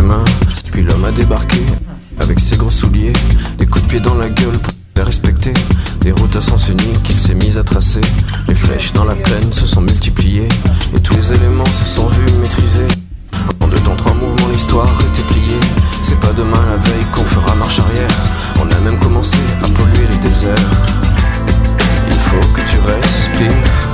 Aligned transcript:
mains. 0.00 0.24
Puis 0.70 0.82
l'homme 0.82 1.04
a 1.04 1.12
débarqué 1.12 1.60
avec 2.20 2.40
ses 2.40 2.56
gros 2.56 2.70
souliers, 2.70 3.12
des 3.58 3.66
coups 3.66 3.84
de 3.84 3.88
pied 3.88 4.00
dans 4.00 4.14
la 4.14 4.28
gueule 4.28 4.58
pour 4.58 4.72
faire 4.94 5.06
respecter. 5.06 5.52
Des 6.00 6.12
routes 6.12 6.36
à 6.36 6.40
sens 6.40 6.68
unique 6.68 7.02
qu'il 7.02 7.18
s'est 7.18 7.34
mis 7.34 7.58
à 7.58 7.62
tracer. 7.62 8.00
Les 8.48 8.54
flèches 8.54 8.92
dans 8.92 9.04
la 9.04 9.14
plaine 9.14 9.52
se 9.52 9.66
sont 9.66 9.80
multipliées 9.80 10.48
et 10.94 11.00
tous 11.00 11.14
les 11.14 11.32
éléments 11.32 11.64
se 11.66 11.84
sont 11.84 12.08
vus 12.08 12.32
maîtrisés. 12.40 12.86
En 13.60 13.66
deux 13.66 13.80
temps, 13.80 13.96
trois 13.96 14.14
mouvements, 14.14 14.48
l'histoire 14.52 14.88
était 15.10 15.22
pliée. 15.22 15.60
C'est 16.02 16.20
pas 16.20 16.32
demain 16.32 16.62
la 16.70 16.76
veille 16.76 17.06
qu'on 17.12 17.24
fera 17.24 17.54
marche 17.56 17.80
arrière. 17.80 18.16
On 18.60 18.70
a 18.70 18.80
même 18.80 18.98
commencé 18.98 19.38
à 19.62 19.68
polluer 19.68 20.06
les 20.10 20.28
déserts. 20.28 20.70
Il 22.08 22.18
faut 22.18 22.48
que 22.54 22.60
tu 22.70 22.78
respires. 22.86 23.91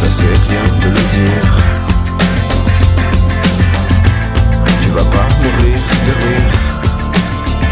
Ça 0.00 0.06
c'est 0.08 0.50
rien 0.50 0.64
de 0.80 0.86
le 0.86 1.04
dire. 1.18 1.46
Tu 4.82 4.88
vas 4.92 5.04
pas 5.04 5.28
mourir 5.42 5.78
de 6.06 6.12
rire. 6.24 6.60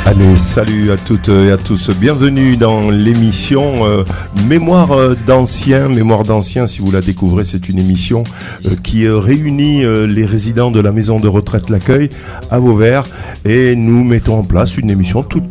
Allez, 0.04 0.36
salut 0.36 0.90
à 0.90 0.98
toutes 0.98 1.30
et 1.30 1.50
à 1.50 1.56
tous. 1.56 1.88
Bienvenue 1.90 2.58
dans 2.58 2.90
l'émission 2.90 3.86
euh, 3.86 4.04
Mémoire 4.46 4.92
euh, 4.92 5.16
d'anciens. 5.26 5.88
Mémoire 5.88 6.24
d'anciens, 6.24 6.66
si 6.66 6.80
vous 6.80 6.90
la 6.90 7.00
découvrez, 7.00 7.46
c'est 7.46 7.70
une 7.70 7.78
émission 7.78 8.24
euh, 8.66 8.74
qui 8.82 9.08
réunit 9.08 9.84
les 10.06 10.26
résidents 10.26 10.70
de 10.70 10.80
la 10.80 10.92
maison 10.92 11.18
de 11.18 11.28
retraite 11.28 11.70
L'Accueil 11.70 12.10
à 12.50 12.58
Vauvert. 12.58 13.06
Et 13.46 13.74
nous 13.74 14.04
mettons 14.04 14.38
en 14.38 14.44
place 14.44 14.76
une 14.76 14.90
émission 14.90 15.22
tout, 15.22 15.42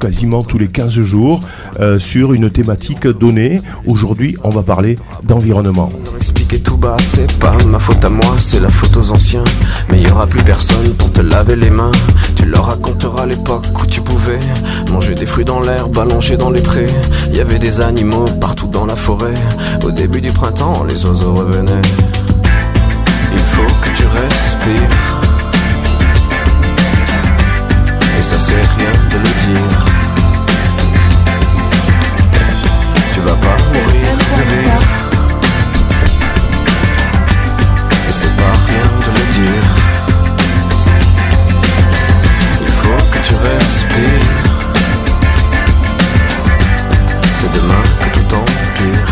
quasiment 0.00 0.42
tous 0.42 0.56
les 0.56 0.68
15 0.68 0.92
jours 1.02 1.42
sur 1.98 2.32
une 2.32 2.48
thématique 2.50 3.06
donnée. 3.06 3.60
Aujourd'hui, 3.86 4.36
on 4.44 4.50
va 4.50 4.62
parler 4.62 4.96
d'environnement. 5.24 5.90
Tout 6.60 6.76
bas, 6.76 6.96
c'est 7.04 7.38
pas 7.38 7.56
ma 7.66 7.78
faute 7.78 8.04
à 8.04 8.10
moi, 8.10 8.36
c'est 8.38 8.60
la 8.60 8.68
faute 8.68 8.96
aux 8.96 9.10
anciens. 9.10 9.44
Mais 9.88 10.00
y 10.00 10.10
aura 10.10 10.26
plus 10.26 10.42
personne 10.42 10.94
pour 10.94 11.10
te 11.10 11.20
laver 11.20 11.56
les 11.56 11.70
mains. 11.70 11.90
Tu 12.36 12.44
leur 12.44 12.66
raconteras 12.66 13.26
l'époque 13.26 13.66
où 13.80 13.86
tu 13.86 14.00
pouvais 14.00 14.38
manger 14.90 15.14
des 15.14 15.26
fruits 15.26 15.44
dans 15.44 15.60
l'herbe, 15.60 15.98
allonger 15.98 16.36
dans 16.36 16.50
les 16.50 16.60
prés. 16.62 16.86
Y 17.32 17.40
avait 17.40 17.58
des 17.58 17.80
animaux 17.80 18.26
partout 18.40 18.68
dans 18.68 18.84
la 18.86 18.96
forêt. 18.96 19.34
Au 19.82 19.90
début 19.90 20.20
du 20.20 20.30
printemps, 20.30 20.84
les 20.88 21.04
oiseaux 21.04 21.34
revenaient. 21.34 21.82
Il 23.32 23.38
faut 23.38 23.74
que 23.80 23.88
tu 23.96 24.04
respires. 24.06 25.20
Et 28.18 28.22
ça 28.22 28.38
c'est 28.38 28.54
rien 28.54 28.92
de 29.10 29.16
le 29.16 29.32
dire. 29.46 29.78
Tu 33.14 33.20
vas 33.20 33.34
pas 33.34 33.56
mourir 33.72 34.08
de 34.36 34.42
rire. 34.52 35.01
Tu 43.24 43.34
respires. 43.34 44.42
C'est 47.34 47.52
demain 47.60 47.82
que 48.00 48.18
tout 48.18 48.34
empire. 48.34 49.06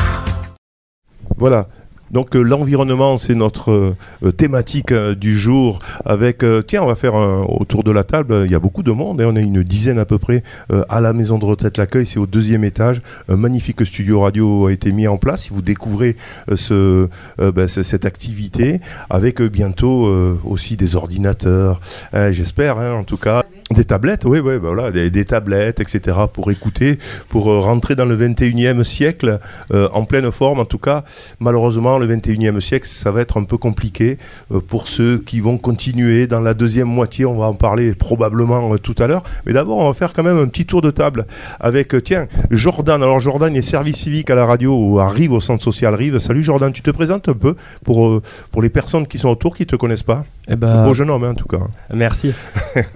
Voilà. 1.37 1.69
Donc 2.11 2.35
euh, 2.35 2.43
l'environnement, 2.43 3.19
c'est 3.19 3.37
notre 3.37 3.95
euh, 4.25 4.33
thématique 4.33 4.91
euh, 4.91 5.15
du 5.15 5.39
jour. 5.39 5.79
Avec 6.05 6.43
tiens, 6.67 6.83
on 6.83 6.87
va 6.87 6.97
faire 6.97 7.15
un- 7.15 7.43
autour 7.45 7.85
de 7.85 7.93
la 7.93 8.03
table. 8.03 8.43
Il 8.47 8.51
y 8.51 8.55
a 8.57 8.59
beaucoup 8.59 8.83
de 8.83 8.91
monde. 8.91 9.21
et 9.21 9.25
on 9.25 9.37
est 9.37 9.43
une 9.45 9.63
dizaine 9.63 9.99
à 10.01 10.05
peu 10.05 10.19
près 10.19 10.43
à 10.89 11.01
la 11.01 11.13
maison 11.13 11.39
de 11.39 11.45
retraite 11.45 11.79
l'accueil. 11.79 12.07
C'est 12.07 12.19
au 12.19 12.27
deuxième 12.27 12.65
étage. 12.65 13.01
Un 13.29 13.37
magnifique 13.37 13.87
studio 13.87 14.23
radio 14.23 14.67
a 14.67 14.73
été 14.73 14.91
mis 14.91 15.07
en 15.07 15.19
place. 15.19 15.43
Si 15.43 15.51
vous 15.51 15.63
découvrez 15.63 16.17
ben, 16.49 16.57
ce- 16.57 17.83
cette 17.85 18.05
activité, 18.07 18.81
avec 19.09 19.41
bientôt 19.41 20.07
aussi 20.45 20.77
des 20.77 20.97
ordinateurs. 20.97 21.81
Euh, 22.15 22.33
J'espère, 22.33 22.79
hein, 22.79 22.95
en 22.95 23.05
tout 23.05 23.19
cas. 23.19 23.45
Des 23.73 23.85
tablettes, 23.85 24.25
oui, 24.25 24.41
oui, 24.41 24.55
voilà, 24.61 24.91
des, 24.91 25.25
tablettes, 25.25 25.79
etc., 25.79 26.19
pour 26.33 26.51
écouter, 26.51 26.99
pour 27.29 27.49
euh, 27.49 27.61
rentrer 27.61 27.95
dans 27.95 28.05
le 28.05 28.17
21e 28.17 28.83
siècle 28.83 29.39
euh, 29.73 29.89
en 29.93 30.05
pleine 30.05 30.33
forme. 30.33 30.59
En 30.59 30.65
tout 30.65 30.79
cas, 30.79 31.05
malheureusement, 31.39 31.97
le 31.97 32.09
21e 32.09 32.59
siècle, 32.59 32.89
ça 32.89 33.13
va 33.13 33.21
être 33.21 33.37
un 33.39 33.45
peu 33.45 33.59
compliqué 33.59 34.19
euh, 34.51 34.59
pour 34.59 34.89
ceux 34.89 35.19
qui 35.19 35.39
vont 35.39 35.57
continuer 35.57 36.27
dans 36.27 36.41
la 36.41 36.53
deuxième 36.53 36.89
moitié. 36.89 37.25
On 37.27 37.39
va 37.39 37.47
en 37.47 37.55
parler 37.55 37.95
probablement 37.95 38.75
euh, 38.75 38.79
tout 38.79 38.97
à 38.99 39.07
l'heure. 39.07 39.23
Mais 39.47 39.53
d'abord, 39.53 39.79
on 39.79 39.87
va 39.87 39.95
faire 39.95 40.15
quand 40.15 40.25
même 40.25 40.39
un 40.39 40.49
petit 40.49 40.67
tour 40.67 40.83
de 40.83 40.91
table 40.91 41.27
avec, 41.61 41.95
euh, 41.95 42.01
tiens, 42.01 42.27
Jordan. 42.51 43.01
Alors, 43.01 43.21
Jordan 43.21 43.55
est 43.55 43.63
service 43.63 43.99
civique 43.99 44.31
à 44.31 44.35
la 44.35 44.47
radio 44.47 44.75
ou 44.77 44.99
à 44.99 45.09
Rive, 45.09 45.31
au 45.31 45.41
centre 45.41 45.63
social 45.63 45.95
Rive. 45.95 46.19
Salut 46.19 46.43
Jordan, 46.43 46.73
tu 46.73 46.83
te 46.83 46.91
présentes 46.91 47.29
un 47.29 47.35
peu 47.35 47.55
pour, 47.85 48.21
pour 48.51 48.63
les 48.63 48.69
personnes 48.69 49.07
qui 49.07 49.19
sont 49.19 49.29
autour, 49.29 49.55
qui 49.55 49.63
ne 49.63 49.69
te 49.69 49.77
connaissent 49.77 50.03
pas? 50.03 50.25
Eh 50.53 50.57
ben, 50.57 50.85
Beau 50.85 50.95
jeune 50.95 51.11
homme, 51.11 51.23
hein, 51.23 51.31
en 51.31 51.35
tout 51.35 51.47
cas. 51.47 51.59
merci. 51.95 52.35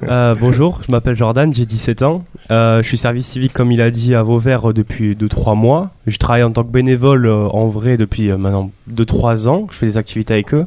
Euh, 0.05 0.37
bonjour, 0.39 0.81
je 0.87 0.93
m'appelle 0.93 1.17
Jordan, 1.17 1.53
j'ai 1.53 1.67
17 1.67 2.03
ans. 2.03 2.25
Euh, 2.53 2.81
je 2.81 2.87
suis 2.87 2.97
service 2.97 3.27
civique, 3.27 3.53
comme 3.53 3.73
il 3.73 3.81
a 3.81 3.91
dit, 3.91 4.15
à 4.15 4.23
Vauvert 4.23 4.71
euh, 4.71 4.73
depuis 4.73 5.17
2-3 5.17 5.57
mois. 5.57 5.91
Je 6.07 6.17
travaille 6.17 6.45
en 6.45 6.53
tant 6.53 6.63
que 6.63 6.71
bénévole 6.71 7.27
euh, 7.27 7.49
en 7.49 7.67
vrai 7.67 7.97
depuis 7.97 8.33
maintenant 8.33 8.71
2-3 8.93 9.49
ans. 9.49 9.67
Je 9.73 9.77
fais 9.77 9.87
des 9.87 9.97
activités 9.97 10.35
avec 10.35 10.55
eux. 10.55 10.67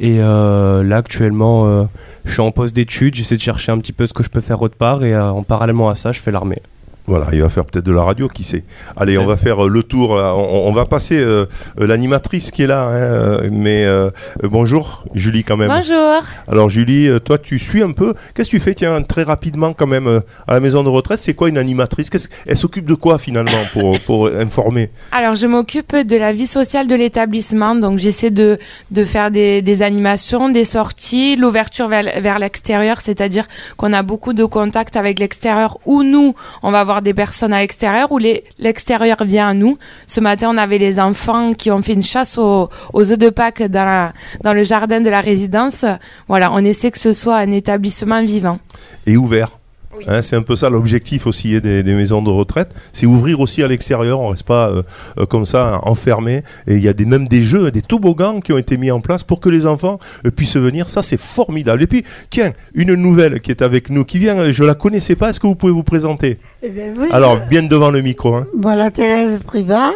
Et 0.00 0.18
là, 0.18 0.96
actuellement, 0.96 1.88
je 2.24 2.32
suis 2.32 2.40
en 2.40 2.50
poste 2.50 2.74
d'études. 2.74 3.14
J'essaie 3.14 3.36
de 3.36 3.40
chercher 3.40 3.70
un 3.70 3.78
petit 3.78 3.92
peu 3.92 4.06
ce 4.06 4.12
que 4.12 4.24
je 4.24 4.30
peux 4.30 4.40
faire 4.40 4.60
autre 4.60 4.76
part. 4.76 5.04
Et 5.04 5.16
en 5.16 5.44
parallèlement 5.44 5.88
à 5.88 5.94
ça, 5.94 6.10
je 6.10 6.18
fais 6.18 6.32
l'armée. 6.32 6.60
Voilà, 7.06 7.26
il 7.32 7.42
va 7.42 7.50
faire 7.50 7.66
peut-être 7.66 7.84
de 7.84 7.92
la 7.92 8.02
radio, 8.02 8.28
qui 8.28 8.44
sait. 8.44 8.64
Allez, 8.96 9.18
on 9.18 9.26
va 9.26 9.36
faire 9.36 9.66
euh, 9.66 9.68
le 9.68 9.82
tour. 9.82 10.16
euh, 10.16 10.30
On, 10.32 10.68
on 10.68 10.72
va 10.72 10.86
passer 10.86 11.18
euh, 11.18 11.44
l'animatrice 11.76 12.50
qui 12.50 12.62
est 12.62 12.66
là. 12.66 12.88
hein, 12.88 13.48
mais 13.52 13.84
euh, 13.84 14.10
bonjour, 14.42 15.04
Julie, 15.14 15.44
quand 15.44 15.58
même. 15.58 15.68
Bonjour. 15.68 16.22
Alors, 16.48 16.70
Julie, 16.70 17.10
toi, 17.22 17.36
tu 17.36 17.58
suis 17.58 17.82
un 17.82 17.92
peu. 17.92 18.14
Qu'est-ce 18.34 18.48
que 18.48 18.56
tu 18.56 18.60
fais, 18.60 18.74
tiens, 18.74 19.02
très 19.02 19.22
rapidement, 19.22 19.74
quand 19.74 19.86
même, 19.86 20.22
à 20.48 20.54
la 20.54 20.60
maison 20.60 20.82
de 20.82 20.88
retraite 20.88 21.20
C'est 21.20 21.34
quoi 21.34 21.50
une 21.50 21.58
animatrice 21.58 22.10
Elle 22.46 22.56
s'occupe 22.56 22.86
de 22.86 22.94
quoi, 22.94 23.18
finalement, 23.18 23.50
pour, 23.74 23.98
pour 24.06 24.28
informer? 24.28 24.90
Alors, 25.12 25.34
je 25.34 25.46
m'occupe 25.46 25.94
de 25.94 26.16
la 26.16 26.32
vie 26.32 26.46
sociale 26.46 26.86
de 26.86 26.94
l'établissement. 26.94 27.74
Donc, 27.74 27.98
j'essaie 27.98 28.30
de, 28.30 28.58
de 28.90 29.04
faire 29.04 29.30
des, 29.30 29.60
des 29.60 29.82
animations, 29.82 30.48
des 30.48 30.64
sorties, 30.64 31.36
l'ouverture 31.36 31.88
vers, 31.88 32.20
vers 32.22 32.38
l'extérieur, 32.38 33.02
c'est-à-dire 33.02 33.46
qu'on 33.76 33.92
a 33.92 34.02
beaucoup 34.02 34.32
de 34.32 34.46
contacts 34.46 34.96
avec 34.96 35.18
l'extérieur 35.18 35.78
où 35.84 36.02
nous, 36.02 36.34
on 36.62 36.70
va 36.70 36.80
avoir 36.80 36.93
des 37.02 37.14
personnes 37.14 37.52
à 37.52 37.60
l'extérieur 37.60 38.12
ou 38.12 38.18
l'extérieur 38.58 39.24
vient 39.24 39.48
à 39.48 39.54
nous. 39.54 39.78
Ce 40.06 40.20
matin, 40.20 40.50
on 40.52 40.58
avait 40.58 40.78
les 40.78 40.98
enfants 41.00 41.54
qui 41.54 41.70
ont 41.70 41.82
fait 41.82 41.94
une 41.94 42.02
chasse 42.02 42.38
aux, 42.38 42.68
œufs 42.94 43.18
de 43.18 43.30
Pâques 43.30 43.62
dans, 43.62 44.12
dans 44.42 44.52
le 44.52 44.62
jardin 44.62 45.00
de 45.00 45.10
la 45.10 45.20
résidence. 45.20 45.84
Voilà, 46.28 46.52
on 46.52 46.58
essaie 46.58 46.90
que 46.90 46.98
ce 46.98 47.12
soit 47.12 47.36
un 47.36 47.52
établissement 47.52 48.22
vivant. 48.22 48.58
Et 49.06 49.16
ouvert 49.16 49.58
Oui. 49.98 50.04
Hein, 50.08 50.22
c'est 50.22 50.36
un 50.36 50.42
peu 50.42 50.56
ça 50.56 50.70
l'objectif 50.70 51.26
aussi 51.26 51.54
hein, 51.56 51.60
des, 51.62 51.82
des 51.82 51.94
maisons 51.94 52.22
de 52.22 52.30
retraite, 52.30 52.74
c'est 52.92 53.06
ouvrir 53.06 53.40
aussi 53.40 53.62
à 53.62 53.68
l'extérieur, 53.68 54.20
on 54.20 54.28
reste 54.28 54.44
pas 54.44 54.68
euh, 54.68 54.82
euh, 55.18 55.26
comme 55.26 55.46
ça 55.46 55.80
enfermé. 55.82 56.42
Et 56.66 56.74
il 56.74 56.82
y 56.82 56.88
a 56.88 56.92
des, 56.92 57.04
même 57.04 57.28
des 57.28 57.42
jeux, 57.42 57.70
des 57.70 57.82
toboggans 57.82 58.40
qui 58.40 58.52
ont 58.52 58.58
été 58.58 58.76
mis 58.76 58.90
en 58.90 59.00
place 59.00 59.22
pour 59.22 59.40
que 59.40 59.48
les 59.48 59.66
enfants 59.66 59.98
euh, 60.26 60.30
puissent 60.30 60.56
venir. 60.56 60.88
Ça 60.88 61.02
c'est 61.02 61.20
formidable. 61.20 61.82
Et 61.82 61.86
puis 61.86 62.04
tiens, 62.30 62.52
une 62.74 62.94
nouvelle 62.94 63.40
qui 63.40 63.50
est 63.50 63.62
avec 63.62 63.90
nous, 63.90 64.04
qui 64.04 64.18
vient, 64.18 64.50
je 64.50 64.64
la 64.64 64.74
connaissais 64.74 65.16
pas. 65.16 65.30
Est-ce 65.30 65.40
que 65.40 65.46
vous 65.46 65.54
pouvez 65.54 65.72
vous 65.72 65.82
présenter? 65.82 66.38
Eh 66.62 66.68
bien, 66.68 66.86
oui, 66.96 67.08
Alors 67.10 67.38
bien 67.48 67.62
devant 67.62 67.90
le 67.90 68.00
micro. 68.00 68.34
Hein. 68.34 68.46
Voilà 68.58 68.90
Thérèse 68.90 69.40
Privat. 69.44 69.92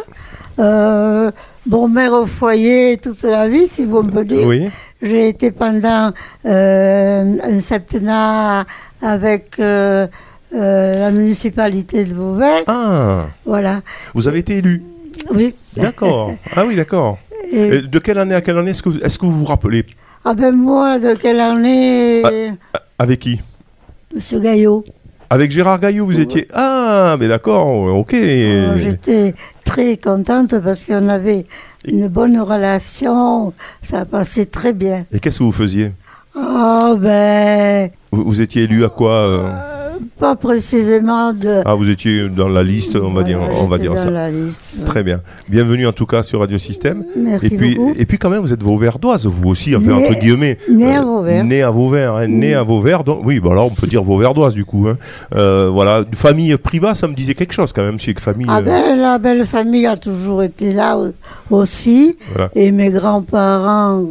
Euh, 0.59 1.31
bon, 1.65 1.87
mère 1.87 2.13
au 2.13 2.25
foyer 2.25 2.97
toute 2.97 3.23
la 3.23 3.47
vie, 3.47 3.67
si 3.67 3.85
vous 3.85 4.03
me 4.03 4.23
dire. 4.23 4.45
Oui. 4.45 4.69
J'ai 5.01 5.29
été 5.29 5.51
pendant 5.51 6.11
euh, 6.45 7.35
un 7.41 7.59
septennat 7.59 8.65
avec 9.01 9.59
euh, 9.59 10.07
euh, 10.55 10.93
la 10.99 11.11
municipalité 11.11 12.03
de 12.03 12.13
Vauvert. 12.13 12.63
Ah, 12.67 13.27
Voilà. 13.45 13.81
vous 14.13 14.27
avez 14.27 14.39
été 14.39 14.57
élu. 14.57 14.83
Oui. 15.33 15.53
D'accord. 15.75 16.33
ah 16.55 16.65
oui, 16.65 16.75
d'accord. 16.75 17.17
Et- 17.51 17.81
De 17.81 17.99
quelle 17.99 18.17
année 18.19 18.35
à 18.35 18.41
quelle 18.41 18.57
année 18.57 18.71
est-ce 18.71 18.83
que, 18.83 18.89
vous- 18.89 18.99
est-ce 18.99 19.17
que 19.19 19.25
vous 19.25 19.37
vous 19.39 19.45
rappelez? 19.45 19.85
Ah 20.25 20.33
ben 20.33 20.51
moi, 20.55 20.99
de 20.99 21.13
quelle 21.15 21.39
année? 21.39 22.21
Avec 22.97 23.19
qui? 23.19 23.39
Monsieur 24.13 24.39
Gaillot. 24.39 24.83
Avec 25.29 25.51
Gérard 25.51 25.79
Gaillot, 25.79 26.05
vous 26.05 26.19
étiez? 26.19 26.47
Ah, 26.53 27.15
mais 27.19 27.27
d'accord, 27.27 27.67
ok. 27.67 28.13
Oh, 28.15 28.77
J'étais 28.77 29.35
très 29.63 29.97
contente 29.97 30.57
parce 30.59 30.83
qu'on 30.83 31.07
avait 31.07 31.45
une 31.85 32.07
bonne 32.07 32.39
relation. 32.39 33.53
Ça 33.81 34.05
passait 34.05 34.47
très 34.47 34.73
bien. 34.73 35.05
Et 35.13 35.19
qu'est-ce 35.19 35.39
que 35.39 35.43
vous 35.43 35.51
faisiez? 35.51 35.91
Oh 36.35 36.95
ben... 36.99 37.89
vous, 38.11 38.41
étiez 38.41 38.63
élu 38.63 38.85
à 38.85 38.89
quoi 38.89 39.11
euh 39.11 39.78
pas 40.19 40.35
précisément 40.35 41.33
de. 41.33 41.61
Ah, 41.65 41.75
vous 41.75 41.89
étiez 41.89 42.29
dans 42.29 42.47
la 42.47 42.63
liste, 42.63 42.95
on 42.95 43.11
va 43.11 43.23
dire, 43.23 43.39
on 43.41 43.65
va 43.65 43.77
dire 43.77 43.91
dans 43.91 43.97
ça. 43.97 44.09
la 44.09 44.29
liste, 44.29 44.73
ouais. 44.77 44.85
Très 44.85 45.03
bien. 45.03 45.21
Bienvenue 45.49 45.87
en 45.87 45.91
tout 45.91 46.05
cas 46.05 46.23
sur 46.23 46.39
Radio 46.39 46.57
Système. 46.57 47.03
Merci 47.15 47.47
Et 47.53 47.57
puis, 47.57 47.75
beaucoup. 47.75 47.93
et 47.97 48.05
puis 48.05 48.17
quand 48.17 48.29
même, 48.29 48.41
vous 48.41 48.53
êtes 48.53 48.63
Vauverdoise, 48.63 49.25
vous 49.25 49.49
aussi, 49.49 49.75
enfin, 49.75 49.87
Né- 49.87 49.93
entre 50.09 50.19
guillemets. 50.19 50.57
né 50.69 50.95
à 50.95 51.01
Euh, 51.01 51.03
Vauvert. 51.05 51.43
Né 51.45 51.61
à 51.63 51.69
Vauvert, 51.69 52.15
hein, 52.15 52.27
né 52.27 52.53
à 52.53 52.63
Vauvert. 52.63 53.03
Donc, 53.03 53.21
oui, 53.25 53.39
bah 53.39 53.51
alors 53.51 53.67
on 53.67 53.75
peut 53.75 53.87
dire 53.87 54.03
Vauverdoise 54.03 54.53
du 54.53 54.65
coup. 54.65 54.87
hein. 54.87 54.97
Euh, 55.35 55.69
voilà, 55.71 56.03
famille 56.13 56.55
privée, 56.57 56.91
ça 56.95 57.07
me 57.07 57.13
disait 57.13 57.33
quelque 57.35 57.53
chose 57.53 57.73
quand 57.73 57.83
même, 57.83 57.99
c'est 57.99 58.13
que 58.13 58.21
famille. 58.21 58.47
Ah 58.49 58.59
euh, 58.59 58.61
ben, 58.61 58.95
la 58.99 59.17
belle 59.17 59.45
famille 59.45 59.85
a 59.85 59.97
toujours 59.97 60.43
été 60.43 60.71
là 60.71 60.97
au- 60.97 61.11
aussi. 61.55 62.17
Voilà. 62.33 62.49
Et 62.55 62.71
mes 62.71 62.89
grands-parents, 62.89 64.03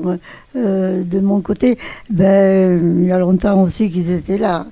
euh, 0.56 1.02
de 1.04 1.20
mon 1.20 1.40
côté, 1.40 1.78
ben, 2.10 2.98
il 3.02 3.06
y 3.06 3.12
a 3.12 3.18
longtemps 3.18 3.62
aussi 3.62 3.90
qu'ils 3.90 4.10
étaient 4.10 4.38
là. 4.38 4.66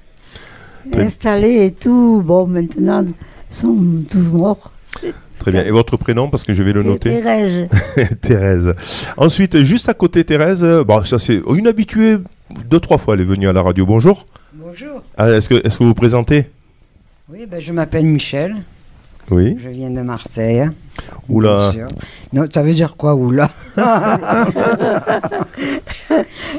Très- 0.93 1.05
Installés 1.05 1.65
et 1.67 1.73
tout. 1.73 2.23
Bon, 2.25 2.47
maintenant, 2.47 3.05
ils 3.05 3.55
sont 3.55 3.77
tous 4.11 4.31
morts. 4.33 4.71
Très 5.39 5.53
bien. 5.53 5.65
Et 5.65 5.71
votre 5.71 5.97
prénom, 5.97 6.29
parce 6.31 6.45
que 6.45 6.55
je 6.55 6.63
vais 6.63 6.73
le 6.73 6.83
noter. 6.83 7.11
Thérèse. 7.11 7.69
Thérèse. 8.23 8.75
Ensuite, 9.17 9.63
juste 9.63 9.89
à 9.89 9.95
côté, 9.95 10.25
Thérèse, 10.25 10.65
bon, 10.87 11.05
ça 11.05 11.19
c'est 11.19 11.41
une 11.55 11.67
habituée. 11.69 12.17
Deux, 12.71 12.81
trois 12.81 12.99
fois, 12.99 13.15
elle 13.15 13.21
est 13.21 13.25
venue 13.25 13.49
à 13.49 13.53
la 13.53 13.63
radio. 13.63 13.85
Bonjour. 13.87 14.25
Bonjour. 14.55 15.03
Ah, 15.17 15.31
Est-ce 15.31 15.49
que, 15.49 15.55
est-ce 15.67 15.79
que 15.79 15.83
vous 15.85 15.91
vous 15.91 15.95
présentez? 15.95 16.47
Oui, 17.31 17.47
ben, 17.47 17.61
je 17.61 17.73
m'appelle 17.73 18.07
Michel. 18.07 18.57
Oui. 19.31 19.57
Je 19.63 19.69
viens 19.71 19.91
de 19.91 20.01
Marseille. 20.03 20.69
Oula. 21.29 21.71
Non, 22.33 22.45
ça 22.53 22.63
veut 22.63 22.73
dire 22.73 22.97
quoi, 22.97 23.15
oula? 23.15 23.51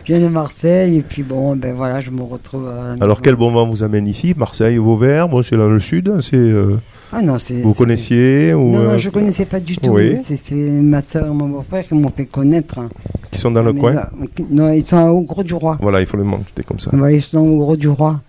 Je 0.06 0.14
viens 0.14 0.20
de 0.22 0.28
Marseille 0.28 0.98
et 0.98 1.02
puis 1.02 1.24
bon, 1.24 1.56
ben 1.56 1.74
voilà, 1.76 2.00
je 2.00 2.12
me 2.12 2.22
retrouve. 2.22 2.68
à 2.68 2.96
la 2.98 3.04
Alors, 3.04 3.22
quel 3.22 3.36
bon 3.36 3.52
vent 3.52 3.66
vous 3.68 3.84
amène 3.84 4.08
ici? 4.08 4.34
Marseille, 4.38 4.78
Vauvert, 4.78 5.28
bon, 5.28 5.42
c'est 5.44 5.58
dans 5.58 5.68
le 5.70 5.80
sud. 5.80 6.20
C'est, 6.22 6.36
euh, 6.38 6.78
Ah 7.12 7.22
non, 7.22 7.38
c'est. 7.38 7.62
vous 7.62 7.74
connaissiez 7.74 8.54
ou, 8.54 8.70
Non, 8.72 8.80
euh, 8.80 8.92
non, 8.92 8.98
je 8.98 9.10
connaissais 9.10 9.46
pas 9.46 9.60
du 9.60 9.78
tout. 9.78 9.92
Oui. 9.92 10.16
C'est- 10.36 10.56
ma 10.56 11.02
soeur 11.02 11.26
et 11.28 11.30
mon 11.34 11.48
beau-frère 11.50 11.86
qui 11.88 11.94
m'ont 11.96 12.10
fait 12.16 12.26
connaître. 12.26 12.80
qui 13.32 13.40
sont 13.40 13.52
dans 13.52 13.64
le 13.64 13.74
coin? 13.74 13.94
là, 13.94 14.10
non, 14.50 14.72
ils 14.72 14.86
sont 14.86 14.98
au 15.10 15.22
Gros 15.22 15.44
du 15.44 15.54
Roi. 15.54 15.78
Voilà, 15.82 16.00
il 16.00 16.06
faut 16.06 16.18
le 16.18 16.24
monter 16.24 16.64
comme 16.66 16.80
ça. 16.80 16.92
Voilà, 16.94 17.12
ils 17.16 17.22
sont 17.24 17.40
au 17.40 17.58
Gros 17.58 17.76
du 17.76 17.88
Roi. 17.90 18.22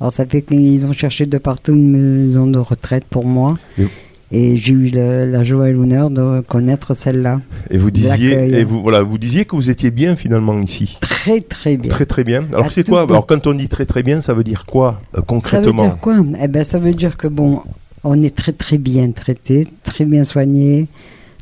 Alors 0.00 0.12
ça 0.12 0.26
fait 0.26 0.42
qu'ils 0.42 0.84
ont 0.86 0.92
cherché 0.92 1.26
de 1.26 1.38
partout 1.38 1.72
une 1.72 2.26
maison 2.26 2.46
de 2.46 2.58
retraite 2.58 3.04
pour 3.08 3.24
moi. 3.26 3.56
Et- 3.78 3.86
Et 4.32 4.56
j'ai 4.56 4.72
eu 4.74 4.88
le- 4.88 5.30
la 5.30 5.44
joie 5.44 5.68
et 5.68 5.72
l'honneur 5.72 6.10
de 6.10 6.40
connaître 6.40 6.94
celle-là. 6.94 7.40
Et 7.70 7.78
vous 7.78 7.92
disiez, 7.92 8.32
et 8.58 8.64
vous, 8.64 8.82
voilà, 8.82 9.00
vous 9.02 9.18
disiez 9.18 9.44
que 9.44 9.54
vous 9.54 9.70
étiez 9.70 9.92
bien 9.92 10.16
finalement 10.16 10.58
ici. 10.60 10.98
Très 11.00 11.40
très 11.40 11.76
bien. 11.76 11.90
Très 11.92 12.06
très 12.06 12.24
bien. 12.24 12.44
Alors 12.52 12.72
c'est 12.72 12.88
quoi? 12.88 13.02
Alors 13.02 13.24
quand 13.26 13.46
on 13.46 13.54
dit 13.54 13.68
très 13.68 13.86
très 13.86 14.02
bien, 14.02 14.20
ça 14.20 14.34
veut 14.34 14.42
dire 14.42 14.66
quoi 14.66 14.88
euh, 14.88 14.98
Ça 15.12 15.18
veut 15.20 15.22
concrètement 15.26 15.82
dire 15.84 15.98
quoi? 16.00 16.16
Eh 16.42 16.48
ben, 16.48 16.64
ça 16.64 16.80
veut 16.80 16.92
dire 16.92 17.16
que 17.16 17.28
bon, 17.28 17.60
on 18.02 18.20
est 18.20 18.34
très 18.34 18.50
très 18.52 18.78
bien 18.78 19.08
traité, 19.12 19.68
très 19.84 20.04
bien 20.04 20.24
soigné. 20.24 20.88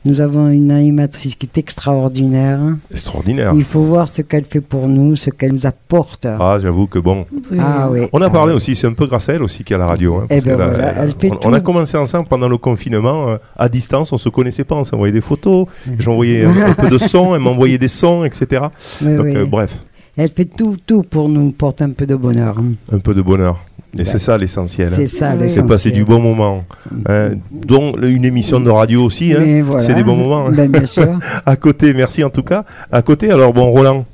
Nous 0.06 0.20
avons 0.20 0.48
une 0.48 0.70
animatrice 0.70 1.34
qui 1.34 1.46
est 1.46 1.58
extraordinaire. 1.58 2.60
Extraordinaire. 2.90 3.52
Il 3.54 3.64
faut 3.64 3.80
voir 3.82 4.08
ce 4.08 4.20
qu'elle 4.22 4.44
fait 4.44 4.60
pour 4.60 4.86
nous, 4.88 5.16
ce 5.16 5.30
qu'elle 5.30 5.52
nous 5.54 5.64
apporte. 5.66 6.26
Ah, 6.26 6.58
j'avoue 6.60 6.86
que 6.86 6.98
bon. 6.98 7.24
Ah 7.58 7.88
oui. 7.90 8.00
On 8.12 8.20
a 8.20 8.28
parlé 8.28 8.52
aussi, 8.52 8.76
c'est 8.76 8.86
un 8.86 8.92
peu 8.92 9.06
grâce 9.06 9.28
à 9.28 9.34
elle 9.34 9.42
aussi 9.42 9.64
qu'il 9.64 9.72
y 9.72 9.76
a 9.76 9.78
la 9.78 9.86
radio. 9.86 10.16
hein, 10.16 10.26
Eh 10.30 10.34
parce 10.34 10.44
ben 10.44 10.52
qu'elle 10.52 10.60
a- 10.62 10.68
voilà, 10.68 10.92
elle 11.02 11.12
fait 11.18 11.30
on, 11.44 11.48
on 11.50 11.52
a 11.54 11.60
commencé 11.60 11.96
ensemble 11.96 12.28
pendant 12.28 12.48
le 12.48 12.58
confinement, 12.58 13.28
euh, 13.30 13.36
à 13.56 13.68
distance, 13.68 14.12
on 14.12 14.18
se 14.18 14.28
connaissait 14.28 14.64
pas, 14.64 14.74
on 14.74 14.84
s'envoyait 14.84 15.12
des 15.12 15.20
photos, 15.22 15.66
j'envoyais 15.98 16.44
un, 16.44 16.70
un 16.70 16.74
peu 16.74 16.90
de 16.90 16.98
son, 16.98 17.34
elle 17.34 17.40
m'envoyait 17.40 17.78
des 17.78 17.88
sons, 17.88 18.24
etc. 18.24 18.62
Donc 19.00 19.20
oui. 19.24 19.36
euh, 19.36 19.46
bref, 19.46 19.78
Elle 20.16 20.28
fait 20.28 20.44
tout, 20.44 20.76
tout 20.86 21.02
pour 21.02 21.28
nous 21.28 21.50
porter 21.52 21.84
un 21.84 21.90
peu 21.90 22.06
de 22.06 22.14
bonheur. 22.14 22.56
un 22.92 22.98
peu 22.98 23.14
de 23.14 23.22
bonheur. 23.22 23.58
Et 23.98 24.04
c'est 24.04 24.18
ça 24.18 24.36
l'essentiel. 24.38 24.88
hein. 24.88 24.96
C'est 24.96 25.06
ça, 25.06 25.32
Oui. 25.36 25.42
le 25.42 25.48
C'est 25.48 25.62
passer 25.66 25.90
du 25.90 26.04
bon 26.04 26.20
moment. 26.20 26.64
hein, 27.08 27.30
dont 27.50 27.94
une 28.02 28.24
émission 28.24 28.58
de 28.60 28.70
radio 28.70 29.04
aussi. 29.04 29.32
hein. 29.32 29.62
Voilà. 29.64 29.80
c'est 29.84 29.94
des 29.94 30.02
bons 30.02 30.16
moments, 30.16 30.46
hein. 30.48 30.52
Ben, 30.52 30.70
bien 30.70 30.86
sûr. 30.86 31.18
À 31.46 31.56
côté, 31.56 31.94
merci 31.94 32.24
en 32.24 32.30
tout 32.30 32.42
cas. 32.42 32.64
À 32.90 33.02
côté, 33.02 33.30
alors 33.30 33.52
bon, 33.52 33.66
Roland. 33.70 34.04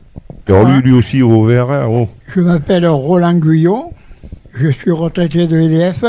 Alors 0.48 0.64
lui, 0.68 0.80
lui 0.82 0.92
aussi 0.92 1.22
au 1.22 1.44
vert. 1.44 1.70
hein, 1.70 1.86
oh. 1.88 2.08
Je 2.34 2.40
m'appelle 2.40 2.86
Roland 2.86 3.34
Guyot, 3.34 3.92
je 4.52 4.68
suis 4.70 4.90
retraité 4.90 5.46
de 5.46 5.56
l'EDF, 5.56 6.04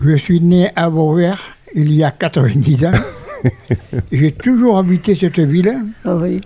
je 0.00 0.16
suis 0.16 0.40
né 0.40 0.68
à 0.76 0.88
Vauvert 0.88 1.38
il 1.74 1.92
y 1.92 2.04
a 2.04 2.10
90 2.10 2.86
ans. 2.86 2.90
J'ai 4.12 4.32
toujours 4.32 4.78
habité 4.78 5.16
cette 5.16 5.38
ville, 5.40 5.74
Ah 6.04 6.16
oui. 6.16 6.40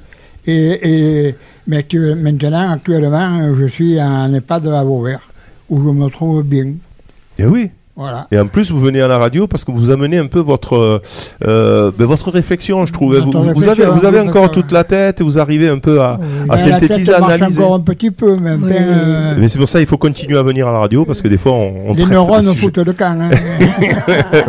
et, 0.46 1.26
et- 1.28 1.34
mais 1.66 1.82
que 1.82 2.14
maintenant, 2.14 2.70
actuellement, 2.70 3.54
je 3.58 3.66
suis 3.66 4.00
en 4.00 4.32
EHPAD 4.32 4.68
à 4.68 4.84
Vauvert, 4.84 5.25
où 5.68 5.78
je 5.82 5.90
me 5.90 6.08
trouve 6.10 6.42
bien. 6.42 6.74
Et 7.38 7.44
oui. 7.46 7.70
Voilà. 7.98 8.26
Et 8.30 8.38
en 8.38 8.46
plus, 8.46 8.70
vous 8.70 8.78
venez 8.78 9.00
à 9.00 9.08
la 9.08 9.16
radio 9.16 9.46
parce 9.46 9.64
que 9.64 9.70
vous 9.70 9.88
amenez 9.88 10.18
un 10.18 10.26
peu 10.26 10.38
votre, 10.38 10.74
euh, 10.76 10.98
euh, 11.46 11.90
ben, 11.98 12.04
votre 12.04 12.30
réflexion, 12.30 12.84
je 12.84 12.92
trouve. 12.92 13.16
Vous, 13.16 13.34
avez, 13.68 13.86
vous 13.86 14.04
avez 14.04 14.20
oui, 14.20 14.28
encore 14.28 14.50
toute 14.52 14.70
la 14.70 14.84
tête 14.84 15.22
et 15.22 15.24
vous 15.24 15.38
arrivez 15.38 15.66
un 15.68 15.78
peu 15.78 16.02
à, 16.02 16.10
à 16.12 16.16
Ben, 16.18 16.46
la 16.48 16.58
synthétiser, 16.58 17.06
tête 17.06 17.14
à 17.14 17.20
marche 17.20 17.32
analyser. 17.32 17.62
encore 17.62 17.74
un 17.76 17.80
petit 17.80 18.10
peu, 18.10 18.36
mais 18.38 18.52
Oui. 18.52 18.70
euh, 18.70 19.34
Mais 19.38 19.48
c'est 19.48 19.58
pour 19.58 19.66
ça 19.66 19.78
qu'il 19.78 19.88
faut 19.88 19.96
continuer 19.96 20.36
à 20.38 20.42
venir 20.42 20.68
à 20.68 20.72
la 20.72 20.78
radio 20.80 21.06
parce 21.06 21.22
que 21.22 21.28
des 21.28 21.38
fois, 21.38 21.52
on, 21.52 21.72
on 21.88 21.94
les 21.94 22.04
neurones 22.04 22.54
foutent 22.54 22.76
le 22.76 22.92
camp. 22.92 23.18
hein. 23.18 23.30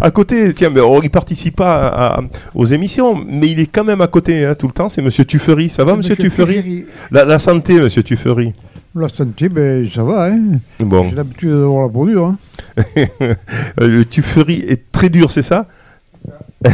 À 0.00 0.10
côté, 0.10 0.54
tiens, 0.54 0.70
mais 0.70 0.80
on, 0.80 1.02
il 1.02 1.10
participe 1.10 1.56
pas 1.56 1.88
à- 1.88 2.18
à- 2.18 2.22
aux 2.54 2.64
émissions, 2.64 3.14
mais 3.28 3.48
il 3.48 3.60
est 3.60 3.66
quand 3.66 3.84
même 3.84 4.00
à 4.00 4.06
côté 4.06 4.44
hein, 4.44 4.54
tout 4.58 4.66
le 4.66 4.72
temps. 4.72 4.88
C'est 4.88 5.02
Monsieur 5.02 5.24
Tuffery. 5.24 5.68
Ça 5.68 5.84
va, 5.84 5.96
Monsieur, 5.96 6.16
Tuffery 6.16 6.54
Tuffery. 6.56 6.84
la, 7.10 7.24
la 7.24 7.38
santé, 7.38 7.74
Monsieur 7.74 8.02
Tuffery. 8.02 8.52
La 8.94 9.08
santé, 9.08 9.48
ben, 9.48 9.88
ça 9.88 10.02
va. 10.02 10.24
Hein. 10.26 10.58
Bon, 10.80 11.08
J'ai 11.10 11.16
l'habitude 11.16 11.50
d'avoir 11.50 11.84
la 11.86 11.88
peau 11.92 12.06
dure. 12.06 12.26
Hein. 12.26 12.38
Euh, 13.80 13.88
le 13.88 14.04
Tuffery 14.04 14.64
est 14.68 14.90
très 14.92 15.08
dur, 15.08 15.30
c'est 15.32 15.42
ça? 15.42 15.66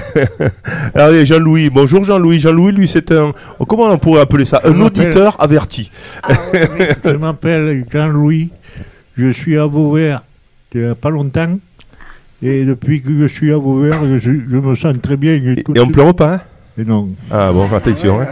Allez, 0.94 1.26
Jean-Louis. 1.26 1.70
Bonjour, 1.70 2.04
Jean-Louis. 2.04 2.38
Jean-Louis, 2.40 2.72
lui, 2.72 2.88
c'est 2.88 3.12
un. 3.12 3.32
Comment 3.68 3.90
on 3.90 3.98
pourrait 3.98 4.22
appeler 4.22 4.44
ça? 4.44 4.60
Un 4.64 4.80
auditeur 4.80 5.36
averti. 5.40 5.90
Je 7.04 7.16
m'appelle 7.16 7.84
Jean-Louis. 7.92 8.50
Je 9.16 9.30
suis 9.30 9.56
à 9.58 9.66
Vauvert 9.66 10.22
il 10.74 10.82
n'y 10.82 10.86
a 10.88 10.94
pas 10.94 11.08
longtemps. 11.10 11.58
Et 12.42 12.64
depuis 12.66 13.00
que 13.00 13.08
je 13.18 13.26
suis 13.26 13.50
à 13.50 13.56
Vauvert, 13.56 14.00
je, 14.04 14.18
suis- 14.18 14.42
je 14.50 14.56
me 14.58 14.74
sens 14.74 14.94
très 15.00 15.16
bien. 15.16 15.32
Et, 15.34 15.64
et 15.74 15.80
on 15.80 15.86
pleure 15.88 16.14
pas, 16.14 16.34
hein? 16.34 16.40
Et 16.78 16.84
non. 16.84 17.08
Ah 17.30 17.50
bon, 17.50 17.66
attention. 17.74 18.20
hein. 18.20 18.26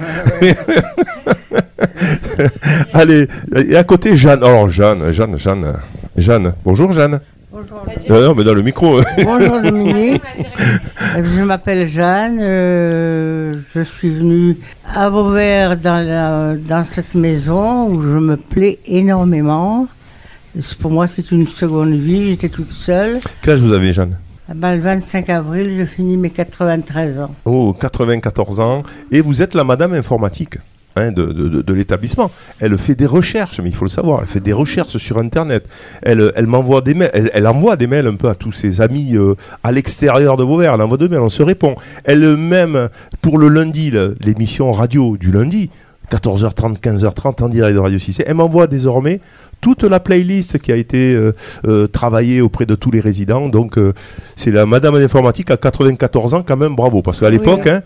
Allez, 2.93 3.29
et 3.57 3.77
à 3.77 3.85
côté, 3.85 4.17
Jeanne. 4.17 4.43
Alors, 4.43 4.69
Jeanne, 4.69 5.13
Jeanne, 5.13 5.37
Jeanne. 5.39 5.73
Jeanne. 6.17 6.55
Bonjour, 6.65 6.93
Jeanne. 6.93 7.21
Non, 8.11 8.21
non, 8.21 8.35
mais 8.35 8.43
dans 8.45 8.55
le 8.55 8.63
micro. 8.63 9.01
Bonjour 9.25 9.63
Dominique, 9.63 10.21
je 11.17 11.43
m'appelle 11.43 11.89
Jeanne, 11.89 12.39
euh, 12.41 13.55
je 13.75 13.81
suis 13.83 14.11
venue 14.11 14.57
à 14.93 15.09
Vauvert 15.09 15.77
dans, 15.79 16.05
la- 16.05 16.55
dans 16.57 16.83
cette 16.85 17.15
maison 17.15 17.89
où 17.89 18.03
je 18.03 18.19
me 18.19 18.37
plais 18.37 18.81
énormément. 18.87 19.87
C'est- 20.61 20.77
Pour 20.79 20.91
moi, 20.91 21.07
c'est 21.07 21.31
une 21.31 21.47
seconde 21.47 21.95
vie, 21.95 22.31
j'étais 22.31 22.49
toute 22.49 22.73
seule. 22.73 23.21
Quel 23.43 23.55
âge 23.55 23.61
vous 23.61 23.73
avez, 23.73 23.93
Jeanne? 23.93 24.17
Ah 24.49 24.53
ben, 24.55 24.75
le 24.75 24.81
25 24.81 25.31
avril, 25.31 25.75
je 25.79 25.85
finis 25.85 26.17
mes 26.17 26.31
93 26.31 27.21
ans. 27.21 27.35
Oh, 27.45 27.73
94 27.79 28.59
ans. 28.61 28.83
Et 29.13 29.21
vous 29.21 29.43
êtes 29.43 29.55
la 29.55 29.65
madame 29.65 29.95
informatique 29.95 30.59
hein, 30.97 31.11
de, 31.13 31.25
de- 31.27 31.49
de- 31.49 31.63
de 31.63 31.75
l'établissement. 31.75 32.31
Elle 32.61 32.77
fait 32.79 32.95
des 32.95 33.07
recherches, 33.07 33.61
mais 33.61 33.69
il 33.71 33.75
faut 33.75 33.85
le 33.85 33.91
savoir. 33.91 34.21
Elle 34.23 34.29
fait 34.29 34.41
des 34.41 34.53
recherches 34.53 34.97
sur 34.99 35.19
Internet. 35.19 35.65
Elle, 36.03 36.33
elle 36.37 36.47
m'envoie 36.47 36.81
des 36.81 36.95
mails. 36.95 37.11
Elle, 37.15 37.31
elle 37.35 37.47
envoie 37.47 37.77
des 37.77 37.87
mails 37.87 38.07
un 38.07 38.15
peu 38.17 38.29
à 38.29 38.35
tous 38.35 38.53
ses 38.53 38.81
amis 38.81 39.17
euh, 39.17 39.35
à 39.63 39.73
l'extérieur 39.73 40.37
de 40.37 40.45
Vauvert. 40.45 40.75
Elle 40.75 40.83
envoie 40.83 40.99
des 40.99 41.09
mails, 41.09 41.21
on 41.21 41.29
se 41.29 41.43
répond. 41.43 41.77
Elle-même, 42.05 42.89
pour 43.23 43.39
le 43.39 43.49
lundi, 43.49 43.93
l'émission 44.21 44.73
radio 44.73 45.17
du 45.17 45.31
lundi, 45.33 45.71
14h30, 46.11 46.79
15h30 46.81 47.43
en 47.43 47.49
direct 47.49 47.75
de 47.75 47.81
Radio 47.81 47.99
6, 47.99 48.23
elle 48.27 48.35
m'envoie 48.35 48.67
désormais 48.67 49.21
toute 49.63 49.85
la 49.85 49.99
playlist 50.01 50.59
qui 50.59 50.71
a 50.71 50.77
été 50.77 51.15
euh, 51.15 51.33
euh, 51.67 51.87
travaillée 51.87 52.43
auprès 52.43 52.67
de 52.67 52.75
tous 52.75 52.91
les 52.91 53.01
résidents. 53.01 53.49
Donc, 53.49 53.79
euh, 53.79 53.95
c'est 54.37 54.51
la 54.51 54.67
madame 54.67 54.99
d'informatique 54.99 55.51
à 55.51 55.57
94 55.57 56.35
ans, 56.35 56.45
quand 56.47 56.59
même, 56.59 56.75
bravo. 56.77 57.01
Parce 57.01 57.21
qu'à 57.21 57.31
l'époque, 57.31 57.67
hein, 57.67 57.81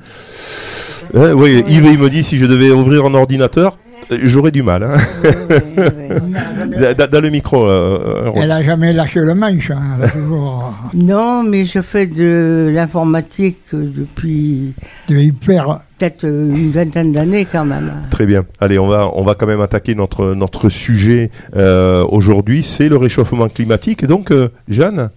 hein, 1.15 1.33
oui, 1.35 1.63
Yves, 1.69 1.89
il 1.93 1.99
me 1.99 2.09
dit 2.11 2.23
si 2.23 2.39
je 2.39 2.47
devais 2.47 2.71
ouvrir 2.71 3.05
un 3.05 3.15
ordinateur, 3.15 3.79
euh, 4.13 4.19
j'aurais 4.23 4.51
du 4.51 4.63
mal. 4.63 4.83
hein. 4.83 4.97
dans, 6.97 7.11
dans 7.11 7.21
le 7.21 7.31
micro. 7.31 7.67
euh, 7.67 7.99
euh, 8.27 8.31
Elle 8.37 8.49
n'a 8.49 8.63
jamais 8.63 8.93
lâché 8.93 9.21
le 9.21 9.35
manche. 9.35 9.71
hein. 9.71 9.83
Elle 9.99 10.05
a 10.05 10.09
toujours 10.09 10.75
Non, 10.95 11.43
mais 11.43 11.65
je 11.65 11.81
fais 11.81 12.07
de 12.07 12.71
l'informatique 12.73 13.59
depuis 13.73 14.73
été 15.09 15.23
hyper. 15.25 15.81
peut-être 15.99 16.25
euh, 16.25 16.49
une 16.51 16.71
vingtaine 16.71 17.13
d'années 17.13 17.47
quand 17.51 17.65
même. 17.65 17.93
Très 18.11 18.27
bien. 18.27 18.45
Allez, 18.61 18.79
on 18.79 18.87
va, 18.89 19.11
on 19.15 19.23
va 19.23 19.35
quand 19.35 19.47
même 19.47 19.61
attaquer 19.61 19.95
notre, 19.95 20.35
notre 20.35 20.69
sujet 20.69 21.31
euh, 21.57 22.05
aujourd'hui. 22.09 22.63
C'est 22.63 22.89
le 22.89 22.97
réchauffement 22.97 23.49
climatique. 23.49 24.03
Et 24.03 24.07
donc, 24.07 24.31
euh, 24.31 24.49
Jeanne, 24.69 25.11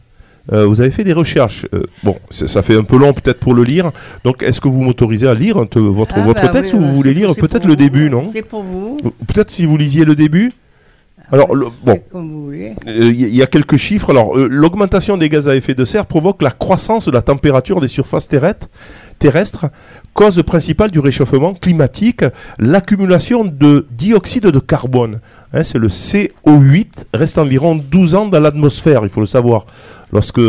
euh, 0.52 0.66
vous 0.66 0.82
avez 0.82 0.92
fait 0.92 1.04
des 1.04 1.14
recherches. 1.14 1.66
Euh, 1.74 1.84
bon, 2.04 2.18
ça 2.32 2.62
fait 2.64 2.76
un 2.76 2.84
peu 2.84 2.98
long 2.98 3.14
peut-être 3.14 3.40
pour 3.40 3.54
le 3.54 3.64
lire. 3.64 3.92
Donc, 4.24 4.44
est-ce 4.44 4.60
que 4.62 4.68
vous 4.68 4.82
m'autorisez 4.82 5.28
à 5.28 5.34
lire 5.34 5.58
votre, 5.58 6.16
Ah, 6.18 6.22
votre 6.22 6.42
bah 6.42 6.48
texte 6.50 6.74
oui, 6.74 6.80
ou 6.80 6.82
bah, 6.82 6.88
vous 6.90 6.96
voulez 6.96 7.10
c'est- 7.14 7.20
lire 7.20 7.36
peut-être 7.36 7.66
le 7.66 7.72
vous. 7.72 7.76
début, 7.76 8.10
non 8.10 8.24
C'est 8.32 8.42
pour 8.42 8.64
vous. 8.64 8.98
Peut-être 9.28 9.52
si 9.52 9.66
vous 9.66 9.78
lisiez 9.78 10.04
le 10.06 10.16
début 10.16 10.52
Alors, 11.32 11.56
le- 11.56 11.68
bon, 11.86 12.00
voulez. 12.14 12.76
Euh, 12.88 13.12
Il 13.14 13.22
y, 13.28 13.38
y 13.38 13.42
a 13.42 13.48
quelques 13.48 13.78
chiffres. 13.78 14.10
Alors, 14.10 14.38
euh, 14.38 14.48
l'augmentation 14.52 15.16
des 15.16 15.30
gaz 15.30 15.48
à 15.48 15.56
effet 15.56 15.76
de 15.76 15.86
serre 15.86 16.06
provoque 16.06 16.42
la 16.42 16.52
croissance 16.52 17.06
de 17.06 17.12
la 17.12 17.22
température 17.22 17.80
des 17.80 17.88
surfaces 17.88 18.28
terrestres, 18.28 18.68
terrestres 19.22 19.68
cause 20.14 20.42
principale 20.44 20.92
du 20.92 21.00
réchauffement 21.00 21.54
climatique, 21.54 22.26
l'accumulation 22.60 23.46
de 23.46 23.88
dioxyde 23.98 24.48
de 24.48 24.60
carbone. 24.60 25.20
Hein, 25.54 25.64
c'est 25.64 25.78
le 25.78 25.88
CO8, 25.88 26.88
reste 27.14 27.38
environ 27.38 27.76
12 27.76 28.16
ans 28.16 28.28
dans 28.28 28.40
l'atmosphère, 28.40 29.02
il 29.04 29.10
faut 29.10 29.22
le 29.22 29.26
savoir. 29.26 29.66
Lorsque 30.14 30.42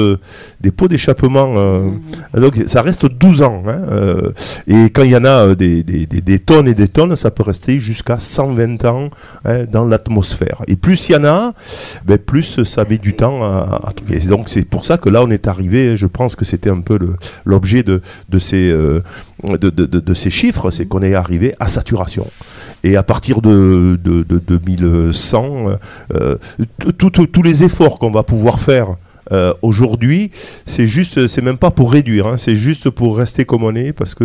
des 0.61 0.73
pots 0.73 0.89
d'échappement, 0.89 1.53
euh, 1.57 1.89
donc 2.35 2.59
ça 2.67 2.83
reste 2.83 3.07
12 3.07 3.43
ans. 3.43 3.63
hein, 3.69 3.81
euh, 3.93 4.33
et 4.67 4.91
quand 4.91 5.05
il 5.05 5.13
y 5.13 5.17
en 5.17 5.25
a 5.25 5.29
euh, 5.51 5.55
des, 5.55 5.85
des- 5.85 6.07
des- 6.07 6.21
des 6.21 6.39
tonnes 6.41 6.67
et 6.67 6.75
des 6.75 6.89
tonnes, 6.89 7.15
ça 7.15 7.31
peut 7.31 7.45
rester 7.45 7.79
jusqu'à 7.79 8.19
120 8.19 8.85
ans 8.87 9.11
hein, 9.45 9.65
dans 9.71 9.85
l'atmosphère. 9.85 10.63
Et 10.67 10.75
plus 10.75 11.09
il 11.09 11.13
y 11.13 11.17
en 11.17 11.25
a, 11.25 11.53
ben, 12.05 12.19
plus 12.19 12.65
ça 12.65 12.85
met 12.91 12.99
du 12.99 13.15
temps 13.15 13.45
à, 13.45 13.81
à 13.87 13.93
truquer. 13.93 14.17
Et 14.25 14.27
donc 14.27 14.49
c'est 14.49 14.65
pour 14.65 14.85
ça 14.85 14.99
que 14.99 15.09
là 15.09 15.23
on 15.23 15.31
est 15.31 15.47
arrivé, 15.47 15.97
je 15.97 16.07
pense 16.07 16.35
que 16.35 16.45
c'était 16.45 16.71
un 16.71 16.81
peu 16.81 16.99
l'objet 17.45 17.85
de, 17.85 18.03
de, 18.31 18.39
ces, 18.41 18.62
euh, 18.71 19.01
de, 19.45 20.15
ces 20.15 20.31
chiffres, 20.31 20.71
c'est 20.71 20.87
qu'on 20.87 21.03
est 21.03 21.15
arrivé 21.15 21.55
à 21.61 21.69
saturation. 21.69 22.27
Et 22.85 22.97
à 22.97 23.03
partir 23.03 23.41
de, 23.41 23.99
de, 24.03 24.23
de 24.23 24.39
2100, 24.57 25.79
euh, 26.15 26.37
tout- 26.99 27.11
tous 27.11 27.43
les 27.43 27.65
efforts 27.65 27.99
qu'on 27.99 28.11
va 28.11 28.23
pouvoir 28.23 28.59
faire 28.61 28.97
euh, 29.31 29.55
aujourd'hui, 29.63 30.31
c'est 30.67 30.89
juste, 30.89 31.29
c'est 31.29 31.43
même 31.43 31.57
pas 31.57 31.71
pour 31.71 31.93
réduire, 31.93 32.27
hein, 32.27 32.37
c'est 32.39 32.57
juste 32.57 32.91
pour 32.91 33.17
rester 33.17 33.45
comme 33.45 33.63
on 33.63 33.75
est, 33.75 33.93
parce 33.93 34.15
que 34.15 34.25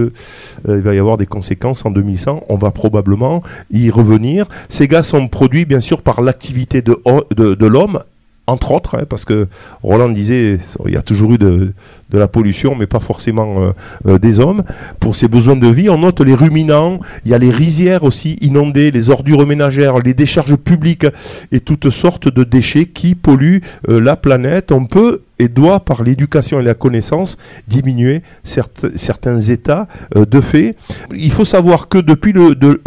euh, 0.68 0.78
il 0.78 0.82
va 0.82 0.96
y 0.96 0.98
avoir 1.00 1.18
des 1.18 1.28
conséquences 1.28 1.86
en 1.86 1.92
2100. 1.92 2.44
On 2.50 2.58
va 2.58 2.72
probablement 2.72 3.44
y 3.72 3.90
revenir. 3.92 4.48
Ces 4.70 4.88
gaz 4.88 5.08
sont 5.08 5.28
produits 5.28 5.66
bien 5.66 5.82
sûr 5.82 6.02
par 6.02 6.22
l'activité 6.22 6.82
de, 6.82 6.98
de 7.36 7.66
l'homme, 7.68 8.00
entre 8.48 8.72
autres, 8.72 8.96
hein, 8.96 9.04
parce 9.08 9.24
que 9.24 9.48
Roland 9.84 10.10
disait, 10.10 10.60
il 10.86 10.94
y 10.94 10.98
a 10.98 11.02
toujours 11.04 11.34
eu 11.34 11.38
de, 11.38 11.74
de 12.10 12.18
la 12.18 12.28
pollution, 12.28 12.76
mais 12.76 12.88
pas 12.88 13.00
forcément 13.00 13.62
euh, 13.62 13.72
euh, 14.08 14.20
des 14.20 14.40
hommes. 14.40 14.64
Pour 15.00 15.16
ses 15.16 15.28
besoins 15.28 15.56
de 15.56 15.68
vie, 15.68 15.90
on 15.90 16.00
note 16.00 16.22
les 16.22 16.36
ruminants, 16.36 17.00
il 17.26 17.32
y 17.32 17.34
a 17.34 17.38
les 17.38 17.52
rizières 17.52 18.04
aussi 18.04 18.38
inondées, 18.42 18.92
les 18.92 19.10
ordures 19.10 19.46
ménagères, 19.46 20.00
les 20.00 20.14
décharges 20.14 20.56
publiques 20.56 21.08
et 21.52 21.60
toutes 21.60 21.90
sortes 21.90 22.34
de 22.34 22.44
déchets 22.44 22.86
qui 22.86 23.16
polluent 23.16 23.62
euh, 23.90 24.00
la 24.00 24.16
planète. 24.16 24.72
On 24.72 24.86
peut 24.86 25.24
et 25.40 25.50
doit, 25.50 25.82
par 25.82 26.02
l'éducation 26.02 26.60
et 26.60 26.64
la 26.64 26.74
connaissance, 26.74 27.38
diminuer 27.68 28.24
certains 28.44 29.40
états 29.40 29.88
de 30.16 30.42
fait. 30.42 30.76
Il 31.16 31.32
faut 31.32 31.46
savoir 31.46 31.90
que 31.90 32.00
depuis 32.00 32.34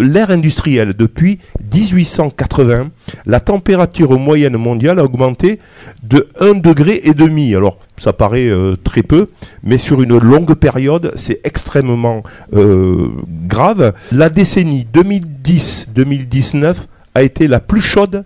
l'ère 0.01 0.31
industrielle, 0.31 0.95
depuis 0.95 1.39
1880, 1.73 2.91
la 3.27 3.39
température 3.39 4.19
moyenne 4.19 4.57
mondiale 4.57 4.99
a 4.99 5.05
augmenté 5.05 5.61
de 6.03 6.27
1 6.41 6.55
degré 6.55 7.03
et 7.05 7.15
demi. 7.15 7.55
Alors, 7.55 7.79
ça 8.01 8.15
paraît 8.15 8.49
euh, 8.49 8.77
très 8.83 9.03
peu, 9.03 9.29
mais 9.63 9.77
sur 9.77 10.01
une 10.03 10.19
longue 10.19 10.55
période, 10.55 11.13
c'est 11.17 11.41
extrêmement 11.45 12.23
euh, 12.55 13.09
grave. 13.47 13.93
La 14.11 14.31
décennie 14.31 14.87
2010-2019 14.93 16.75
a 17.15 17.23
été 17.23 17.47
la 17.47 17.61
plus 17.61 17.83
chaude 17.83 18.25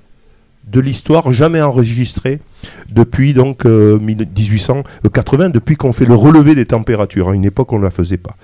de 0.74 0.80
l'histoire 0.80 1.32
jamais 1.32 1.62
enregistrée 1.62 2.40
depuis 2.90 3.32
donc 3.32 3.64
euh, 3.64 3.98
1880, 4.00 5.50
depuis 5.50 5.76
qu'on 5.76 5.92
fait 5.92 6.04
le 6.04 6.14
relevé 6.14 6.54
des 6.54 6.66
températures. 6.66 7.28
À 7.28 7.34
une 7.34 7.44
époque, 7.44 7.72
on 7.72 7.78
ne 7.78 7.84
la 7.84 7.90
faisait 7.90 8.16
pas. 8.16 8.34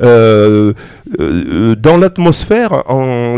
Euh, 0.00 0.72
euh, 1.20 1.74
dans 1.74 1.98
l'atmosphère, 1.98 2.84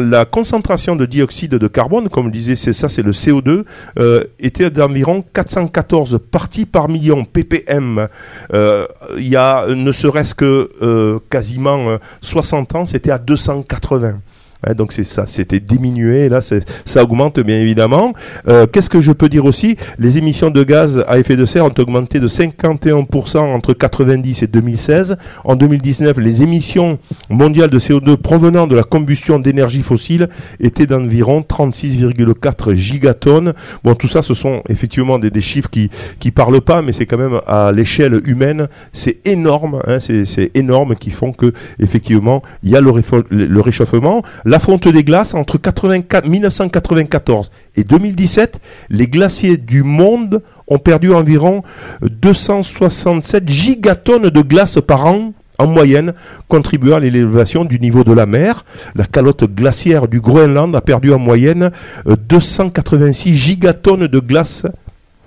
la 0.01 0.25
concentration 0.25 0.95
de 0.95 1.05
dioxyde 1.05 1.55
de 1.55 1.69
carbone, 1.69 2.09
comme 2.09 2.27
je 2.27 2.33
disais, 2.33 2.57
c'est 2.57 2.73
ça, 2.73 2.89
c'est 2.89 3.03
le 3.03 3.13
CO2, 3.13 3.65
euh, 3.99 4.25
était 4.39 4.71
d'environ 4.71 5.25
414 5.35 6.21
parties 6.31 6.67
par 6.67 6.89
million 6.89 7.25
ppm. 7.25 8.07
Euh, 8.55 8.87
Il 9.19 9.29
y 9.29 9.37
a 9.37 9.67
ne 9.69 9.93
serait-ce 9.93 10.35
que 10.35 10.71
euh, 10.81 11.19
quasiment 11.31 11.89
euh, 11.89 11.99
60 12.21 12.75
ans, 12.77 12.85
c'était 12.85 13.11
à 13.11 13.19
280. 13.19 14.21
Ouais, 14.67 14.75
donc 14.75 14.93
c'est 14.93 15.05
ça, 15.05 15.25
c'était 15.29 15.61
diminué, 15.61 16.29
là 16.29 16.41
ça 16.85 17.05
augmente 17.05 17.39
bien 17.39 17.61
évidemment. 17.61 18.13
Euh, 18.49 18.67
Qu'est-ce 18.67 18.91
que 18.91 19.01
je 19.01 19.13
peux 19.13 19.29
dire 19.29 19.45
aussi? 19.45 19.77
Les 20.01 20.19
émissions 20.19 20.51
de 20.51 20.65
gaz 20.65 21.05
à 21.07 21.19
effet 21.19 21.37
de 21.37 21.45
serre 21.45 21.65
ont 21.65 21.75
augmenté 21.79 22.19
de 22.19 22.27
51% 22.27 23.39
entre 23.39 23.73
90 23.73 24.43
et 24.43 24.47
2016. 24.49 25.17
En 25.45 25.55
2019, 25.55 26.19
les 26.19 26.43
émissions 26.43 26.99
mondiales 27.31 27.71
de 27.71 27.79
CO2 27.79 28.17
provenant 28.17 28.67
de 28.67 28.75
la 28.75 28.83
combustion 28.83 29.39
d'énergie 29.39 29.83
fossile 29.83 30.29
étaient 30.59 30.87
d'environ 30.87 31.45
36,4 31.49 32.75
gigatonnes. 32.75 33.53
Bon, 33.85 33.95
tout 33.95 34.09
ça, 34.09 34.23
ce 34.23 34.35
sont 34.35 34.63
effectivement 34.69 35.21
des, 35.21 35.41
chiffres 35.41 35.71
qui 35.71 35.89
qui 36.19 36.33
parlent 36.33 36.61
pas, 36.61 36.83
mais 36.83 36.91
c'est 36.91 37.07
quand 37.07 37.17
même 37.17 37.39
à 37.47 37.71
l'échelle 37.71 38.21
humaine, 38.27 38.67
c'est 38.93 39.25
énorme, 39.25 39.81
hein, 39.87 39.99
c'est 40.01 40.51
énorme 40.55 40.97
qui 40.97 41.11
font 41.11 41.33
que 41.33 41.53
effectivement 41.79 42.43
il 42.65 42.71
y 42.71 42.77
a 42.77 42.81
le 42.81 43.61
réchauffement. 43.61 44.23
La 44.49 44.59
fonte 44.59 44.89
des 44.89 45.05
glaces 45.05 45.35
entre 45.35 45.59
84 45.59 46.27
1994 46.27 47.51
et 47.77 47.85
2017, 47.85 48.63
les 48.89 49.07
glaciers 49.07 49.59
du 49.59 49.83
monde 49.83 50.41
ont 50.69 50.79
perdu 50.79 51.13
environ 51.13 51.63
267 52.01 53.47
gigatonnes 53.47 54.31
de 54.31 54.41
glace 54.41 54.79
par 54.81 55.05
an 55.05 55.35
en 55.59 55.67
moyenne, 55.67 56.15
contribuant 56.49 56.97
à 56.97 57.01
l'élévation 57.01 57.67
du 57.67 57.79
niveau 57.79 58.05
de 58.05 58.15
la 58.15 58.25
mer. 58.25 58.65
La 58.95 59.05
calotte 59.05 59.45
glaciaire 59.45 60.09
du 60.09 60.23
Groenland 60.23 60.75
a 60.75 60.81
perdu 60.81 61.13
en 61.13 61.19
moyenne 61.19 61.71
euh, 62.07 62.17
286 62.17 63.35
gigatonnes 63.35 64.07
de 64.07 64.19
glace 64.19 64.65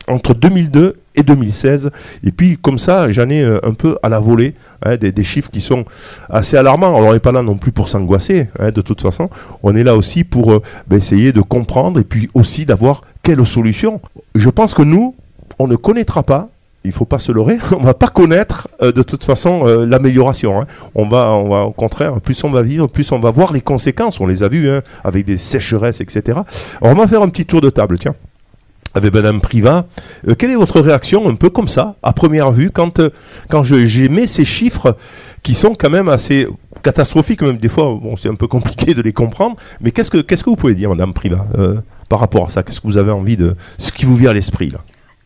entre 0.07 0.33
2002 0.33 0.95
et 1.15 1.23
2016. 1.23 1.91
Et 2.23 2.31
puis, 2.31 2.57
comme 2.57 2.77
ça, 2.77 3.11
j'en 3.11 3.29
ai 3.29 3.43
euh, 3.43 3.59
un 3.63 3.73
peu 3.73 3.95
à 4.03 4.09
la 4.09 4.19
volée, 4.19 4.55
hein, 4.83 4.97
des, 4.97 5.23
chiffres 5.23 5.49
qui 5.49 5.61
sont 5.61 5.85
assez 6.29 6.57
alarmants. 6.57 6.95
Alors, 6.95 7.09
on 7.09 7.13
n'est 7.13 7.19
pas 7.19 7.31
là 7.31 7.43
non 7.43 7.55
plus 7.55 7.71
pour 7.71 7.89
s'angoisser, 7.89 8.49
hein, 8.59 8.71
de 8.71 8.81
toute 8.81 9.01
façon. 9.01 9.29
On 9.63 9.75
est 9.75 9.83
là 9.83 9.95
aussi 9.95 10.23
pour 10.23 10.51
euh, 10.51 10.61
ben, 10.87 10.97
essayer 10.97 11.31
de 11.31 11.41
comprendre 11.41 11.99
et 11.99 12.03
puis 12.03 12.29
aussi 12.33 12.65
d'avoir 12.65 13.03
quelle 13.23 13.45
solution. 13.45 14.01
Je 14.35 14.49
pense 14.49 14.73
que 14.73 14.81
nous, 14.81 15.15
on 15.59 15.67
ne 15.67 15.75
connaîtra 15.75 16.23
pas. 16.23 16.49
Il 16.83 16.91
faut 16.91 17.05
pas 17.05 17.19
se 17.19 17.31
leurrer. 17.31 17.59
On 17.73 17.83
va 17.83 17.93
pas 17.93 18.07
connaître 18.07 18.67
euh, 18.81 18.91
de 18.91 19.03
toute 19.03 19.23
façon 19.23 19.65
l'amélioration. 19.65 20.59
hein. 20.59 20.65
On 20.95 21.07
va, 21.07 21.29
on 21.29 21.47
va 21.47 21.61
au 21.65 21.71
contraire, 21.71 22.19
plus 22.19 22.43
on 22.43 22.49
va 22.49 22.63
vivre, 22.63 22.87
plus 22.87 23.11
on 23.11 23.19
va 23.19 23.29
voir 23.29 23.53
les 23.53 23.61
conséquences. 23.61 24.19
On 24.19 24.25
les 24.25 24.41
a 24.41 24.47
vues 24.47 24.67
avec 25.03 25.25
des 25.25 25.37
sécheresses, 25.37 26.01
etc. 26.01 26.39
On 26.81 26.95
va 26.95 27.07
faire 27.07 27.21
un 27.21 27.29
petit 27.29 27.45
tour 27.45 27.61
de 27.61 27.69
table. 27.69 27.99
Tiens 27.99 28.15
avec 28.93 29.13
Madame 29.13 29.41
Privat. 29.41 29.85
Euh, 30.27 30.35
quelle 30.35 30.51
est 30.51 30.55
votre 30.55 30.79
réaction 30.81 31.27
un 31.27 31.35
peu 31.35 31.49
comme 31.49 31.67
ça, 31.67 31.95
à 32.03 32.13
première 32.13 32.51
vue, 32.51 32.71
quand, 32.71 32.99
euh, 32.99 33.09
quand 33.49 33.63
j'émets 33.63 34.27
ces 34.27 34.45
chiffres 34.45 34.95
qui 35.43 35.53
sont 35.53 35.75
quand 35.75 35.89
même 35.89 36.09
assez 36.09 36.47
catastrophiques, 36.83 37.41
même 37.41 37.57
des 37.57 37.69
fois, 37.69 37.99
c'est 38.17 38.29
un 38.29 38.35
peu 38.35 38.47
compliqué 38.47 38.93
de 38.93 39.01
les 39.01 39.13
comprendre, 39.13 39.55
mais 39.81 39.91
qu'est-ce 39.91 40.11
que, 40.11 40.49
vous 40.49 40.55
pouvez 40.55 40.75
dire, 40.75 40.89
Madame 40.89 41.13
Privat, 41.13 41.45
euh, 41.57 41.75
par 42.09 42.19
rapport 42.19 42.45
à 42.45 42.49
ça? 42.49 42.63
Qu'est-ce 42.63 42.81
que 42.81 42.87
vous 42.87 42.97
avez 42.97 43.11
envie 43.11 43.37
de... 43.37 43.55
Ce 43.77 43.91
qui 43.91 44.05
vous 44.05 44.15
vient 44.15 44.31
à 44.31 44.33
l'esprit, 44.33 44.69
là? 44.69 44.79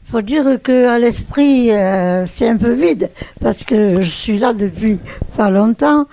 Faut 0.04 0.22
dire 0.22 0.46
que 0.62 1.00
l'esprit, 1.00 1.72
euh, 1.72 2.26
c'est 2.28 2.48
un 2.48 2.58
peu 2.58 2.72
vide, 2.72 3.10
parce 3.42 3.64
que 3.64 4.02
je 4.02 4.10
suis 4.10 4.38
là 4.38 4.54
depuis 4.54 5.00
pas 5.36 5.50
longtemps. 5.50 6.06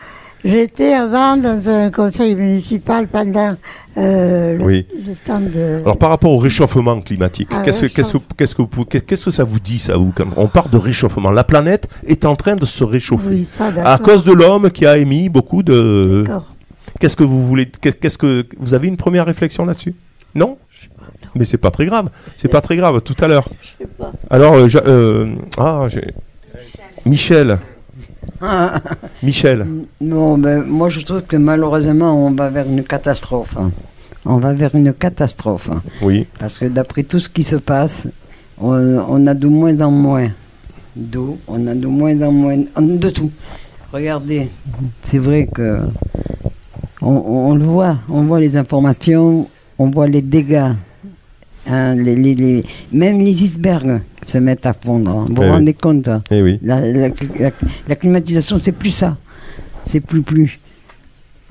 J'étais 0.44 0.92
avant 0.92 1.36
dans 1.36 1.70
un 1.70 1.90
conseil 1.90 2.34
municipal 2.34 3.06
pendant 3.06 3.50
euh, 3.96 4.58
le, 4.58 4.64
Oui. 4.64 4.86
le 5.06 5.14
temps 5.14 5.38
de... 5.40 5.80
Alors 5.82 5.96
par 5.98 6.08
rapport 6.10 6.32
au 6.32 6.38
réchauffement 6.38 7.00
climatique, 7.00 7.48
Ah, 7.52 7.62
qu'est-ce, 7.64 7.86
que, 7.86 7.92
qu'est-ce, 7.92 8.14
que, 8.14 8.22
qu'est-ce, 8.36 8.54
que, 8.56 8.62
vous- 8.62 8.84
qu'est-ce 8.84 9.24
que 9.26 9.30
ça 9.30 9.44
vous 9.44 9.60
dit 9.60 9.78
ça 9.78 9.96
vous 9.96 10.12
quand 10.16 10.26
on 10.36 10.48
parle 10.48 10.70
de 10.70 10.78
réchauffement? 10.78 11.30
La 11.30 11.44
planète 11.44 11.88
est 12.06 12.24
en 12.24 12.34
train 12.34 12.56
de 12.56 12.64
se 12.66 12.82
réchauffer 12.82 13.28
Oui, 13.28 13.44
ça, 13.44 13.68
à 13.84 13.98
cause 13.98 14.24
de 14.24 14.32
l'homme 14.32 14.70
qui 14.70 14.84
a 14.84 14.98
émis 14.98 15.28
beaucoup 15.28 15.62
de. 15.62 16.24
D'accord. 16.26 16.46
Qu'est-ce 16.98 17.16
que 17.16 17.24
vous 17.24 17.46
voulez 17.46 17.66
qu'est- 17.66 17.98
Qu'est-ce 18.00 18.18
que 18.18 18.44
vous 18.58 18.74
avez 18.74 18.88
une 18.88 18.96
première 18.96 19.26
réflexion 19.26 19.64
là-dessus? 19.64 19.94
Non? 20.34 20.58
Mais 21.36 21.44
c'est 21.44 21.56
pas 21.56 21.70
très 21.70 21.86
grave. 21.86 22.10
C'est 22.36 22.48
pas 22.48 22.60
très 22.60 22.76
grave. 22.76 23.00
Tout 23.02 23.16
à 23.20 23.28
l'heure. 23.28 23.48
Je 23.62 23.84
sais 23.84 23.90
pas. 23.98 24.12
Alors, 24.28 24.54
euh, 24.54 24.68
j'a- 24.68 24.82
euh, 24.86 25.34
ah, 25.56 25.86
j'ai 25.88 26.08
Michel. 27.06 27.58
Michel. 29.22 29.66
Non, 30.00 30.36
ben, 30.38 30.62
moi 30.64 30.88
je 30.88 31.00
trouve 31.00 31.22
que 31.22 31.36
malheureusement 31.36 32.26
on 32.26 32.30
va 32.32 32.50
vers 32.50 32.66
une 32.66 32.82
catastrophe. 32.82 33.56
hein. 33.58 33.70
On 34.24 34.38
va 34.38 34.52
vers 34.54 34.74
une 34.74 34.92
catastrophe. 34.92 35.68
hein. 35.72 35.82
Oui. 36.02 36.26
Parce 36.38 36.58
que 36.58 36.66
d'après 36.66 37.02
tout 37.04 37.18
ce 37.20 37.28
qui 37.28 37.42
se 37.42 37.56
passe, 37.56 38.08
on, 38.60 38.72
on 39.08 39.26
a 39.26 39.34
de 39.34 39.46
moins 39.46 39.80
en 39.80 39.90
moins 39.90 40.28
d'eau, 40.94 41.38
on 41.48 41.66
a 41.66 41.74
de 41.74 41.86
moins 41.86 42.20
en 42.22 42.32
moins 42.32 42.58
de 42.78 43.10
tout. 43.10 43.30
Regardez, 43.92 44.48
c'est 45.02 45.18
vrai 45.18 45.46
que 45.52 45.78
on, 47.00 47.10
on 47.50 47.54
le 47.54 47.64
voit, 47.64 47.96
on 48.08 48.22
voit 48.24 48.40
les 48.40 48.56
informations, 48.56 49.48
on 49.78 49.90
voit 49.90 50.06
les 50.06 50.22
dégâts. 50.22 50.72
Hein, 51.68 51.94
les, 51.94 52.16
les- 52.16 52.34
les- 52.34 52.64
même 52.92 53.20
les 53.20 53.42
icebergs 53.44 54.00
se 54.26 54.38
mettent 54.38 54.66
à 54.66 54.72
fondre. 54.74 55.10
hein. 55.10 55.24
Vous 55.28 55.34
vous 55.34 55.42
Eh 55.42 55.46
oui. 55.46 55.50
rendez 55.50 55.74
compte 55.74 56.08
hein 56.08 56.22
Eh 56.30 56.42
oui. 56.42 56.58
la, 56.62 56.80
la- 56.80 57.08
la- 57.38 57.50
la 57.88 57.96
climatisation, 57.96 58.58
c'est 58.58 58.72
plus 58.72 58.90
ça. 58.90 59.16
C'est 59.84 60.00
plus 60.00 60.22
plus. 60.22 60.58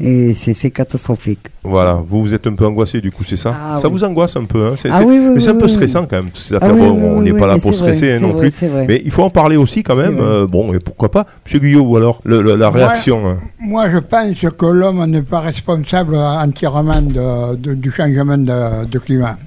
Et 0.03 0.34
c'est 0.34 0.56
c'est 0.56 0.72
catastrophique. 0.72 1.48
Voilà, 1.63 1.94
vous, 2.03 2.22
vous 2.22 2.34
êtes 2.34 2.48
un 2.48 2.56
peu 2.56 2.65
angoissé 2.65 3.00
du 3.01 3.12
coup, 3.12 3.24
c'est 3.24 3.36
ça? 3.36 3.56
Ah 3.56 3.75
Ça 3.77 3.88
oui. 3.88 3.94
vous 3.94 4.03
angoisse 4.03 4.36
un 4.36 4.46
peu, 4.46 4.65
hein? 4.65 4.74
C'est 4.75 4.89
Ah 4.91 4.98
c'est- 4.98 5.03
oui, 5.03 5.20
oui, 5.20 5.30
mais 5.36 5.39
c'est 5.39 5.50
un 5.50 5.56
peu 5.56 5.68
stressant 5.68 6.08
quand 6.08 6.15
même, 6.15 6.32
toutes 6.32 6.38
ces 6.38 6.56
Ah 6.56 6.58
affaires. 6.58 6.74
oui, 6.74 6.80
Bon, 6.82 6.94
oui, 6.94 7.10
on 7.18 7.22
n'est 7.22 7.32
oui, 7.34 7.39
pas 7.39 7.46
là 7.46 7.58
pour 7.60 7.70
vrai, 7.70 7.77
stresser 7.94 8.13
hein, 8.13 8.20
non 8.20 8.30
vrai, 8.34 8.50
plus. 8.50 8.68
Mais 8.88 9.00
il 9.06 9.12
faut 9.12 9.22
en 9.22 9.30
parler 9.30 9.58
aussi 9.58 9.84
quand 9.84 9.96
même. 9.96 10.18
euh, 10.20 10.48
bon, 10.48 10.74
et 10.74 10.80
pourquoi 10.80 11.12
pas? 11.12 11.27
Monsieur 11.46 11.60
Guyot, 11.60 11.84
ou 11.84 11.98
alors 11.98 12.20
le- 12.24 12.41
le- 12.41 12.56
la 12.56 12.72
réaction 12.72 13.27
hein? 13.30 13.38
Moi, 13.60 13.91
je 13.91 13.98
pense 14.00 14.39
que 14.58 14.65
l'homme 14.65 15.06
n'est 15.06 15.22
pas 15.22 15.41
responsable 15.41 16.15
entièrement 16.15 17.01
de- 17.03 17.56
de- 17.58 17.74
du 17.75 17.91
changement 17.91 18.39
de, 18.39 18.86
de 18.86 18.98
climat. 18.98 19.38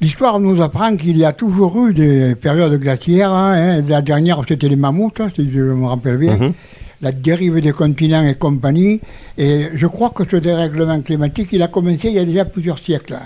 L'histoire 0.00 0.38
nous 0.38 0.60
apprend 0.62 0.96
qu'il 0.96 1.16
y 1.16 1.24
a 1.24 1.32
toujours 1.32 1.86
eu 1.86 1.92
des 1.94 2.34
périodes 2.36 2.78
glaciaires. 2.78 3.32
hein, 3.32 3.78
hein. 3.78 3.82
La 3.88 4.00
dernière, 4.00 4.40
c'était 4.46 4.68
les 4.68 4.76
mammouths, 4.76 5.20
si 5.34 5.50
je 5.52 5.60
me 5.60 5.86
rappelle 5.86 6.18
bien. 6.18 6.36
Mhm. 6.36 6.52
La 7.00 7.12
dérive 7.12 7.60
des 7.60 7.72
continents 7.72 8.22
et 8.24 8.34
compagnie. 8.34 9.00
Et 9.36 9.66
je 9.74 9.86
crois 9.86 10.10
que 10.10 10.22
ce 10.28 10.36
dérèglement 10.36 11.00
climatique, 11.00 11.48
il 11.52 11.62
a 11.62 11.68
commencé 11.68 12.08
il 12.08 12.14
y 12.14 12.18
a 12.18 12.24
déjà 12.24 12.44
plusieurs 12.44 12.78
siècles. 12.78 13.18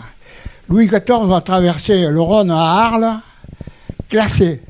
Louis 0.68 0.86
XIV 0.86 1.30
a 1.32 1.40
traversé 1.42 2.06
le 2.08 2.20
Rhône 2.20 2.50
à 2.50 2.56
Arles, 2.58 3.18
glacé. 4.10 4.60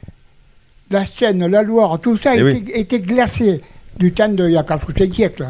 La 0.90 1.04
Seine, 1.04 1.46
la 1.46 1.62
Loire, 1.62 1.98
tout 2.00 2.16
ça 2.18 2.34
Eh 2.36 2.40
était, 2.40 2.52
oui. 2.52 2.72
était 2.74 3.00
glacé 3.00 3.60
du 3.98 4.12
temps 4.12 4.28
d'il 4.28 4.50
y 4.50 4.56
a 4.56 4.62
4 4.62 4.88
ou 4.88 4.92
5 4.96 5.14
siècles. 5.14 5.46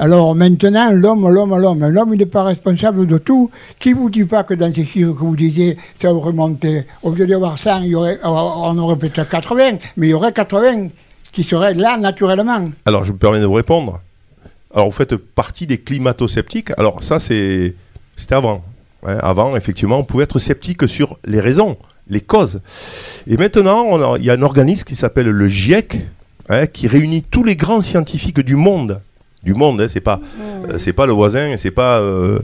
Alors 0.00 0.34
maintenant, 0.34 0.90
l'homme, 0.92 1.28
l'homme, 1.28 1.58
l'homme, 1.58 1.86
l'homme, 1.88 2.14
il 2.14 2.18
n'est 2.18 2.26
pas 2.26 2.44
responsable 2.44 3.06
de 3.06 3.18
tout. 3.18 3.50
Qui 3.78 3.92
vous 3.92 4.10
dit 4.10 4.24
pas 4.24 4.44
que 4.44 4.54
dans 4.54 4.72
ces 4.72 4.84
chiffres 4.84 5.12
que 5.12 5.18
vous 5.18 5.34
disiez, 5.36 5.76
ça 6.00 6.12
aurait 6.12 6.32
monté 6.32 6.84
Au 7.02 7.10
lieu 7.10 7.26
d'avoir 7.26 7.58
100, 7.58 7.80
il 7.82 7.96
on 7.96 8.78
aurait 8.78 8.96
peut-être 8.96 9.28
80, 9.28 9.78
mais 9.96 10.06
il 10.08 10.10
y 10.10 10.14
aurait 10.14 10.32
80 10.32 10.88
qui 11.32 11.42
seraient 11.42 11.74
là 11.74 11.96
naturellement. 11.96 12.64
Alors, 12.86 13.04
je 13.04 13.12
me 13.12 13.18
permets 13.18 13.40
de 13.40 13.46
vous 13.46 13.52
répondre. 13.54 14.00
Alors, 14.74 14.86
vous 14.86 14.92
faites 14.96 15.16
partie 15.16 15.66
des 15.66 15.78
climato-sceptiques. 15.78 16.70
Alors, 16.78 17.02
ça, 17.02 17.18
c'est 17.18 17.74
c'était 18.16 18.34
avant. 18.34 18.62
hein. 19.06 19.18
Avant, 19.22 19.56
effectivement, 19.56 19.98
on 19.98 20.04
pouvait 20.04 20.24
être 20.24 20.38
sceptique 20.38 20.88
sur 20.88 21.18
les 21.24 21.40
raisons, 21.40 21.76
les 22.08 22.20
causes. 22.20 22.60
Et 23.26 23.36
maintenant, 23.36 24.16
il 24.16 24.24
y 24.24 24.30
a 24.30 24.34
un 24.34 24.42
organisme 24.42 24.84
qui 24.84 24.96
s'appelle 24.96 25.28
le 25.28 25.48
GIEC, 25.48 25.98
hein, 26.48 26.66
qui 26.66 26.88
réunit 26.88 27.22
tous 27.22 27.44
les 27.44 27.56
grands 27.56 27.80
scientifiques 27.80 28.40
du 28.40 28.56
monde. 28.56 29.00
Du 29.42 29.54
monde, 29.54 29.80
hein, 29.80 29.86
c'est 29.88 30.00
pas, 30.00 30.20
euh, 30.68 30.78
c'est 30.78 30.92
pas 30.92 31.06
le 31.06 31.12
voisin, 31.12 31.56
c'est 31.56 31.70
pas 31.70 31.98
euh, 32.00 32.38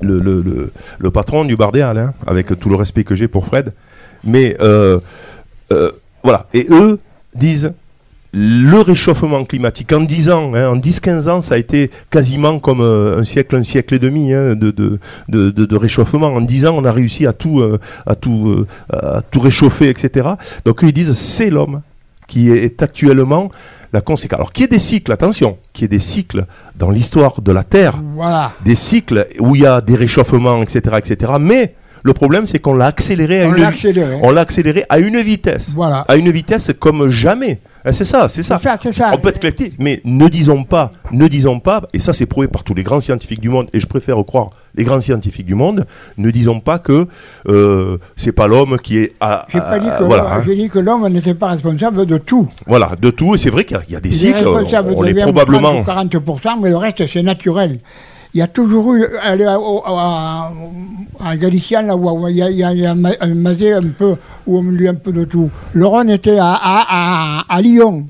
le, 0.00 0.20
le- 0.20 0.42
le- 0.42 0.72
le 0.98 1.10
patron 1.10 1.44
du 1.44 1.56
Bardéal, 1.56 1.96
hein, 1.98 2.14
avec 2.26 2.58
tout 2.58 2.68
le 2.68 2.76
respect 2.76 3.04
que 3.04 3.14
j'ai 3.14 3.28
pour 3.28 3.46
Fred. 3.46 3.72
Mais 4.24 4.56
euh, 4.60 5.00
euh, 5.72 5.90
voilà. 6.22 6.46
Et 6.52 6.66
eux 6.70 6.98
disent 7.34 7.72
le 8.38 8.80
réchauffement 8.82 9.44
climatique 9.46 9.90
en 9.94 10.00
10 10.02 10.28
ans, 10.30 10.52
hein, 10.54 10.68
en 10.68 10.76
10-15 10.76 11.28
ans, 11.30 11.40
ça 11.40 11.54
a 11.54 11.58
été 11.58 11.90
quasiment 12.10 12.58
comme 12.58 12.82
euh, 12.82 13.18
un 13.20 13.24
siècle, 13.24 13.56
un 13.56 13.64
siècle 13.64 13.94
et 13.94 13.98
demi 13.98 14.34
hein, 14.34 14.54
de, 14.54 14.70
de, 14.70 14.98
de, 15.28 15.76
réchauffement. 15.76 16.26
En 16.26 16.42
10 16.42 16.66
ans, 16.66 16.74
on 16.76 16.84
a 16.84 16.92
réussi 16.92 17.26
à 17.26 17.32
tout, 17.32 17.60
euh, 17.60 17.78
à 18.04 18.14
tout, 18.14 18.48
euh, 18.50 18.66
à 18.92 19.22
tout 19.22 19.40
réchauffer, 19.40 19.88
etc. 19.88 20.28
Donc 20.66 20.84
eux, 20.84 20.88
ils 20.88 20.92
disent 20.92 21.14
c'est 21.14 21.48
l'homme 21.48 21.80
qui 22.26 22.50
est 22.50 22.82
actuellement 22.82 23.50
la 23.92 24.00
conséquence. 24.00 24.38
Alors 24.38 24.52
qu'il 24.52 24.62
y 24.62 24.64
ait 24.64 24.68
des 24.68 24.78
cycles, 24.78 25.12
attention, 25.12 25.58
qu'il 25.72 25.82
y 25.82 25.84
ait 25.86 25.88
des 25.88 25.98
cycles 26.00 26.46
dans 26.76 26.90
l'histoire 26.90 27.40
de 27.40 27.52
la 27.52 27.62
Terre, 27.64 27.94
Voilà. 28.14 28.52
des 28.64 28.74
cycles 28.76 29.26
où 29.40 29.54
il 29.56 29.62
y 29.62 29.66
a 29.66 29.80
des 29.80 29.96
réchauffements, 29.96 30.62
etc., 30.62 30.96
etc. 30.98 31.32
Mais 31.40 31.74
le 32.02 32.12
problème, 32.12 32.46
c'est 32.46 32.58
qu'on 32.60 32.74
l'a 32.74 32.86
accéléré 32.86 33.42
à 33.42 33.48
On 33.48 33.54
une 33.54 33.62
accéléré. 33.64 34.18
on 34.22 34.30
l'a 34.30 34.42
accéléré 34.42 34.84
à 34.88 34.98
une 34.98 35.18
vitesse 35.20 35.70
Voilà. 35.74 36.04
à 36.08 36.16
une 36.16 36.30
vitesse 36.30 36.70
comme 36.78 37.08
jamais. 37.08 37.60
Hein, 37.86 37.92
C'est 37.92 38.04
ça, 38.04 38.28
c'est 38.28 38.42
ça. 38.42 38.58
On 39.12 39.18
peut 39.18 39.28
être 39.28 39.38
collectif, 39.38 39.74
mais 39.78 40.00
ne 40.04 40.28
disons 40.28 40.64
pas, 40.64 40.92
ne 41.12 41.28
disons 41.28 41.60
pas, 41.60 41.82
et 41.92 42.00
ça 42.00 42.12
c'est 42.12 42.26
prouvé 42.26 42.48
par 42.48 42.64
tous 42.64 42.74
les 42.74 42.82
grands 42.82 43.00
scientifiques 43.00 43.40
du 43.40 43.48
monde, 43.48 43.68
et 43.72 43.78
je 43.78 43.86
préfère 43.86 44.16
croire 44.26 44.48
les 44.74 44.82
grands 44.84 45.00
scientifiques 45.00 45.46
du 45.46 45.54
monde, 45.54 45.86
ne 46.18 46.30
disons 46.30 46.58
pas 46.60 46.78
que 46.80 47.06
euh, 47.48 47.98
c'est 48.16 48.32
pas 48.32 48.48
l'homme 48.48 48.76
qui 48.82 48.98
est 48.98 49.14
à, 49.20 49.46
J'ai 49.52 49.60
pas 49.60 49.78
dit 49.78 49.88
que 49.98 50.04
voilà, 50.04 50.34
hein. 50.34 50.44
dit 50.46 50.68
que 50.68 50.80
l'homme 50.80 51.06
n'était 51.08 51.34
pas 51.34 51.46
responsable 51.48 52.06
de 52.06 52.18
tout. 52.18 52.48
voilà, 52.66 52.92
de 53.00 53.10
tout, 53.10 53.34
et 53.36 53.38
c'est 53.38 53.50
vrai 53.50 53.64
qu'il 53.64 53.78
y 53.88 53.96
a- 53.96 54.00
des 54.00 54.10
cycles, 54.12 54.46
on, 54.46 54.56
on 54.56 55.02
de 55.02 55.08
est 55.08 55.12
20, 55.12 55.22
probablement, 55.22 55.82
30 55.82 56.14
ou 56.14 56.18
40%, 56.18 56.48
mais 56.62 56.70
le 56.70 56.76
reste, 56.76 57.06
c'est 57.06 57.22
naturel. 57.22 57.78
Il 58.36 58.40
y 58.40 58.42
a 58.42 58.48
toujours 58.48 58.92
eu, 58.92 59.02
à- 59.22 59.58
au- 59.58 59.82
à- 59.86 61.36
Galicien, 61.38 61.80
là 61.80 61.96
où 61.96 62.28
il 62.28 62.36
y 62.36 62.42
a, 62.42 62.50
il 62.50 62.58
y 62.58 62.62
a- 62.62 62.72
il 62.74 62.80
y 62.80 62.86
a 62.86 62.94
ma- 62.94 63.12
un 63.18 63.34
masé 63.34 63.72
un 63.72 63.80
peu, 63.98 64.16
où 64.46 64.58
on 64.58 64.62
lui 64.62 64.86
un 64.86 64.92
peu 64.94 65.10
de 65.10 65.24
tout. 65.24 65.48
Le 65.72 65.86
Rhône 65.86 66.10
était 66.10 66.38
à, 66.38 66.52
à, 66.52 66.84
à, 66.86 67.44
à 67.48 67.62
Lyon. 67.62 68.06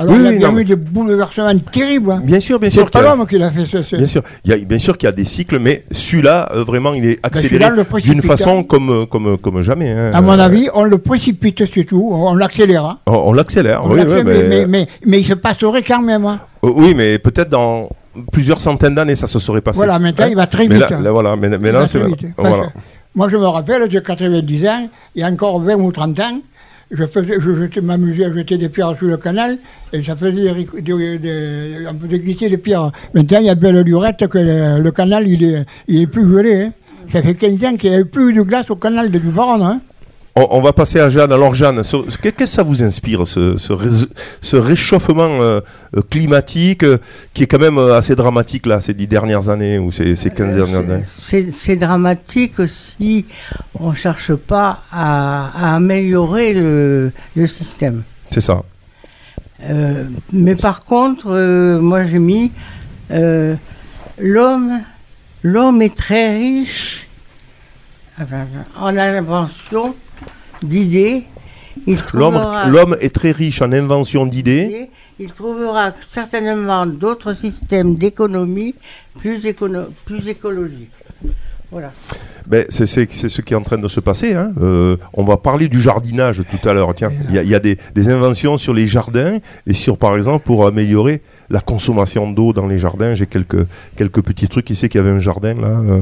Alors 0.00 0.12
Oui, 0.14 0.18
il 0.18 0.24
y 0.24 0.26
a 0.26 0.30
oui, 0.32 0.38
bien 0.38 0.50
non, 0.50 0.58
eu 0.58 0.64
des 0.64 0.74
bouleversements 0.74 1.56
terribles. 1.70 2.10
hein. 2.10 2.20
bien 2.24 2.40
sûr, 2.40 2.58
bien 2.58 2.68
C'est 2.68 2.80
sûr, 2.80 2.90
pas 2.90 2.98
y 3.00 3.02
a- 3.06 3.14
l'homme 3.14 3.26
qui 3.28 3.38
l'a 3.38 3.52
fait, 3.52 3.64
c'est- 3.70 3.84
c'est- 3.88 3.96
bien 3.96 4.08
sûr, 4.08 4.22
il 4.44 4.50
y 4.50 4.54
a, 4.54 4.56
bien 4.56 4.78
sûr 4.78 4.98
qu'il 4.98 5.06
y 5.06 5.08
a 5.08 5.12
des 5.12 5.24
cycles, 5.24 5.60
mais 5.60 5.84
celui-là, 5.92 6.48
euh, 6.52 6.64
vraiment, 6.64 6.92
il 6.94 7.04
est 7.06 7.20
accéléré 7.22 7.48
celui-là, 7.50 7.70
le 7.70 7.76
d'une 7.76 7.84
précipite, 7.84 8.24
façon 8.26 8.58
hein. 8.58 8.64
comme, 8.64 9.06
comme, 9.06 9.38
comme 9.38 9.62
jamais. 9.62 9.90
hein. 9.92 10.10
À 10.12 10.20
mon 10.20 10.32
Euh, 10.36 10.42
avis, 10.42 10.68
on 10.74 10.82
le 10.82 10.98
précipite, 10.98 11.62
c'est 11.72 11.84
tout. 11.84 12.08
On 12.12 12.34
l'accélère. 12.34 12.84
hein. 12.86 12.98
on, 13.06 13.12
on 13.12 13.32
l'accélère. 13.32 13.84
Oui, 13.88 13.98
l'accélère, 13.98 14.24
oui, 14.26 14.32
mais, 14.32 14.48
mais- 14.48 14.48
mais, 14.48 14.66
mais, 14.66 14.86
mais 15.06 15.20
il 15.20 15.24
se 15.26 15.34
passerait 15.34 15.82
quand 15.82 16.02
même. 16.02 16.24
hein. 16.26 16.40
Euh, 16.64 16.70
Oui, 16.74 16.92
mais 16.96 17.20
peut-être 17.20 17.50
dans 17.50 17.88
plusieurs 18.32 18.60
centaines 18.60 18.94
d'années, 18.94 19.14
ça 19.14 19.26
se 19.26 19.38
serait 19.38 19.60
passé. 19.60 19.76
Voilà, 19.76 19.98
maintenant, 19.98 20.26
Hein 20.26 20.28
il 20.30 20.36
va 20.36 20.46
très 20.46 20.68
mais 20.68 20.76
vite. 20.76 20.90
là, 20.90 21.00
là, 21.00 21.10
voilà, 21.12 21.36
mais, 21.36 21.48
là, 21.72 21.86
c'est 21.86 21.98
voilà. 22.36 22.66
Moi, 23.14 23.28
je 23.28 23.36
me 23.36 23.46
rappelle, 23.46 23.88
j'ai 23.90 24.02
90 24.02 24.68
ans, 24.68 24.88
il 25.14 25.20
y 25.20 25.24
a 25.24 25.28
encore 25.28 25.60
20 25.60 25.74
ou 25.76 25.92
30 25.92 26.18
ans, 26.20 26.40
je, 26.90 27.06
faisais, 27.06 27.34
je 27.40 27.80
m'amusais 27.80 28.24
à 28.24 28.32
jeter 28.32 28.58
des 28.58 28.68
pierres 28.68 28.96
sur 28.98 29.06
le 29.06 29.16
canal, 29.16 29.56
et 29.92 30.02
ça 30.02 30.16
faisait 30.16 30.32
des, 30.32 30.50
ric- 30.50 30.82
des- 30.82 31.18
des- 31.18 31.76
on 31.88 31.98
faisait 32.06 32.18
glisser 32.18 32.48
des 32.48 32.58
pierres. 32.58 32.90
Maintenant, 33.14 33.38
il 33.38 33.46
y 33.46 33.50
a 33.50 33.54
belle 33.54 33.80
lurette 33.82 34.26
que 34.28 34.38
le, 34.38 34.82
le 34.82 34.90
canal, 34.90 35.28
il 35.28 35.42
est, 35.44 35.64
il 35.88 36.02
est 36.02 36.06
plus 36.06 36.28
gelé. 36.28 36.62
hein. 36.64 36.72
Ça 37.08 37.20
fait 37.22 37.34
15 37.34 37.64
ans 37.66 37.76
qu'il 37.76 37.90
n'y 37.90 37.96
a 37.96 38.04
plus 38.04 38.32
de 38.32 38.42
glace 38.42 38.70
au 38.70 38.76
canal 38.76 39.10
de 39.10 39.18
Dubaron. 39.18 39.62
Hein. 39.64 39.80
On, 40.36 40.48
on 40.50 40.60
va 40.60 40.72
passer 40.72 40.98
à 40.98 41.08
Jeanne. 41.10 41.30
Alors, 41.30 41.54
Jeanne, 41.54 41.82
ce- 41.84 42.10
ce- 42.10 42.18
qu'est-ce 42.18 42.34
que 42.34 42.46
ça 42.46 42.62
vous 42.64 42.82
inspire, 42.82 43.24
ce, 43.26 43.56
ce, 43.56 43.72
rés- 43.72 44.08
ce 44.42 44.56
réchauffement 44.56 45.40
euh, 45.40 45.60
euh, 45.96 46.02
climatique 46.10 46.82
euh, 46.82 46.98
qui 47.34 47.44
est 47.44 47.46
quand 47.46 47.60
même 47.60 47.78
assez 47.78 48.16
dramatique, 48.16 48.66
là, 48.66 48.80
ces 48.80 48.94
dix 48.94 49.06
dernières 49.06 49.48
années 49.48 49.78
ou 49.78 49.92
ces, 49.92 50.16
ces 50.16 50.30
15 50.30 50.56
dernières 50.56 50.90
années? 50.90 51.04
C'est 51.04 51.76
dramatique 51.76 52.54
si 52.66 53.26
on 53.78 53.90
ne 53.90 53.94
cherche 53.94 54.34
pas 54.34 54.82
à, 54.90 55.50
à 55.72 55.76
améliorer 55.76 56.52
le, 56.52 57.12
le 57.36 57.46
système. 57.46 58.02
C'est 58.30 58.40
ça. 58.40 58.62
Mais 60.32 60.56
par 60.56 60.84
contre, 60.84 61.78
moi 61.80 62.04
j'ai 62.04 62.18
mis 62.18 62.50
l'homme, 64.18 64.80
l'homme 65.42 65.80
est 65.80 65.96
très 65.96 66.36
riche 66.36 67.06
en 68.76 68.96
invention 68.96 69.94
d'idées. 70.64 71.22
Il 71.86 71.98
L'homme 72.14 72.34
trouvera, 72.34 72.66
l'homme 72.68 72.96
est 73.00 73.14
très 73.14 73.32
riche 73.32 73.60
en 73.60 73.72
invention 73.72 74.26
d'idées. 74.26 74.88
il 75.18 75.32
trouvera 75.32 75.92
certainement 76.10 76.86
d'autres 76.86 77.34
systèmes 77.34 77.96
d'économie 77.96 78.74
plus, 79.18 79.44
écono- 79.44 79.88
plus 80.04 80.28
écologiques. 80.28 80.90
Voilà. 81.70 81.92
Ben, 82.46 82.64
c'est 82.68 82.86
ce 82.86 83.40
qui 83.40 83.54
est 83.54 83.56
en 83.56 83.62
train 83.62 83.78
de 83.78 83.88
se 83.88 83.98
passer. 84.00 84.34
hein. 84.34 84.52
Euh, 84.60 84.96
on 85.14 85.24
va 85.24 85.36
parler 85.36 85.66
du 85.68 85.80
jardinage 85.80 86.42
tout 86.48 86.68
à 86.68 86.72
l'heure. 86.72 86.94
Tiens, 86.94 87.10
il 87.28 87.34
y 87.34 87.38
a, 87.38 87.42
il 87.42 87.48
y 87.48 87.54
a 87.54 87.58
des, 87.58 87.78
des 87.94 88.08
inventions 88.10 88.56
sur 88.58 88.72
les 88.74 88.86
jardins 88.86 89.38
et 89.66 89.74
sur, 89.74 89.98
par 89.98 90.14
exemple, 90.16 90.44
pour 90.44 90.66
améliorer 90.66 91.22
la 91.50 91.60
consommation 91.60 92.30
d'eau 92.30 92.52
dans 92.52 92.66
les 92.66 92.78
jardins. 92.78 93.14
J'ai 93.14 93.26
quelques, 93.26 93.66
quelques 93.96 94.22
petits 94.22 94.48
trucs 94.48 94.70
ici 94.70 94.88
qu'il 94.88 95.00
y 95.00 95.04
avait 95.04 95.12
un 95.12 95.18
jardin 95.20 95.54
là. 95.54 95.66
euh, 95.68 96.00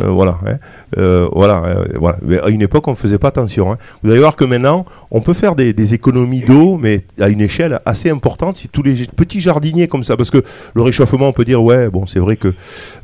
euh, 0.00 0.06
voilà. 0.08 0.38
hein. 0.46 0.56
Euh, 0.98 1.28
voilà, 1.32 1.84
voilà. 1.96 2.18
À 2.44 2.50
une 2.50 2.62
époque, 2.62 2.86
on 2.88 2.92
ne 2.92 2.96
faisait 2.96 3.18
pas 3.18 3.28
attention. 3.28 3.70
hein. 3.72 3.78
Vous 4.02 4.10
allez 4.10 4.20
voir 4.20 4.36
que 4.36 4.44
maintenant, 4.44 4.84
on 5.10 5.20
peut 5.20 5.34
faire 5.34 5.54
des, 5.54 5.94
économies 5.94 6.40
d'eau, 6.40 6.76
mais 6.76 7.04
à 7.20 7.28
une 7.28 7.40
échelle 7.40 7.80
assez 7.86 8.10
importante 8.10 8.56
si 8.56 8.68
tous 8.68 8.82
les 8.82 9.06
petits 9.16 9.40
jardiniers 9.40 9.88
comme 9.88 10.04
ça. 10.04 10.16
Parce 10.16 10.30
que 10.30 10.42
le 10.74 10.82
réchauffement, 10.82 11.28
on 11.28 11.32
peut 11.32 11.44
dire, 11.44 11.62
ouais, 11.62 11.88
bon, 11.88 12.06
c'est 12.06 12.20
vrai 12.20 12.36
que 12.36 12.52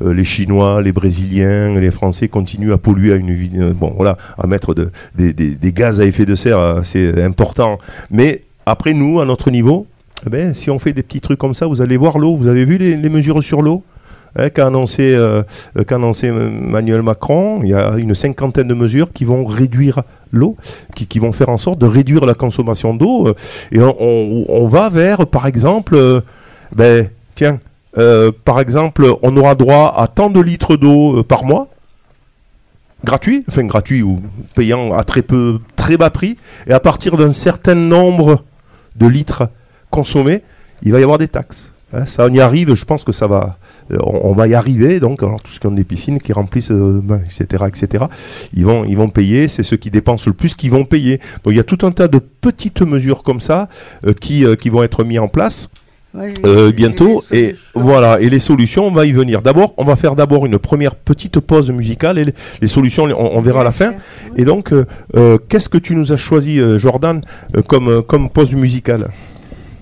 les 0.05 0.23
Chinois, 0.23 0.81
les 0.81 0.91
Brésiliens, 0.91 1.73
les 1.79 1.91
Français 1.91 2.27
continuent 2.27 2.73
à 2.73 2.77
polluer 2.77 3.13
à 3.13 3.15
une 3.15 3.71
bon, 3.73 3.93
voilà, 3.95 4.17
à 4.37 4.47
mettre 4.47 4.73
de, 4.73 4.89
des, 5.15 5.33
des- 5.33 5.55
des 5.55 5.73
gaz 5.73 6.01
à 6.01 6.05
effet 6.05 6.25
de 6.25 6.35
serre 6.35 6.59
assez 6.59 7.21
importants. 7.21 7.77
Mais 8.11 8.43
après, 8.65 8.93
nous, 8.93 9.19
à 9.19 9.25
notre 9.25 9.49
niveau, 9.51 9.87
eh 10.25 10.29
ben, 10.29 10.53
si 10.53 10.69
on 10.69 10.79
fait 10.79 10.93
des 10.93 11.03
petits 11.03 11.21
trucs 11.21 11.39
comme 11.39 11.53
ça, 11.53 11.67
vous 11.67 11.81
allez 11.81 11.97
voir 11.97 12.17
l'eau. 12.17 12.35
Vous 12.35 12.47
avez 12.47 12.65
vu 12.65 12.77
les, 12.77 13.09
mesures 13.09 13.43
sur 13.43 13.61
l'eau? 13.61 13.83
Hein, 14.35 14.49
qu'a 14.49 14.67
annoncé, 14.67 15.15
euh, 15.15 15.43
annoncé 15.89 16.27
Emmanuel 16.27 17.01
Macron. 17.01 17.59
Il 17.63 17.69
y 17.69 17.73
a 17.73 17.95
une 17.97 18.13
cinquantaine 18.13 18.67
de 18.67 18.73
mesures 18.73 19.11
qui 19.13 19.25
vont 19.25 19.45
réduire 19.45 20.03
l'eau, 20.31 20.57
qui, 20.95 21.07
qui 21.07 21.19
vont 21.19 21.31
faire 21.31 21.49
en 21.49 21.57
sorte 21.57 21.79
de 21.79 21.85
réduire 21.85 22.25
la 22.25 22.33
consommation 22.33 22.93
d'eau. 22.93 23.27
euh, 23.27 23.33
Et 23.71 23.79
on, 23.79 24.67
va 24.67 24.89
vers, 24.89 25.27
par 25.27 25.47
exemple, 25.47 25.95
euh, 25.95 26.21
ben, 26.75 27.09
tiens, 27.35 27.59
euh, 27.97 28.31
par 28.43 28.59
exemple, 28.59 29.07
on 29.21 29.35
aura 29.37 29.55
droit 29.55 29.93
à 29.97 30.07
tant 30.07 30.29
de 30.29 30.39
litres 30.41 30.75
d'eau 30.75 31.23
par 31.23 31.45
mois, 31.45 31.69
gratuit, 33.03 33.43
enfin 33.47 33.63
gratuit 33.63 34.01
ou 34.01 34.21
payant 34.55 34.93
à 34.93 35.03
très 35.03 35.21
peu, 35.21 35.59
très 35.75 35.97
bas 35.97 36.09
prix, 36.09 36.37
et 36.67 36.73
à 36.73 36.79
partir 36.79 37.17
d'un 37.17 37.33
certain 37.33 37.75
nombre 37.75 38.43
de 38.95 39.07
litres 39.07 39.49
consommés, 39.89 40.41
il 40.83 40.91
va 40.91 40.99
y 40.99 41.03
avoir 41.03 41.17
des 41.17 41.27
taxes. 41.27 41.73
Hein, 41.93 42.05
ça, 42.05 42.25
on 42.29 42.33
y 42.33 42.41
arrive, 42.41 42.75
je 42.75 42.83
pense 42.83 43.05
que 43.05 43.13
ça 43.13 43.27
va, 43.27 43.57
euh, 43.91 43.97
on, 44.03 44.31
on 44.31 44.33
va 44.33 44.47
y 44.47 44.53
arriver. 44.55 44.99
Donc, 44.99 45.23
alors, 45.23 45.41
tous 45.41 45.53
ceux 45.53 45.59
qui 45.59 45.67
ont 45.67 45.71
des 45.71 45.85
piscines, 45.85 46.19
qui 46.19 46.33
remplissent, 46.33 46.71
euh, 46.71 46.99
ben, 47.01 47.21
etc., 47.23 47.63
etc., 47.67 48.05
ils 48.53 48.65
vont, 48.65 48.83
ils 48.83 48.97
vont 48.97 49.09
payer. 49.09 49.47
C'est 49.47 49.63
ceux 49.63 49.77
qui 49.77 49.89
dépensent 49.89 50.25
le 50.27 50.33
plus 50.33 50.53
qui 50.53 50.67
vont 50.67 50.83
payer. 50.83 51.17
Donc, 51.43 51.53
il 51.53 51.55
y 51.55 51.59
a 51.59 51.63
tout 51.63 51.85
un 51.85 51.91
tas 51.91 52.09
de 52.09 52.19
petites 52.19 52.81
mesures 52.81 53.23
comme 53.23 53.39
ça 53.39 53.69
euh, 54.05 54.13
qui, 54.13 54.45
euh, 54.45 54.55
qui 54.55 54.69
vont 54.69 54.83
être 54.83 55.03
mises 55.05 55.19
en 55.19 55.29
place. 55.29 55.69
Ouais, 56.13 56.33
Euh, 56.45 56.71
bientôt 56.71 57.23
et 57.31 57.55
voilà 57.75 58.21
et 58.21 58.29
les 58.29 58.39
solutions 58.39 58.87
on 58.87 58.91
va 58.91 59.05
y 59.05 59.11
venir 59.11 59.41
d'abord 59.41 59.73
on 59.77 59.83
va 59.83 59.97
faire 59.97 60.15
d'abord 60.15 60.45
une 60.45 60.57
première 60.57 60.95
petite 60.95 61.37
pause 61.41 61.69
musicale 61.69 62.17
et 62.17 62.23
les, 62.23 62.33
les 62.61 62.67
solutions 62.67 63.03
on, 63.03 63.37
on 63.37 63.41
verra 63.41 63.59
à 63.61 63.63
la 63.65 63.73
fin 63.73 63.91
et 64.37 64.45
donc 64.45 64.71
euh, 64.71 65.37
qu'est-ce 65.49 65.67
que 65.67 65.77
tu 65.77 65.95
nous 65.95 66.13
as 66.13 66.17
choisi 66.17 66.59
Jordan 66.79 67.21
comme 67.67 68.01
comme 68.03 68.29
pause 68.29 68.55
musicale? 68.55 69.09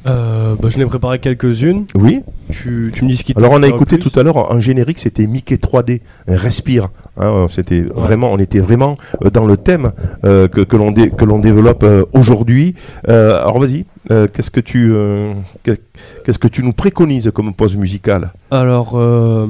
Euh, 0.07 0.55
bah, 0.61 0.69
je 0.69 0.77
n'ai 0.77 0.85
préparé 0.85 1.19
quelques-unes. 1.19 1.85
oui 1.95 2.21
Tu, 2.51 2.91
tu 2.93 3.03
me 3.05 3.09
dis 3.09 3.17
ce 3.17 3.23
qui 3.23 3.33
alors 3.35 3.53
on 3.53 3.63
a 3.63 3.67
écouté 3.67 3.97
plus. 3.97 4.09
tout 4.09 4.19
à 4.19 4.23
l'heure 4.23 4.51
un 4.53 4.59
générique 4.59 4.99
c'était 4.99 5.25
Mickey 5.25 5.55
3D 5.55 6.01
un 6.27 6.37
respire 6.37 6.89
hein, 7.17 7.47
c'était 7.49 7.81
vraiment 7.81 8.31
on 8.31 8.37
était 8.37 8.59
vraiment 8.59 8.97
euh, 9.23 9.31
dans 9.31 9.45
le 9.47 9.57
thème 9.57 9.93
euh, 10.23 10.47
que, 10.47 10.61
que 10.61 10.75
l'on 10.75 10.91
dé- 10.91 11.11
développe 11.41 11.83
euh, 11.83 12.03
aujourd'hui 12.13 12.75
Euh, 13.09 13.41
alors 13.41 13.59
vas-y 13.59 13.85
euh, 14.11 14.27
qu'est-ce 14.31 14.51
que 14.51 14.59
tu 14.59 14.91
euh, 14.93 15.33
qu'est- 15.63 15.81
qu'est-ce 16.23 16.37
que 16.39 16.47
tu 16.47 16.61
nous 16.63 16.73
préconises 16.73 17.31
comme 17.33 17.51
pause 17.55 17.75
musicale? 17.75 18.31
Alors, 18.51 18.91
euh, 18.95 19.47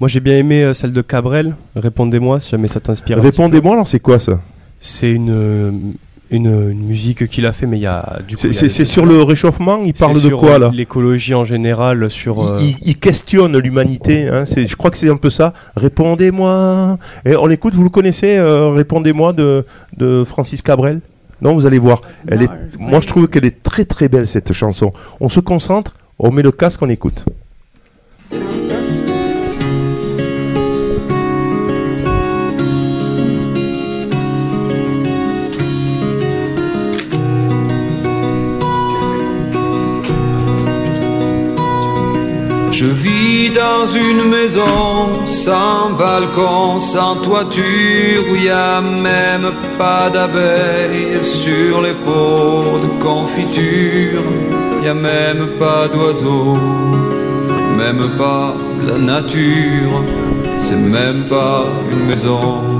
moi 0.00 0.08
j'ai 0.08 0.20
bien 0.20 0.36
aimé 0.38 0.62
euh, 0.62 0.72
celle 0.72 0.94
de 0.94 1.02
Cabrel. 1.02 1.54
Répondez-moi 1.76 2.40
si 2.40 2.50
jamais 2.50 2.68
ça 2.68 2.80
t'inspire. 2.80 3.20
répondez-moi 3.20 3.74
alors 3.74 3.88
c'est 3.88 4.00
quoi 4.00 4.18
ça? 4.18 4.40
C'est 4.80 5.10
une, 5.12 5.30
euh, 5.30 5.70
une, 6.30 6.70
une 6.70 6.84
musique 6.86 7.26
qu'il 7.26 7.46
a 7.46 7.52
fait, 7.52 7.66
mais 7.66 7.78
il 7.78 7.82
y 7.82 7.86
a 7.86 8.18
du 8.26 8.36
coup. 8.36 8.52
C'est- 8.52 8.84
sur 8.84 9.06
le 9.06 9.22
réchauffement, 9.22 9.80
il 9.84 9.94
parle 9.94 10.14
de 10.14 10.20
sur, 10.20 10.38
quoi 10.38 10.52
euh, 10.54 10.58
là? 10.58 10.70
L'écologie 10.74 11.34
en 11.34 11.44
général, 11.44 12.10
sur. 12.10 12.42
euh, 12.44 12.58
il, 12.60 12.68
il- 12.70 12.76
il 12.90 12.98
questionne 12.98 13.56
l'humanité, 13.58 14.28
hein, 14.28 14.44
c'est- 14.44 14.66
je 14.66 14.76
crois 14.76 14.90
que 14.90 14.98
c'est 14.98 15.08
un 15.10 15.16
peu 15.16 15.30
ça. 15.30 15.52
Répondez-moi. 15.76 16.98
Et 17.24 17.36
on 17.36 17.48
écoute, 17.50 17.74
vous 17.74 17.84
le 17.84 17.90
connaissez, 17.90 18.36
euh, 18.38 18.68
Répondez-moi 18.70 19.32
de, 19.32 19.64
de 19.96 20.24
Francis 20.24 20.62
Cabrel? 20.62 21.00
Non, 21.40 21.54
vous 21.54 21.66
allez 21.66 21.78
voir. 21.78 22.00
Elle 22.26 22.38
Non, 22.40 22.44
est, 22.44 22.50
je 22.72 22.78
moi, 22.78 23.00
je 23.00 23.06
trouve 23.06 23.28
qu'elle 23.28 23.44
est 23.46 23.62
très 23.62 23.84
très 23.84 24.08
belle 24.08 24.26
cette 24.26 24.52
chanson. 24.52 24.92
On 25.20 25.28
se 25.28 25.40
concentre, 25.40 25.94
on 26.18 26.30
met 26.32 26.42
le 26.42 26.50
casque, 26.52 26.82
on 26.82 26.88
écoute. 26.90 27.24
Je 42.80 42.86
vis 42.86 43.50
dans 43.50 43.88
une 43.88 44.30
maison 44.30 45.26
sans 45.26 45.90
balcon, 45.98 46.80
sans 46.80 47.16
toiture, 47.16 48.22
où 48.30 48.36
y 48.36 48.48
a 48.50 48.80
même 48.80 49.50
pas 49.76 50.08
d'abeilles 50.10 51.20
sur 51.20 51.82
les 51.82 51.94
pots 52.06 52.78
de 52.78 53.02
confiture. 53.02 54.22
Y 54.84 54.86
a 54.86 54.94
même 54.94 55.48
pas 55.58 55.88
d'oiseaux, 55.92 56.56
même 57.76 58.10
pas 58.16 58.54
la 58.86 58.96
nature, 58.96 60.04
c'est 60.56 60.76
même 60.76 61.24
pas 61.24 61.64
une 61.90 62.06
maison. 62.06 62.77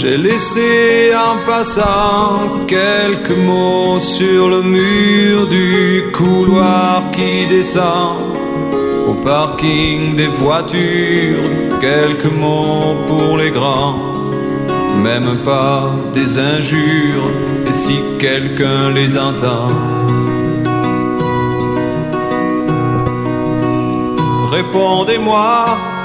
J'ai 0.00 0.16
laissé 0.16 1.10
en 1.12 1.44
passant 1.44 2.64
quelques 2.68 3.36
mots 3.36 3.98
sur 3.98 4.48
le 4.48 4.62
mur 4.62 5.48
du 5.48 6.04
couloir 6.12 7.10
qui 7.10 7.48
descend 7.48 8.18
au 9.08 9.14
parking 9.14 10.14
des 10.14 10.28
voitures. 10.28 11.50
Quelques 11.80 12.32
mots 12.32 12.94
pour 13.08 13.38
les 13.38 13.50
grands, 13.50 13.98
même 15.02 15.38
pas 15.44 15.90
des 16.12 16.38
injures, 16.38 17.32
et 17.66 17.72
si 17.72 17.96
quelqu'un 18.20 18.92
les 18.94 19.18
entend. 19.18 19.66
Répondez-moi. 24.52 25.97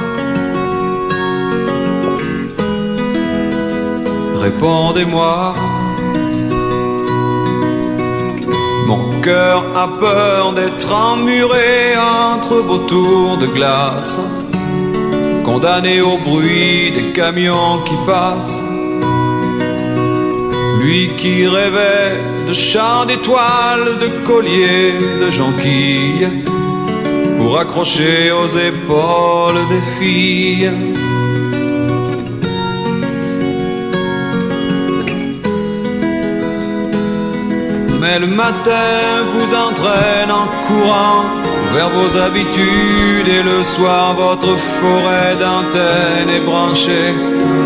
Répondez-moi. 4.43 5.55
Mon 8.87 9.21
cœur 9.21 9.63
a 9.73 9.87
peur 9.87 10.51
d'être 10.51 10.93
emmuré 10.93 11.93
entre 11.95 12.55
vos 12.55 12.79
tours 12.79 13.37
de 13.37 13.47
glace, 13.47 14.19
condamné 15.45 16.01
au 16.01 16.17
bruit 16.17 16.91
des 16.91 17.13
camions 17.13 17.83
qui 17.85 17.95
passent. 18.05 18.61
Lui 20.81 21.11
qui 21.15 21.47
rêvait 21.47 22.17
de 22.45 22.51
chants 22.51 23.05
d'étoiles, 23.07 23.97
de 24.03 24.09
colliers, 24.27 24.99
de 25.21 25.31
jonquilles, 25.31 26.27
pour 27.39 27.57
accrocher 27.57 28.33
aux 28.33 28.51
épaules 28.69 29.61
des 29.69 29.83
filles. 29.97 30.69
Le 38.19 38.27
matin 38.27 39.25
vous 39.33 39.55
entraîne 39.55 40.29
en 40.29 40.45
courant 40.67 41.25
vers 41.73 41.89
vos 41.89 42.15
habitudes 42.15 43.27
et 43.27 43.41
le 43.41 43.63
soir 43.63 44.13
votre 44.13 44.55
forêt 44.79 45.35
d'antennes 45.39 46.29
est 46.29 46.45
branchée 46.45 47.15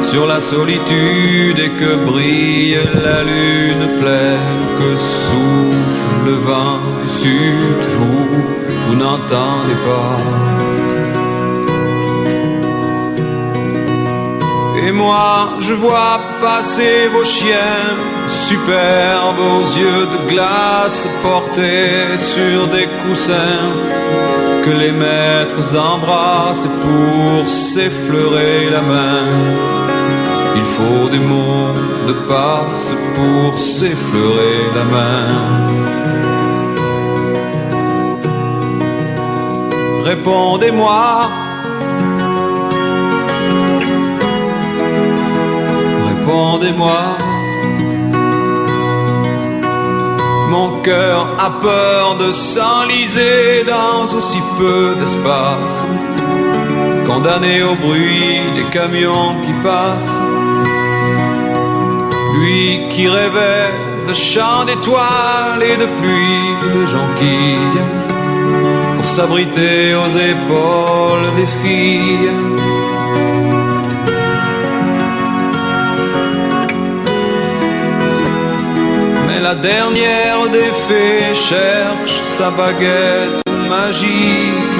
sur 0.01 0.25
la 0.25 0.39
solitude 0.39 1.59
et 1.59 1.69
que 1.71 1.95
brille 2.05 2.77
la 3.03 3.23
lune 3.23 3.99
pleine 3.99 4.67
que 4.79 4.95
souffle 4.95 6.25
le 6.25 6.35
vent 6.35 6.79
du 7.03 7.09
sud. 7.09 7.81
Vous 7.97 8.45
vous 8.87 8.95
n'entendez 8.95 9.75
pas. 9.85 10.17
Et 14.85 14.91
moi, 14.93 15.57
je 15.59 15.73
vois 15.73 16.21
passer 16.39 17.09
vos 17.11 17.25
chiens 17.25 18.16
superbes 18.27 19.39
aux 19.39 19.65
yeux 19.77 20.05
de 20.13 20.29
glace 20.29 21.07
portés 21.23 22.17
sur 22.17 22.67
des 22.67 22.87
coussins 23.03 23.71
que 24.63 24.71
les 24.71 24.91
maîtres 24.91 25.75
embrassent 25.75 26.67
pour 26.83 27.47
s'effleurer 27.47 28.69
la 28.69 28.81
main. 28.81 29.27
Il 30.55 30.63
faut 30.75 31.09
des 31.09 31.19
mots 31.19 31.73
de 32.07 32.13
passe 32.27 32.91
pour 33.15 33.57
s'effleurer 33.57 34.59
la 34.75 34.83
main. 34.95 35.77
Répondez-moi. 40.03 41.29
Répondez-moi. 46.09 47.26
Mon 50.49 50.81
cœur 50.81 51.27
a 51.37 51.49
peur 51.59 52.15
de 52.15 52.31
s'enliser 52.31 53.65
dans 53.65 54.05
aussi 54.15 54.41
peu 54.57 54.95
d'espace, 54.97 55.85
condamné 57.05 57.61
au 57.63 57.75
bruit 57.75 58.39
des 58.55 58.63
camions 58.71 59.35
qui 59.43 59.51
passent. 59.61 60.21
Lui 62.35 62.87
qui 62.89 63.09
rêvait 63.09 63.71
de 64.07 64.13
chants 64.13 64.63
d'étoiles 64.65 65.63
et 65.63 65.75
de 65.75 65.87
pluie 65.99 66.53
de 66.75 66.85
jonquilles, 66.85 67.81
pour 68.95 69.05
s'abriter 69.05 69.95
aux 69.95 70.13
épaules 70.33 71.29
des 71.35 71.49
filles. 71.61 72.76
La 79.47 79.55
dernière 79.55 80.49
des 80.51 80.71
fées 80.87 81.33
cherche 81.33 82.17
sa 82.37 82.49
baguette 82.49 83.41
magique. 83.69 84.79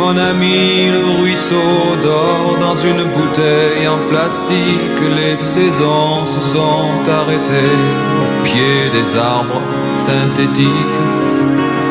Mon 0.00 0.16
ami, 0.16 0.90
le 0.96 1.04
ruisseau 1.20 1.96
dort 2.00 2.56
dans 2.60 2.76
une 2.90 3.02
bouteille 3.16 3.88
en 3.88 3.98
plastique. 4.08 5.00
Les 5.18 5.36
saisons 5.36 6.24
se 6.34 6.40
sont 6.54 6.92
arrêtées 7.20 7.80
au 8.22 8.28
pied 8.44 8.78
des 8.96 9.08
arbres 9.18 9.62
synthétiques. 9.94 11.00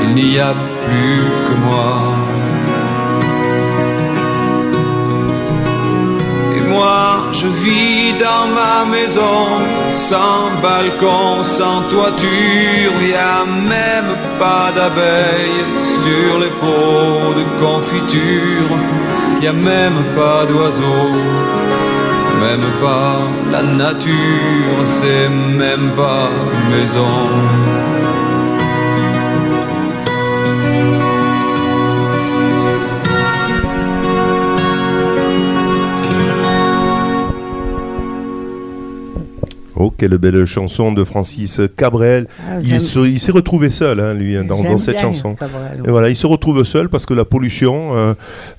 Il 0.04 0.16
n'y 0.16 0.40
a 0.40 0.54
plus 0.86 1.26
que 1.46 1.56
moi. 1.68 2.27
Moi, 6.78 7.30
je 7.32 7.48
vis 7.64 8.14
dans 8.26 8.48
ma 8.60 8.78
maison, 8.96 9.40
sans 9.90 10.44
balcon, 10.62 11.44
sans 11.44 11.82
toiture, 11.94 12.96
y 13.14 13.16
a 13.36 13.38
même 13.76 14.12
pas 14.42 14.68
d'abeilles 14.78 15.66
sur 16.02 16.32
les 16.44 16.54
pots 16.62 17.34
de 17.40 17.46
confiture, 17.64 18.72
y 19.42 19.48
a 19.48 19.54
même 19.54 20.00
pas 20.20 20.42
d'oiseaux, 20.50 21.14
même 22.46 22.68
pas 22.86 23.18
la 23.54 23.64
nature, 23.64 24.80
c'est 24.86 25.30
même 25.64 25.88
pas 26.02 26.30
maison. 26.72 27.18
Oh, 39.80 39.92
quelle 39.98 40.18
belle 40.18 40.46
chanson 40.46 40.92
de 40.92 41.04
Francis 41.04 41.62
Cabrel. 41.76 42.28
Ah, 42.50 42.60
il 42.62 42.70
j'aime- 42.70 42.80
se- 42.80 43.08
il 43.08 43.20
s'est 43.20 43.32
retrouvé 43.32 43.70
seul, 43.70 44.00
hein, 44.00 44.14
lui, 44.14 44.36
hein, 44.36 44.44
dans, 44.44 44.78
cette 44.78 45.00
chanson. 45.00 45.36
Cabrel. 45.36 45.82
Et 45.86 45.90
voilà, 45.90 46.10
il 46.10 46.16
se 46.16 46.28
retrouve 46.28 46.64
seul 46.64 46.90
parce 46.90 47.06
que 47.06 47.14
la 47.14 47.26
pollution 47.26 47.96
euh, 47.98 48.14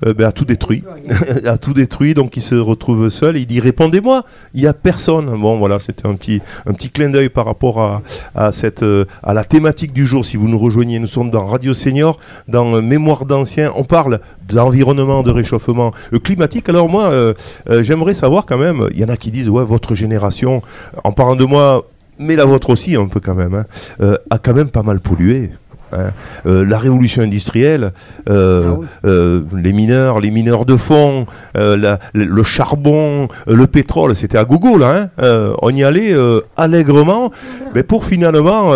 euh, 0.06 0.14
ben, 0.14 0.26
a 0.28 0.32
tout 0.32 0.44
détruit. 0.44 0.82
a 1.46 1.58
tout 1.58 1.72
détruit, 1.74 2.14
donc 2.14 2.36
il 2.36 2.42
se 2.42 2.54
retrouve 2.54 3.08
seul. 3.08 3.36
Et 3.36 3.40
il 3.40 3.46
dit 3.46 3.60
Répondez-moi, 3.60 4.24
il 4.54 4.62
n'y 4.62 4.66
a 4.66 4.72
personne. 4.74 5.26
Bon, 5.40 5.58
voilà, 5.58 5.78
c'était 5.78 6.06
un 6.06 6.14
petit, 6.14 6.40
un 6.66 6.72
petit 6.72 6.90
clin 6.90 7.10
d'œil 7.10 7.28
par 7.28 7.46
rapport 7.46 7.80
à, 7.80 8.02
à, 8.34 8.52
cette, 8.52 8.82
euh, 8.82 9.04
à 9.22 9.32
la 9.32 9.44
thématique 9.44 9.92
du 9.92 10.06
jour. 10.06 10.26
Si 10.26 10.36
vous 10.36 10.48
nous 10.48 10.58
rejoignez, 10.58 10.98
nous 10.98 11.06
sommes 11.06 11.30
dans 11.30 11.46
Radio 11.46 11.72
Senior, 11.72 12.18
dans 12.48 12.82
Mémoire 12.82 13.24
d'anciens. 13.24 13.72
On 13.76 13.84
parle 13.84 14.20
d'environnement, 14.48 15.22
de 15.22 15.30
réchauffement 15.30 15.92
climatique. 16.24 16.68
Alors, 16.68 16.88
moi, 16.88 17.34
j'aimerais 17.82 18.14
savoir 18.14 18.46
quand 18.46 18.56
même 18.56 18.88
il 18.92 18.98
y 18.98 19.04
en 19.04 19.08
a 19.08 19.16
qui 19.16 19.30
disent 19.30 19.50
Ouais, 19.50 19.64
votre 19.64 19.94
génération, 19.94 20.62
en 21.04 21.12
parlant 21.12 21.27
de 21.36 21.44
moi, 21.44 21.84
mais 22.18 22.36
la 22.36 22.44
vôtre 22.44 22.70
aussi, 22.70 22.96
un 22.96 23.06
peu 23.08 23.20
quand 23.20 23.34
même, 23.34 23.54
hein, 23.54 23.64
euh, 24.00 24.16
a 24.30 24.38
quand 24.38 24.54
même 24.54 24.70
pas 24.70 24.82
mal 24.82 25.00
pollué. 25.00 25.50
hein. 25.92 26.10
Euh, 26.46 26.66
la 26.66 26.76
révolution 26.78 27.22
industrielle, 27.22 27.92
euh, 28.28 28.62
Ah 28.66 28.72
oui. 28.78 28.86
euh, 29.06 29.42
les 29.54 29.72
mineurs, 29.72 30.20
les 30.20 30.30
mineurs 30.30 30.66
de 30.66 30.76
fond, 30.76 31.26
la- 31.54 31.98
le, 32.12 32.42
charbon, 32.42 33.28
le 33.46 33.66
pétrole, 33.66 34.14
c'était 34.14 34.36
à 34.36 34.44
gogo 34.44 34.76
là. 34.76 35.08
hein. 35.18 35.52
On 35.62 35.70
y 35.74 35.82
allait 35.84 36.14
allègrement, 36.58 37.30
mais 37.74 37.82
pour 37.82 38.04
finalement 38.04 38.70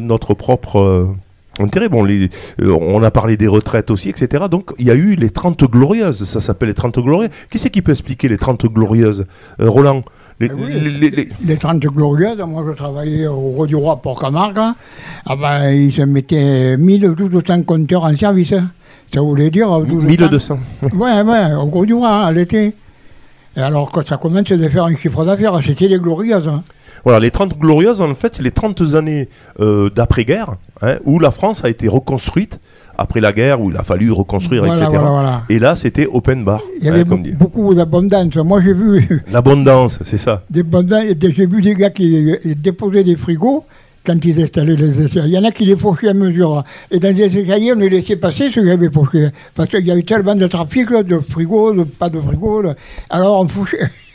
notre 0.00 0.34
propre 0.34 1.08
intérêt. 1.60 1.88
Bon, 1.88 2.04
les, 2.04 2.28
on 2.62 3.02
a 3.02 3.10
parlé 3.10 3.36
des 3.36 3.48
retraites 3.48 3.90
aussi, 3.90 4.08
etc. 4.10 4.44
Donc 4.50 4.72
il 4.78 4.86
y 4.86 4.90
a 4.90 4.94
eu 4.94 5.14
les 5.14 5.30
30 5.30 5.64
glorieuses, 5.64 6.24
ça 6.24 6.40
s'appelle 6.40 6.68
les 6.68 6.74
30 6.74 6.98
glorieuses. 6.98 7.30
Qui 7.50 7.58
c'est 7.58 7.70
qui 7.70 7.82
peut 7.82 7.92
expliquer 7.92 8.28
les 8.28 8.36
30 8.38 8.66
glorieuses? 8.66 9.24
Roland? 9.58 10.02
Les, 10.40 10.48
Eh 10.48 10.52
oui. 10.52 10.72
les- 10.72 10.90
les- 10.90 11.10
les- 11.10 11.28
Les 11.44 11.56
30 11.56 11.80
glorieuses, 11.80 12.38
moi 12.46 12.64
je 12.68 12.72
travaillais 12.74 13.26
au 13.26 13.36
Roi 13.36 13.66
du 13.66 13.76
Roi 13.76 13.96
pour 14.00 14.18
Camargue, 14.20 14.58
ah 14.58 15.36
ben, 15.36 15.70
ils 15.70 15.92
se 15.92 16.02
mettaient 16.02 16.76
1200 16.76 17.62
compteurs 17.64 18.04
en 18.04 18.16
service. 18.16 18.52
hein. 18.52 18.70
Ça 19.12 19.20
voulait 19.20 19.50
dire... 19.50 19.70
euh, 19.72 19.84
1200. 19.84 20.06
1200. 20.08 20.58
Ouais, 20.94 21.20
ouais, 21.22 21.54
au 21.54 21.64
Roi 21.64 21.86
du 21.86 21.94
Roi, 21.94 22.08
hein, 22.08 22.26
à 22.26 22.32
l'été. 22.32 22.74
Et 23.56 23.60
alors 23.60 23.90
quand 23.90 24.06
ça 24.06 24.16
commence 24.16 24.44
de 24.44 24.68
faire 24.68 24.84
un 24.84 24.96
chiffre 24.96 25.24
d'affaires, 25.24 25.58
c'était 25.64 25.88
les 25.88 25.98
glorieuses. 25.98 26.46
hein. 26.48 26.62
Voilà, 27.04 27.18
les 27.18 27.30
30 27.30 27.58
glorieuses, 27.58 28.00
en 28.00 28.14
fait, 28.14 28.36
c'est 28.36 28.42
les 28.42 28.50
30 28.52 28.94
années 28.94 29.28
euh, 29.58 29.90
d'après-guerre, 29.90 30.56
hein, 30.82 30.96
où 31.04 31.18
la 31.18 31.30
France 31.30 31.64
a 31.64 31.68
été 31.68 31.88
reconstruite 31.88 32.60
après 32.98 33.20
la 33.20 33.32
guerre, 33.32 33.60
où 33.62 33.70
il 33.70 33.76
a 33.78 33.82
fallu 33.82 34.12
reconstruire, 34.12 34.62
Voilà, 34.64 34.76
etc. 34.84 34.90
voilà, 34.90 35.10
voilà. 35.10 35.42
Et 35.48 35.58
là, 35.58 35.74
c'était 35.74 36.06
open 36.06 36.44
bar, 36.44 36.60
Il 36.78 36.84
y 36.84 36.88
hein, 36.90 36.92
avait 36.94 37.04
comme 37.04 37.22
dit. 37.22 37.32
beaucoup 37.32 37.72
d'abondance. 37.74 38.36
Moi 38.36 38.60
j'ai 38.60 38.74
vu 38.74 39.22
L'abondance, 39.32 39.98
c'est 40.04 40.18
ça. 40.18 40.42
j'ai 40.52 41.46
vu 41.46 41.62
des 41.62 41.74
gars 41.74 41.90
qui 41.90 42.30
euh, 42.30 42.36
déposaient 42.56 43.04
des 43.04 43.16
frigos 43.16 43.64
quand 44.04 44.22
ils 44.24 44.42
installaient 44.42 44.76
les 44.76 45.02
essais. 45.04 45.20
Il 45.24 45.30
y 45.30 45.38
en 45.38 45.44
a 45.44 45.50
qui 45.50 45.64
les 45.64 45.76
fauchaient 45.76 46.08
à 46.08 46.14
mesure. 46.14 46.62
Et 46.90 46.98
dans 46.98 47.14
les 47.14 47.24
escaliers, 47.38 47.72
on 47.74 47.78
les 47.78 47.88
laissait 47.88 48.16
passer 48.16 48.50
ceux 48.50 48.62
qui 48.62 48.70
avaient 48.70 48.90
fauché. 48.90 49.28
Parce 49.54 49.68
qu'il 49.70 49.86
y 49.86 49.90
a 49.90 49.96
eu 49.96 50.04
tellement 50.04 50.34
de 50.34 50.46
trafic 50.46 50.90
là, 50.90 51.02
de 51.02 51.18
frigos, 51.20 51.72
de 51.74 51.84
pas 51.84 52.10
de 52.10 52.20
frigos. 52.20 52.62
là. 52.62 52.74
Alors 53.08 53.40
on 53.40 53.48
fauchait. 53.48 53.90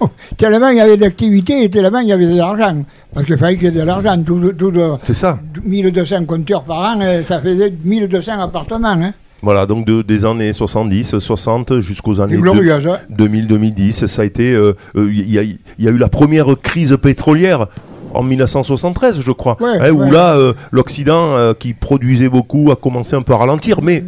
tellement 0.36 0.68
il 0.68 0.76
y 0.76 0.80
avait 0.80 0.96
d'activité 0.96 1.64
et 1.64 1.70
tellement 1.70 2.00
il 2.00 2.08
y 2.08 2.12
avait 2.12 2.26
de 2.26 2.36
l'argent. 2.36 2.82
Parce 3.14 3.26
qu'il 3.26 3.36
fallait 3.38 3.56
qu'il 3.56 3.64
y 3.64 3.68
ait 3.68 3.70
de 3.70 3.82
l'argent. 3.82 4.20
Tout, 4.22 4.52
tout 4.58 4.72
C'est 5.04 5.14
ça. 5.14 5.38
1200 5.64 6.24
compteurs 6.26 6.64
par 6.64 6.78
an, 6.78 7.00
euh, 7.00 7.22
ça 7.22 7.40
faisait 7.40 7.72
1200 7.84 8.38
appartements. 8.40 8.88
Hein. 8.88 9.12
Voilà, 9.42 9.66
donc 9.66 9.86
de- 9.86 10.02
des 10.02 10.24
années 10.24 10.52
70, 10.52 11.18
60 11.18 11.80
jusqu'aux 11.80 12.20
années 12.20 12.36
C'est 12.36 12.42
deux- 12.42 12.50
glorieux. 12.52 12.72
Hein. 12.72 12.98
2000-2010, 13.10 14.06
ça 14.06 14.22
a 14.22 14.24
été. 14.24 14.52
euh, 14.52 14.74
euh, 14.96 15.10
Il 15.12 15.30
y, 15.30 15.38
a, 15.38 15.42
il 15.42 15.58
y 15.78 15.88
a 15.88 15.90
eu 15.90 15.98
la 15.98 16.08
première 16.08 16.46
crise 16.62 16.96
pétrolière 17.00 17.66
en 18.14 18.22
1973, 18.22 19.20
je 19.20 19.30
crois, 19.32 19.56
Ouais, 19.60 19.78
hein, 19.80 19.90
où 19.90 20.10
là, 20.10 20.36
euh, 20.36 20.54
l'Occident, 20.72 21.52
qui 21.58 21.74
produisait 21.74 22.30
beaucoup, 22.30 22.70
a 22.70 22.76
commencé 22.76 23.14
un 23.14 23.22
peu 23.22 23.34
à 23.34 23.36
ralentir, 23.36 23.82
mais. 23.82 24.04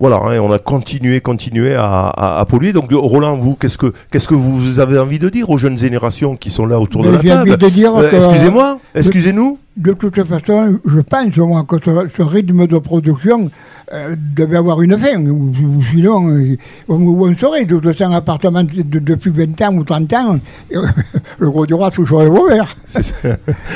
Voilà, 0.00 0.16
hein, 0.16 0.40
on 0.40 0.50
a 0.50 0.58
continué, 0.58 1.20
continué 1.20 1.74
à, 1.74 1.84
à- 2.08 2.40
à 2.40 2.44
polluer. 2.46 2.72
Donc, 2.72 2.88
Roland, 2.90 3.36
vous, 3.36 3.54
qu'est-ce 3.54 3.76
que, 3.76 3.92
qu'est-ce 4.10 4.26
que 4.28 4.34
vous 4.34 4.80
avez 4.80 4.98
envie 4.98 5.18
de 5.18 5.28
dire 5.28 5.50
aux 5.50 5.58
jeunes 5.58 5.76
générations 5.76 6.36
qui 6.36 6.50
sont 6.50 6.64
là 6.64 6.80
autour 6.80 7.02
de 7.02 7.10
la 7.10 7.18
table 7.36 7.50
envie 7.52 7.56
de 7.58 7.68
dire 7.68 7.94
Euh, 7.94 8.10
Excusez-moi, 8.16 8.78
excusez-nous. 8.94 9.58
De 9.76 9.92
toute 9.92 10.22
façon, 10.24 10.78
je 10.84 11.00
pense 11.00 11.36
moi 11.38 11.64
que 11.66 11.76
ce, 11.82 11.90
ce 12.16 12.22
rythme 12.22 12.66
de 12.66 12.76
production 12.78 13.50
euh, 13.92 14.14
devait 14.36 14.56
avoir 14.58 14.82
une 14.82 14.98
fin. 14.98 15.16
Ou, 15.24 15.52
ou 15.52 15.82
sinon, 15.90 16.28
euh, 16.28 16.56
où 16.88 17.26
on 17.26 17.34
serait 17.36 17.64
200 17.64 18.12
appartements 18.12 18.64
de- 18.64 18.82
de- 18.82 18.98
depuis 18.98 19.30
20 19.30 19.60
ans 19.62 19.74
ou 19.76 19.84
30 19.84 20.12
ans, 20.14 20.38
euh, 20.74 20.82
le 21.38 21.50
gros 21.50 21.66
du 21.66 21.74
roi 21.74 21.90
toucherait 21.90 22.26
ouvert. 22.26 22.74
C'est 22.86 23.02
ça. 23.02 23.14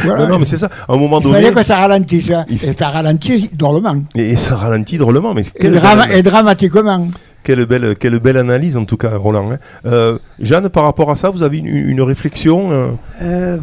Voilà. 0.04 0.24
Non, 0.24 0.28
non, 0.32 0.38
mais 0.40 0.44
c'est 0.44 0.56
ça. 0.58 0.68
À 0.88 0.92
un 0.92 0.96
moment 0.96 1.20
Il 1.20 1.24
donné, 1.24 1.42
fallait 1.42 1.54
que 1.54 1.64
ça 1.64 1.76
ralentisse. 1.78 2.30
hein. 2.32 2.44
Il 2.48 2.56
f- 2.58 2.70
Et 2.70 2.72
ça 2.74 2.90
ralentit 2.90 3.50
drôlement. 3.52 3.96
et, 4.16 4.30
et 4.32 4.36
ça 4.36 4.56
ralentit 4.56 4.98
drôlement. 4.98 5.32
Mais 5.32 5.44
Et, 5.56 5.70
drama- 5.70 6.22
dramatiquement. 6.22 7.08
Quelle 7.44 7.66
belle, 7.66 7.94
quelle 7.96 8.18
belle 8.18 8.38
analyse 8.38 8.76
en 8.76 8.84
tout 8.84 8.96
cas, 8.96 9.16
Roland. 9.16 9.52
hein. 9.52 9.58
Euh, 9.86 10.18
Jeanne, 10.40 10.68
par 10.70 10.84
rapport 10.84 11.10
à 11.10 11.14
ça, 11.16 11.30
vous 11.30 11.42
avez 11.42 11.58
une, 11.58 11.66
une 11.66 12.02
réflexion 12.02 12.72
euh, 12.72 12.88
Euh, 13.22 13.58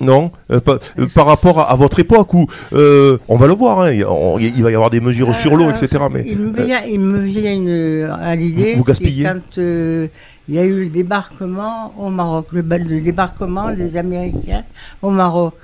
Non 0.00 0.32
Euh, 0.50 0.60
pa- 0.60 0.78
euh, 0.98 1.06
Par 1.14 1.26
rapport 1.26 1.58
à, 1.60 1.70
à 1.70 1.76
votre 1.76 1.98
époque 2.00 2.32
où, 2.34 2.46
euh, 2.72 3.18
on 3.28 3.36
va 3.36 3.46
le 3.46 3.52
voir, 3.54 3.80
hein, 3.82 3.92
il, 3.92 4.04
on- 4.04 4.36
va 4.36 4.70
y 4.70 4.74
avoir 4.74 4.90
des 4.90 5.00
mesures 5.00 5.34
sur 5.36 5.56
l'eau, 5.56 5.70
etc. 5.70 6.04
Mais 6.10 6.24
il, 6.26 6.38
me 6.38 6.62
vient, 6.64 6.80
il 6.88 7.00
me 7.00 7.18
vient 7.20 7.52
une- 7.52 8.10
à 8.22 8.34
l'idée, 8.34 8.74
Vous- 8.76 8.84
gaspillez? 8.84 9.24
quand 9.24 9.58
euh, 9.58 10.06
il 10.48 10.54
y 10.54 10.58
a 10.58 10.64
eu 10.64 10.84
le 10.84 10.86
débarquement 10.88 11.92
au 11.98 12.08
Maroc, 12.08 12.46
le, 12.52 12.62
ba- 12.62 12.78
le 12.78 13.00
débarquement 13.00 13.70
des 13.72 13.96
Américains 13.96 14.64
au 15.02 15.10
Maroc, 15.10 15.54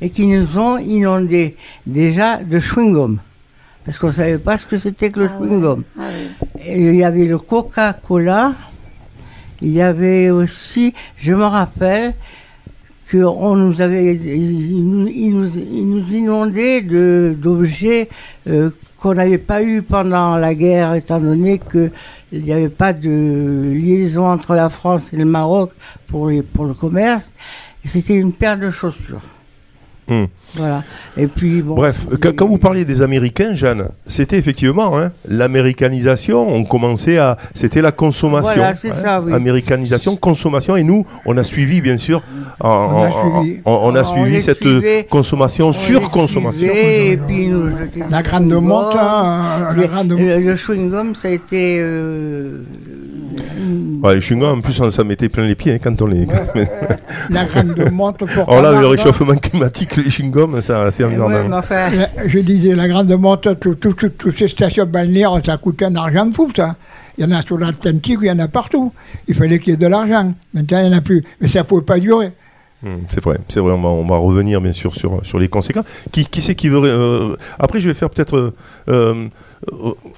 et 0.00 0.10
qui 0.10 0.26
nous 0.26 0.58
ont 0.58 0.78
inondés 0.78 1.56
déjà 1.86 2.36
de 2.38 2.58
chewing-gum, 2.60 3.18
parce 3.84 3.98
qu'on 3.98 4.08
ne 4.08 4.12
savait 4.12 4.38
pas 4.38 4.58
ce 4.58 4.66
que 4.66 4.78
c'était 4.78 5.10
que 5.10 5.20
le 5.20 5.26
chewing-gum. 5.28 5.82
Et 6.64 6.80
il 6.80 6.94
y 6.96 7.04
avait 7.04 7.24
le 7.24 7.38
Coca-Cola, 7.38 8.52
il 9.60 9.72
y 9.72 9.82
avait 9.82 10.30
aussi, 10.30 10.92
je 11.16 11.34
me 11.34 11.44
rappelle, 11.44 12.14
qu'on 13.12 13.56
nous 13.56 13.80
avait, 13.82 14.14
ils 14.16 14.88
nous, 14.88 15.06
ils 15.06 16.24
nous, 16.24 17.34
d'objets 17.34 18.08
euh, 18.48 18.70
qu'on 18.96 19.14
n'avait 19.14 19.36
pas 19.36 19.62
eu 19.62 19.82
pendant 19.82 20.38
la 20.38 20.54
guerre, 20.54 20.94
étant 20.94 21.20
donné 21.20 21.60
qu'il 21.70 21.90
n'y 22.32 22.52
avait 22.52 22.70
pas 22.70 22.94
de 22.94 23.72
liaison 23.74 24.26
entre 24.26 24.54
la 24.54 24.70
France 24.70 25.12
et 25.12 25.16
le 25.16 25.26
Maroc 25.26 25.72
pour, 26.06 26.28
les, 26.28 26.42
pour 26.42 26.64
le 26.64 26.72
commerce. 26.72 27.34
C'était 27.84 28.14
une 28.14 28.32
paire 28.32 28.58
de 28.58 28.70
chaussures. 28.70 29.20
Hmm. 30.08 30.24
Voilà. 30.56 30.82
Et 31.16 31.26
puis, 31.28 31.62
bon. 31.62 31.74
Bref, 31.76 32.06
quand, 32.36 32.46
vous 32.46 32.58
parliez 32.58 32.84
des 32.84 33.00
Américains, 33.02 33.54
Jeanne, 33.54 33.88
c'était 34.06 34.36
effectivement 34.36 34.98
hein, 34.98 35.12
l'américanisation. 35.28 36.46
On 36.54 36.64
commençait 36.64 37.18
à, 37.18 37.38
c'était 37.54 37.80
la 37.80 37.92
consommation. 37.92 38.50
hein. 38.50 38.54
Voilà, 38.56 38.74
c'est 38.74 38.92
ça, 38.92 39.20
oui. 39.22 39.32
Américanisation, 39.32 40.16
consommation, 40.16 40.76
et 40.76 40.82
nous, 40.82 41.06
on 41.24 41.38
a 41.38 41.44
suivi 41.44 41.80
bien 41.80 41.96
sûr. 41.96 42.22
en- 42.60 42.68
On 42.68 43.02
a 43.02 43.08
en- 43.08 43.42
suivi. 43.42 43.60
on- 43.64 43.70
on 43.84 43.94
a 43.94 44.00
On 44.00 44.04
suivi 44.04 44.42
cette 44.42 44.58
suivait. 44.60 45.06
consommation, 45.08 45.72
surconsommation. 45.72 46.68
Et 46.74 47.16
puis 47.26 47.48
nous 47.48 47.68
La 48.10 48.22
grande 48.22 48.44
chewing-gum. 48.50 48.60
monte, 48.64 48.96
hein, 48.98 49.68
Le- 49.74 50.16
le, 50.16 50.38
le 50.38 50.54
chewing-gum, 50.56 51.14
ça 51.14 51.28
a 51.28 51.30
été. 51.30 51.78
euh, 51.80 52.58
Ouais, 54.02 54.14
les 54.16 54.20
chewing-gums, 54.20 54.58
en 54.58 54.60
plus, 54.60 54.80
on- 54.80 54.90
ça 54.90 55.04
mettait 55.04 55.28
plein 55.28 55.46
les 55.46 55.54
pieds 55.54 55.74
hein, 55.74 55.78
quand 55.82 56.00
on 56.02 56.06
les. 56.06 56.26
la 57.30 57.44
grande 57.44 57.90
monte 57.92 58.18
pour 58.18 58.50
Alors 58.52 58.62
là, 58.72 58.80
le 58.80 58.86
réchauffement 58.86 59.34
climatique, 59.36 59.96
les 59.96 60.04
chewing-gums, 60.10 60.60
ça 60.60 60.90
c'est 60.90 61.02
Eh 61.02 61.06
ouais, 61.06 61.12
énorme. 61.14 61.32
mais 61.48 61.54
enfin, 61.56 61.90
La- 61.90 62.28
Je 62.28 62.38
disais, 62.40 62.74
la 62.74 62.88
grande 62.88 63.10
monte, 63.18 63.58
tout- 63.60 63.74
tout- 63.76 63.92
tout- 63.94 64.08
toutes 64.10 64.38
ces 64.38 64.48
stations 64.48 64.86
balnéaires, 64.86 65.38
ça 65.44 65.56
coûtait 65.56 65.86
un 65.86 65.96
argent 65.96 66.30
fou, 66.32 66.50
ça. 66.54 66.76
Il 67.18 67.24
y 67.24 67.26
en 67.26 67.30
a 67.32 67.42
sur 67.42 67.58
l'Atlantique, 67.58 68.18
il 68.22 68.26
y 68.28 68.30
en 68.30 68.38
a 68.38 68.48
partout. 68.48 68.92
Il 69.28 69.34
fallait 69.34 69.58
qu'il 69.58 69.72
y 69.72 69.74
ait 69.74 69.76
de 69.78 69.86
l'argent. 69.86 70.32
Maintenant, 70.54 70.78
il 70.80 70.88
n'y 70.88 70.94
en 70.94 70.98
a 70.98 71.00
plus. 71.02 71.22
Mais 71.40 71.48
ça 71.48 71.58
ne 71.60 71.64
pouvait 71.64 71.82
pas 71.82 71.98
durer. 71.98 72.32
Hmm, 72.82 72.96
c'est 73.08 73.22
vrai, 73.22 73.38
c'est 73.48 73.60
vrai. 73.60 73.72
On 73.72 73.80
va, 73.80 73.88
on 73.88 74.06
va 74.06 74.16
revenir 74.16 74.60
bien 74.60 74.72
sûr 74.72 74.94
sur, 74.94 75.24
sur 75.24 75.38
les 75.38 75.48
conséquences. 75.48 75.84
Qui, 76.10 76.26
qui 76.26 76.42
c'est 76.42 76.54
qui 76.56 76.68
veut 76.68 76.80
euh, 76.84 77.36
Après, 77.58 77.78
je 77.80 77.88
vais 77.88 77.94
faire 77.94 78.10
peut-être 78.10 78.36
euh, 78.36 78.52
euh, 78.88 79.28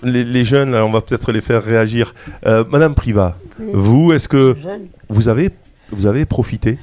les, 0.03 0.25
les 0.25 0.45
jeunes. 0.45 0.71
là, 0.71 0.85
on 0.87 0.91
va 0.91 1.01
peut-être 1.03 1.31
les 1.33 1.43
faire 1.43 1.63
réagir. 1.63 2.15
Euh, 2.47 2.65
Madame 2.71 2.95
Priva, 2.95 3.37
Oui. 3.61 3.67
vous, 3.75 4.13
est-ce 4.13 4.29
que 4.29 4.55
vous 5.09 5.29
avez 5.29 5.51
vous 5.91 6.07
avez 6.07 6.25
profité 6.25 6.79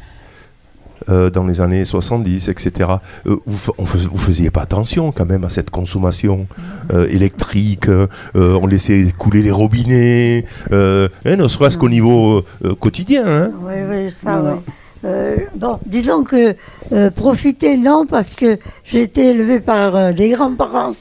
euh, 1.09 1.31
dans 1.31 1.43
les 1.47 1.59
années 1.59 1.83
70, 1.83 2.47
etc. 2.49 2.91
Euh, 3.25 3.37
vous, 3.47 3.57
fais- 3.87 3.97
vous 4.07 4.17
faisiez 4.19 4.51
pas 4.51 4.61
attention 4.61 5.11
quand 5.11 5.25
même 5.25 5.43
à 5.43 5.49
cette 5.49 5.71
consommation 5.71 6.45
euh, 6.93 7.07
électrique. 7.09 7.87
on 8.35 8.67
laissait 8.67 9.07
couler 9.17 9.41
les 9.41 9.49
robinets. 9.51 10.45
Euh, 10.71 11.09
hein, 11.25 11.37
ne 11.37 11.47
serait-ce 11.47 11.79
qu'au 11.79 11.89
niveau 11.89 12.43
euh, 12.63 12.75
quotidien. 12.75 13.23
hein. 13.25 13.51
Oui, 13.65 13.73
oui, 13.89 14.11
ça, 14.11 14.43
oui. 14.43 14.59
Euh, 15.03 15.37
bon, 15.55 15.79
disons 15.85 16.23
que 16.23 16.55
euh, 16.91 17.09
profiter, 17.09 17.75
non, 17.77 18.05
parce 18.05 18.35
que 18.35 18.59
j'ai 18.83 19.01
été 19.01 19.29
élevée 19.31 19.59
par 19.59 19.95
euh, 19.95 20.11
des 20.13 20.29
grands-parents. 20.29 20.93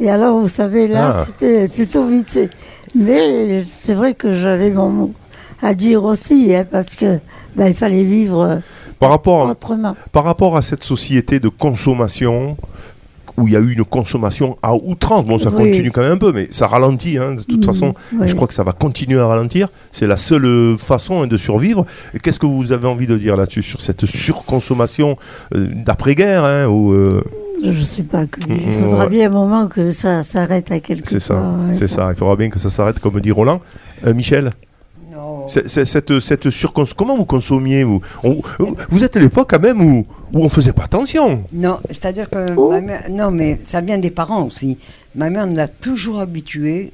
Et 0.00 0.10
alors, 0.10 0.38
vous 0.38 0.48
savez, 0.48 0.88
là, 0.88 1.10
Ah. 1.14 1.24
c'était 1.24 1.68
plutôt 1.68 2.06
vite. 2.06 2.38
Mais 2.94 3.64
c'est 3.66 3.94
vrai 3.94 4.14
que 4.14 4.32
j'avais 4.32 4.70
mon 4.70 4.88
mot 4.88 5.12
à 5.62 5.74
dire 5.74 6.04
aussi, 6.04 6.54
hein, 6.54 6.66
parce 6.70 6.96
que 6.96 7.18
ben, 7.56 7.68
il 7.68 7.74
fallait 7.74 8.04
vivre 8.04 8.60
Par 8.98 9.10
rapport, 9.10 9.48
autrement. 9.50 9.96
par 10.12 10.24
rapport 10.24 10.56
à 10.56 10.62
cette 10.62 10.84
société 10.84 11.40
de 11.40 11.48
consommation 11.48 12.56
où 13.38 13.46
il 13.46 13.52
y 13.52 13.56
a 13.56 13.60
eu 13.60 13.72
une 13.72 13.84
consommation 13.84 14.56
à 14.62 14.74
outrance, 14.74 15.24
bon 15.24 15.38
ça 15.38 15.50
Oui. 15.50 15.56
continue 15.56 15.90
quand 15.90 16.00
même 16.02 16.12
un 16.12 16.16
peu, 16.18 16.32
mais 16.32 16.48
ça 16.50 16.66
ralentit, 16.66 17.18
hein, 17.18 17.34
de 17.34 17.42
toute 17.42 17.60
Mm, 17.62 17.64
façon, 17.64 17.94
oui. 18.14 18.28
je 18.28 18.34
crois 18.34 18.48
que 18.48 18.54
ça 18.54 18.64
va 18.64 18.72
continuer 18.72 19.18
à 19.20 19.26
ralentir, 19.26 19.68
c'est 19.92 20.06
la 20.06 20.16
seule 20.16 20.44
euh, 20.46 20.76
façon 20.78 21.22
hein, 21.22 21.26
de 21.26 21.36
survivre. 21.36 21.84
Et 22.14 22.18
qu'est-ce 22.18 22.38
que 22.38 22.46
vous 22.46 22.72
avez 22.72 22.86
envie 22.86 23.06
de 23.06 23.16
dire 23.16 23.36
là-dessus, 23.36 23.62
sur 23.62 23.80
cette 23.82 24.06
surconsommation 24.06 25.16
euh, 25.54 25.66
d'après-guerre 25.74 26.44
hein, 26.44 26.66
où, 26.66 26.92
euh, 26.92 27.22
Je 27.62 27.80
sais 27.82 28.02
pas. 28.04 28.26
que- 28.26 28.40
il 28.48 28.54
Mm, 28.68 28.84
faudra 28.84 29.06
bien 29.06 29.26
un 29.26 29.32
moment 29.32 29.66
que 29.68 29.90
ça 29.90 30.22
s'arrête 30.22 30.70
à 30.70 30.80
quelque 30.80 31.08
C'est 31.08 31.20
ça, 31.20 31.34
part, 31.34 31.68
ouais, 31.68 31.74
c'est 31.74 31.88
ça, 31.88 32.08
il 32.10 32.16
faudra 32.16 32.36
bien 32.36 32.48
que 32.50 32.58
ça 32.58 32.70
s'arrête, 32.70 32.98
comme 33.00 33.20
dit 33.20 33.32
Roland. 33.32 33.60
Euh, 34.06 34.14
Michel 34.14 34.50
cette, 35.46 36.20
cette 36.20 36.50
surcons- 36.50 36.86
comment 36.96 37.16
vous 37.16 37.24
consommiez 37.24 37.84
vous? 37.84 38.00
On- 38.24 38.40
Vous 38.90 39.04
êtes 39.04 39.16
à 39.16 39.20
l'époque 39.20 39.48
quand 39.50 39.60
même 39.62 39.80
où, 39.80 40.06
où 40.32 40.44
on 40.44 40.48
faisait 40.48 40.72
pas 40.72 40.84
attention. 40.84 41.44
Non, 41.52 41.78
c'est-à-dire 41.90 42.28
que 42.30 42.46
Oh. 42.56 42.70
ma 42.70 42.80
mère, 42.80 43.04
non, 43.10 43.30
mais 43.30 43.60
ça 43.64 43.80
vient 43.80 43.98
des 43.98 44.10
parents 44.10 44.44
aussi. 44.46 44.78
Ma 45.14 45.30
mère 45.30 45.46
nous 45.46 45.58
a 45.60 45.68
toujours 45.68 46.20
habitués. 46.20 46.92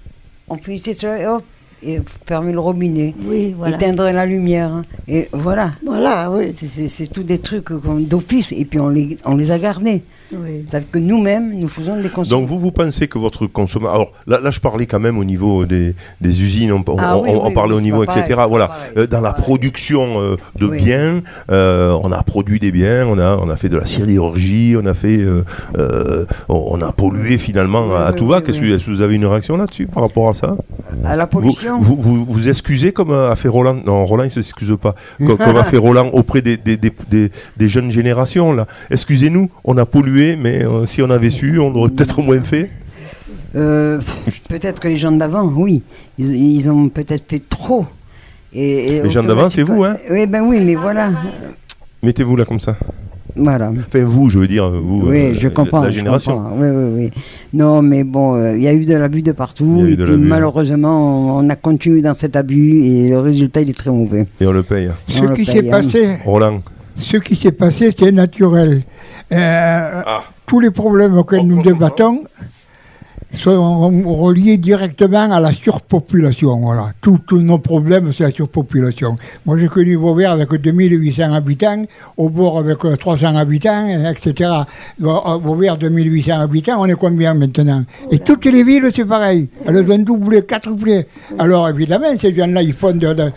On 0.48 0.56
finissait 0.56 0.92
cela 0.92 1.18
et 1.20 1.26
hop, 1.26 1.42
et 1.84 2.00
fermer 2.26 2.52
le 2.52 2.60
robinet, 2.60 3.14
Oui, 3.26 3.54
voilà. 3.56 3.76
éteindre 3.76 4.04
la 4.10 4.26
lumière, 4.26 4.70
hein. 4.70 4.84
et 5.08 5.28
voilà. 5.32 5.72
Voilà, 5.84 6.30
oui. 6.30 6.52
C'est- 6.54 7.10
tous 7.12 7.22
des 7.24 7.38
trucs 7.38 7.72
d'office 7.72 8.52
et 8.52 8.64
puis 8.64 8.78
on 8.78 8.88
les, 8.88 9.16
on 9.24 9.36
les 9.36 9.50
a 9.50 9.58
gardés. 9.58 10.02
Oui. 10.40 10.64
C'est-à-dire 10.68 10.90
que 10.90 10.98
nous-mêmes, 10.98 11.52
nous 11.58 11.68
faisons 11.68 11.96
des 11.96 12.08
consommations. 12.08 12.40
Donc 12.40 12.48
vous, 12.48 12.58
vous 12.58 12.70
pensez 12.72 13.08
que 13.08 13.18
votre 13.18 13.46
consommation... 13.46 13.92
Alors 13.94 14.12
là, 14.26 14.38
là, 14.42 14.50
je 14.50 14.60
parlais 14.60 14.86
quand 14.86 15.00
même 15.00 15.18
au 15.18 15.24
niveau 15.24 15.64
des, 15.66 15.94
des 16.20 16.42
usines, 16.42 16.72
on, 16.72 16.82
on- 16.86 16.96
Ah 16.98 17.18
oui, 17.18 17.30
on- 17.32 17.44
on 17.44 17.48
oui, 17.48 17.54
parlait 17.54 17.72
oui, 17.72 17.78
au 17.78 17.82
niveau, 17.82 18.02
etc. 18.04 18.22
pareil, 18.30 18.46
voilà. 18.48 18.68
pareil, 18.68 18.90
Euh, 18.98 19.06
dans 19.06 19.20
la 19.20 19.30
pareil. 19.30 19.44
production 19.44 20.20
euh, 20.20 20.36
de 20.58 20.66
Oui. 20.66 20.78
biens, 20.82 21.22
euh, 21.50 21.96
on 22.02 22.12
a 22.12 22.22
produit 22.22 22.58
des 22.58 22.72
biens, 22.72 23.06
on 23.06 23.18
a, 23.18 23.36
on 23.36 23.48
a 23.50 23.56
fait 23.56 23.68
de 23.68 23.76
la 23.76 23.86
sidérurgie, 23.86 24.74
on 24.80 24.86
a 24.86 24.94
fait... 24.94 25.18
euh, 25.18 25.44
euh, 25.78 26.24
on 26.48 26.78
a 26.80 26.92
pollué 26.92 27.38
finalement 27.38 27.86
Oui, 27.88 27.94
à, 27.96 28.12
tout 28.12 28.24
oui, 28.24 28.30
va. 28.30 28.36
oui. 28.38 28.42
Qu'est-ce 28.46 28.60
que 28.60 28.66
est-ce 28.74 28.86
que 28.86 28.90
vous 28.90 29.00
avez 29.02 29.14
une 29.16 29.26
réaction 29.26 29.56
là-dessus 29.56 29.86
par 29.86 30.02
rapport 30.02 30.28
à 30.28 30.34
ça? 30.34 30.56
À 31.04 31.16
la 31.16 31.24
vous, 31.24 31.30
pollution? 31.30 31.80
vous, 31.80 31.96
vous, 32.00 32.24
vous 32.28 32.48
excusez 32.48 32.92
comme 32.92 33.12
a 33.12 33.34
fait 33.36 33.48
Roland? 33.48 33.76
Non, 33.86 34.04
Roland 34.04 34.24
il 34.24 34.30
s'excuse 34.30 34.74
pas. 34.80 34.94
Comme, 35.18 35.36
comme 35.38 35.56
a 35.56 35.64
fait 35.64 35.76
Roland 35.78 36.08
auprès 36.12 36.42
des, 36.42 36.56
des, 36.56 36.76
des, 36.76 36.92
des- 37.10 37.30
des 37.56 37.68
jeunes 37.68 37.90
générations 37.90 38.52
là. 38.52 38.66
Excusez-nous, 38.90 39.50
on 39.64 39.76
a 39.78 39.86
pollué, 39.86 40.21
mais 40.38 40.64
euh, 40.64 40.86
si 40.86 41.02
on 41.02 41.10
avait 41.10 41.30
su, 41.30 41.58
on 41.58 41.74
aurait 41.74 41.90
peut-être 41.90 42.20
moins 42.22 42.40
fait. 42.42 42.70
Euh, 43.54 44.00
peut-être 44.48 44.80
que 44.80 44.88
les 44.88 44.96
gens 44.96 45.12
d'avant, 45.12 45.44
oui, 45.44 45.82
ils, 46.18 46.34
ils 46.34 46.70
ont 46.70 46.88
peut-être 46.88 47.24
fait 47.28 47.42
trop. 47.48 47.84
Et, 48.54 48.96
et 48.96 49.02
Les 49.02 49.10
gens 49.10 49.22
d'avant, 49.22 49.48
c'est 49.48 49.62
vous, 49.62 49.84
hein 49.84 49.96
Oui, 50.10 50.26
ben 50.26 50.42
oui, 50.42 50.58
mais 50.64 50.74
voilà. 50.74 51.10
Mettez-vous 52.02 52.36
là 52.36 52.44
comme 52.44 52.60
ça. 52.60 52.76
Voilà. 53.34 53.70
Enfin 53.86 54.04
vous, 54.04 54.28
je 54.28 54.38
veux 54.40 54.46
dire 54.46 54.70
vous. 54.70 55.04
Oui, 55.06 55.16
euh, 55.18 55.34
je 55.34 55.48
la- 55.48 55.54
comprends. 55.54 55.82
La 55.82 55.88
je 55.88 55.94
génération. 55.94 56.34
comprends. 56.36 56.52
Oui, 56.58 56.68
oui, 56.70 56.92
oui. 57.04 57.10
Non, 57.54 57.80
mais 57.80 58.04
bon, 58.04 58.34
euh, 58.34 58.56
il 58.56 58.62
y 58.62 58.68
a 58.68 58.74
eu 58.74 58.84
de 58.84 58.94
l'abus 58.94 59.22
de 59.22 59.30
Il 59.30 59.32
y 59.32 59.34
partout. 59.34 59.78
a 59.80 59.88
eu 59.88 59.92
Et 59.92 59.96
de 59.96 60.02
puis 60.04 60.12
l'abus. 60.12 60.26
malheureusement, 60.26 61.38
on 61.38 61.48
a 61.48 61.56
continué 61.56 62.02
dans 62.02 62.12
cet 62.12 62.36
abus 62.36 62.84
et 62.84 63.08
le 63.08 63.18
résultat, 63.18 63.62
il 63.62 63.70
est 63.70 63.78
très 63.78 63.90
mauvais. 63.90 64.26
Et 64.40 64.46
on 64.46 64.52
le 64.52 64.62
paye. 64.62 64.90
Ce 65.08 65.22
le 65.22 65.34
qui 65.34 65.44
paye, 65.46 65.54
s'est 65.54 65.68
hein. 65.68 65.70
passé, 65.82 66.16
Roland. 66.26 66.60
ce 66.96 67.16
qui 67.18 67.36
s'est 67.36 67.52
passé, 67.52 67.94
c'est 67.98 68.12
naturel. 68.12 68.82
Euh, 69.30 70.02
Tous 70.46 70.60
les 70.60 70.70
problèmes 70.70 71.16
auxquels 71.16 71.46
nous 71.46 71.62
débattons 71.62 72.24
sont 73.36 73.90
reliés 74.14 74.58
directement 74.58 75.30
à 75.32 75.40
la 75.40 75.52
surpopulation. 75.52 76.56
Voilà. 76.60 76.92
Tous 77.00 77.18
tous 77.26 77.38
nos 77.40 77.58
problèmes, 77.58 78.12
c'est 78.12 78.24
la 78.24 78.30
surpopulation. 78.30 79.16
Moi, 79.46 79.58
j'ai 79.58 79.68
connu 79.68 79.94
Vauvert 79.96 80.32
avec 80.32 80.52
2800 80.52 81.32
habitants, 81.32 81.84
au 82.16 82.28
bord 82.28 82.58
avec 82.58 82.84
euh, 82.84 82.96
300 82.96 83.36
habitants, 83.36 83.86
etc. 84.10 84.50
Euh, 85.02 85.36
Vauvert, 85.42 85.76
2800 85.76 86.40
habitants, 86.40 86.76
on 86.80 86.86
est 86.86 86.94
combien 86.94 87.34
maintenant? 87.34 87.84
Et 88.10 88.18
toutes 88.18 88.44
les 88.44 88.62
villes, 88.64 88.90
c'est 88.94 89.04
pareil. 89.04 89.48
Elles 89.66 89.90
ont 89.90 89.98
doublé, 89.98 90.42
quadruplé. 90.42 91.06
Alors, 91.38 91.68
évidemment, 91.68 92.06
ces 92.18 92.34
gens-là, 92.34 92.62
ils 92.62 92.74
font 92.74 92.92
de- 92.92 93.12
de, 93.14 93.30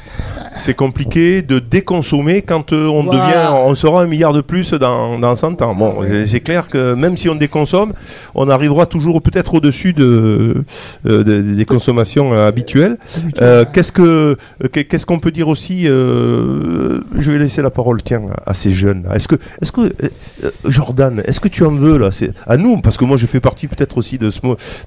C'est 0.57 0.73
compliqué 0.73 1.41
de 1.41 1.59
déconsommer 1.59 2.41
quand 2.41 2.71
euh, 2.73 2.87
on 2.87 3.03
Voilà. 3.03 3.21
devient, 3.25 3.49
on 3.65 3.75
sera 3.75 4.03
un 4.03 4.07
milliard 4.07 4.31
de 4.33 4.41
plus 4.41 4.71
dans, 4.73 5.19
dans 5.19 5.35
100 5.35 5.61
ans. 5.61 5.75
Bon, 5.75 5.95
c'est- 6.07 6.27
c'est 6.27 6.39
clair 6.39 6.67
que 6.69 6.93
même 6.93 7.17
si 7.17 7.27
on 7.29 7.35
déconsomme, 7.35 7.93
on 8.35 8.47
arrivera 8.49 8.85
toujours 8.85 9.21
peut-être 9.21 9.53
au-dessus 9.55 9.84
de, 9.93 10.63
euh, 11.05 11.23
de- 11.23 11.41
des 11.55 11.65
consommations 11.65 12.33
euh, 12.33 12.47
habituelles. 12.47 12.97
Euh, 13.41 13.65
qu'est-ce 13.71 13.91
que 13.91 14.01
euh, 14.01 14.35
qu'est- 14.71 14.85
qu'est-ce 14.85 15.05
qu'on 15.05 15.19
peut 15.19 15.31
dire 15.31 15.47
aussi 15.47 15.87
euh, 15.87 17.01
Je 17.17 17.31
vais 17.31 17.39
laisser 17.39 17.61
la 17.61 17.69
parole, 17.69 18.01
tiens, 18.03 18.21
à, 18.45 18.53
ces 18.53 18.71
jeunes. 18.71 19.05
Est-ce 19.13 19.27
que, 19.27 19.35
est-ce 19.61 19.71
que 19.71 19.81
euh, 19.81 19.91
euh, 20.43 20.51
Jordan, 20.65 21.21
est-ce 21.25 21.39
que 21.39 21.47
tu 21.47 21.63
en 21.65 21.71
veux 21.71 21.97
là? 21.97 22.11
C'est 22.11 22.31
à 22.47 22.57
nous, 22.57 22.81
parce 22.81 22.97
que 22.97 23.05
moi 23.05 23.17
je 23.17 23.25
fais 23.25 23.39
partie 23.39 23.67
peut-être 23.67 23.97
aussi 23.97 24.17
de 24.17 24.29
ce 24.29 24.39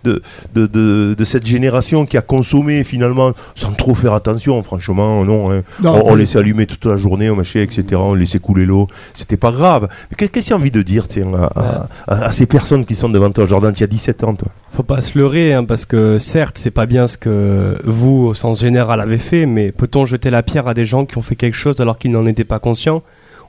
de, 0.04 0.22
de, 0.54 0.66
de, 0.66 1.14
de 1.14 1.24
cette 1.24 1.46
génération 1.46 2.06
qui 2.06 2.16
a 2.16 2.20
consommé 2.22 2.84
finalement 2.84 3.32
sans 3.54 3.72
trop 3.72 3.94
faire 3.94 4.12
attention. 4.14 4.62
Franchement, 4.62 5.24
non. 5.24 5.50
hein. 5.50 5.62
Non. 5.82 6.02
on, 6.06 6.12
on 6.12 6.14
laissait 6.14 6.38
allumer 6.38 6.66
toute 6.66 6.84
la 6.84 6.96
journée, 6.96 7.30
on 7.30 7.36
machin, 7.36 7.60
etc. 7.60 7.84
On 7.96 8.14
laissait 8.14 8.38
couler 8.38 8.66
l'eau. 8.66 8.88
C'était 9.14 9.36
pas 9.36 9.50
grave. 9.52 9.88
Mais 10.10 10.16
qu'est-ce 10.16 10.30
qu'il 10.46 10.50
y 10.50 10.52
a 10.52 10.56
envie 10.56 10.70
de 10.70 10.82
dire, 10.82 11.08
tiens, 11.08 11.28
à, 11.34 11.60
à- 11.60 11.88
à- 12.06 12.24
à 12.26 12.32
ces 12.32 12.46
personnes 12.46 12.84
qui 12.84 12.94
sont 12.94 13.08
devant 13.08 13.30
toi, 13.30 13.46
Jordan? 13.46 13.72
Tu 13.72 13.82
as 13.84 13.86
17 13.86 14.24
ans, 14.24 14.34
toi. 14.34 14.48
Faut 14.70 14.82
pas 14.88 15.02
se 15.02 15.18
leurrer, 15.18 15.52
hein, 15.52 15.64
parce 15.64 15.84
que 15.84 16.16
certes, 16.18 16.56
c'est 16.58 16.70
pas 16.70 16.86
bien 16.86 17.06
ce 17.06 17.18
que 17.18 17.78
vous, 17.84 18.24
au 18.28 18.34
sens 18.34 18.60
général, 18.60 19.00
avez 19.00 19.18
fait, 19.18 19.44
mais 19.44 19.70
peut-on 19.70 20.06
jeter 20.06 20.30
la 20.30 20.42
pierre 20.42 20.66
à 20.66 20.72
des 20.72 20.86
gens 20.86 21.04
qui 21.04 21.18
ont 21.18 21.22
fait 21.22 21.36
quelque 21.36 21.58
chose 21.58 21.78
alors 21.82 21.98
qu'ils 21.98 22.10
n'en 22.10 22.24
étaient 22.24 22.42
pas 22.42 22.58
conscients? 22.58 23.02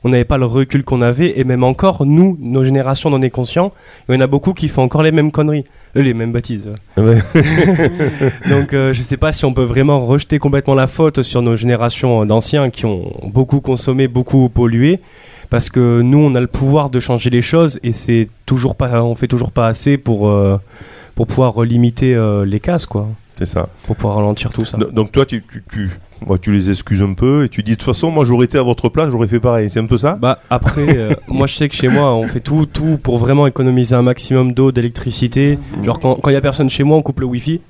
On 0.04 0.10
n'avait 0.10 0.26
pas 0.26 0.36
le 0.36 0.44
recul 0.44 0.84
qu'on 0.84 1.00
avait, 1.00 1.38
et 1.40 1.44
même 1.44 1.64
encore, 1.64 2.04
nous, 2.04 2.36
nos 2.40 2.62
générations, 2.62 3.08
on 3.08 3.14
en 3.14 3.22
est 3.22 3.30
conscients. 3.30 3.72
Il 4.08 4.14
y 4.14 4.18
en 4.18 4.20
a 4.20 4.26
beaucoup 4.26 4.52
qui 4.52 4.68
font 4.68 4.82
encore 4.82 5.02
les 5.02 5.12
mêmes 5.12 5.32
conneries, 5.32 5.64
euh, 5.96 6.02
les 6.02 6.12
mêmes 6.12 6.30
bêtises. 6.30 6.70
Ouais. 6.98 7.18
Donc, 8.50 8.74
euh, 8.74 8.92
je 8.92 9.02
sais 9.02 9.16
pas 9.16 9.32
si 9.32 9.46
on 9.46 9.54
peut 9.54 9.64
vraiment 9.64 10.04
rejeter 10.04 10.38
complètement 10.38 10.74
la 10.74 10.86
faute 10.86 11.22
sur 11.22 11.40
nos 11.40 11.56
générations 11.56 12.26
d'anciens 12.26 12.68
qui 12.68 12.84
ont 12.84 13.14
beaucoup 13.24 13.60
consommé, 13.60 14.08
beaucoup 14.08 14.50
pollué. 14.50 15.00
Parce 15.48 15.70
que 15.70 16.02
nous, 16.02 16.18
on 16.18 16.34
a 16.34 16.40
le 16.40 16.46
pouvoir 16.46 16.90
de 16.90 17.00
changer 17.00 17.30
les 17.30 17.42
choses 17.42 17.80
et 17.82 17.92
c'est 17.92 18.28
toujours 18.46 18.76
pas, 18.76 19.02
on 19.02 19.16
fait 19.16 19.26
toujours 19.26 19.50
pas 19.50 19.66
assez 19.66 19.96
pour, 19.98 20.28
euh, 20.28 20.58
pour 21.20 21.26
pouvoir 21.26 21.62
limiter 21.64 22.14
euh, 22.14 22.46
les 22.46 22.60
cases, 22.60 22.86
quoi. 22.86 23.08
C'est 23.36 23.44
ça. 23.44 23.68
Pour 23.86 23.94
pouvoir 23.96 24.16
ralentir 24.16 24.52
tout 24.54 24.64
ça. 24.64 24.78
Do- 24.78 24.90
Donc 24.90 25.12
toi, 25.12 25.26
tu, 25.26 25.42
tu, 25.50 25.62
tu, 25.70 25.90
moi, 26.26 26.38
tu 26.38 26.50
les 26.50 26.70
excuses 26.70 27.02
un 27.02 27.12
peu 27.12 27.44
et 27.44 27.50
tu 27.50 27.62
dis 27.62 27.72
de 27.72 27.76
toute 27.76 27.84
façon, 27.84 28.10
moi 28.10 28.24
j'aurais 28.24 28.46
été 28.46 28.56
à 28.56 28.62
votre 28.62 28.88
place, 28.88 29.10
j'aurais 29.10 29.26
fait 29.26 29.38
pareil. 29.38 29.68
C'est 29.68 29.80
un 29.80 29.84
peu 29.86 29.98
ça? 29.98 30.16
Bah 30.20 30.38
après, 30.48 30.96
euh, 30.96 31.10
moi 31.28 31.46
je 31.46 31.54
sais 31.56 31.68
que 31.68 31.74
chez 31.74 31.88
moi, 31.88 32.14
on 32.14 32.22
fait 32.22 32.40
tout, 32.40 32.64
tout 32.64 32.98
pour 33.02 33.18
vraiment 33.18 33.46
économiser 33.46 33.94
un 33.94 34.00
maximum 34.02 34.52
d'eau, 34.52 34.72
d'électricité. 34.72 35.58
Genre 35.84 36.00
quand 36.00 36.18
il 36.28 36.32
y 36.32 36.36
a 36.36 36.40
personne 36.40 36.70
chez 36.70 36.84
moi, 36.84 36.96
on 36.96 37.02
coupe 37.02 37.20
le 37.20 37.26
wifi. 37.26 37.60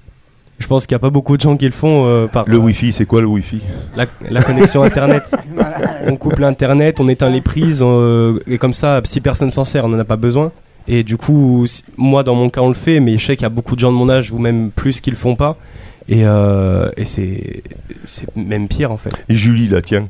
Je 0.60 0.66
pense 0.68 0.86
qu'il 0.86 0.92
y 0.94 0.96
a 0.96 1.00
pas 1.00 1.10
beaucoup 1.10 1.36
de 1.36 1.42
gens 1.42 1.56
qui 1.56 1.64
le 1.64 1.70
font 1.72 2.04
euh, 2.06 2.26
par 2.28 2.44
Le 2.46 2.56
euh, 2.56 2.60
Wi-Fi, 2.60 2.92
c'est 2.92 3.06
quoi 3.06 3.20
le 3.22 3.26
Wi-Fi? 3.26 3.62
La, 3.96 4.04
la 4.30 4.42
connexion 4.42 4.82
internet. 4.84 5.22
on 6.06 6.16
coupe 6.16 6.38
l'internet, 6.38 7.00
on 7.00 7.08
éteint 7.08 7.30
les 7.30 7.40
prises 7.40 7.80
euh, 7.82 8.38
et 8.46 8.58
comme 8.58 8.74
ça, 8.74 9.00
si 9.04 9.20
personne 9.22 9.50
s'en 9.50 9.64
sert, 9.64 9.86
on 9.86 9.88
n'en 9.88 9.98
a 9.98 10.04
pas 10.04 10.16
besoin. 10.16 10.52
Et 10.88 11.02
du 11.02 11.16
coup, 11.16 11.66
moi 11.96 12.22
dans 12.22 12.34
mon 12.34 12.50
cas, 12.50 12.60
on 12.60 12.68
le 12.68 12.74
fait, 12.74 13.00
mais 13.00 13.18
je 13.18 13.24
sais 13.24 13.36
qu'il 13.36 13.42
y 13.42 13.46
a 13.46 13.50
beaucoup 13.50 13.74
de 13.74 13.80
gens 13.80 13.92
de 13.92 13.96
mon 13.96 14.08
âge 14.08 14.32
ou 14.32 14.38
même 14.38 14.70
plus 14.70 15.00
qui 15.00 15.10
le 15.10 15.16
font 15.16 15.36
pas. 15.36 15.56
Et, 16.08 16.24
euh, 16.24 16.90
c'est 17.04 17.62
c'est 18.04 18.34
même 18.36 18.68
pire 18.68 18.90
en 18.90 18.96
fait. 18.96 19.10
Et 19.28 19.34
Julie, 19.34 19.68
là, 19.68 19.82
tiens. 19.82 20.08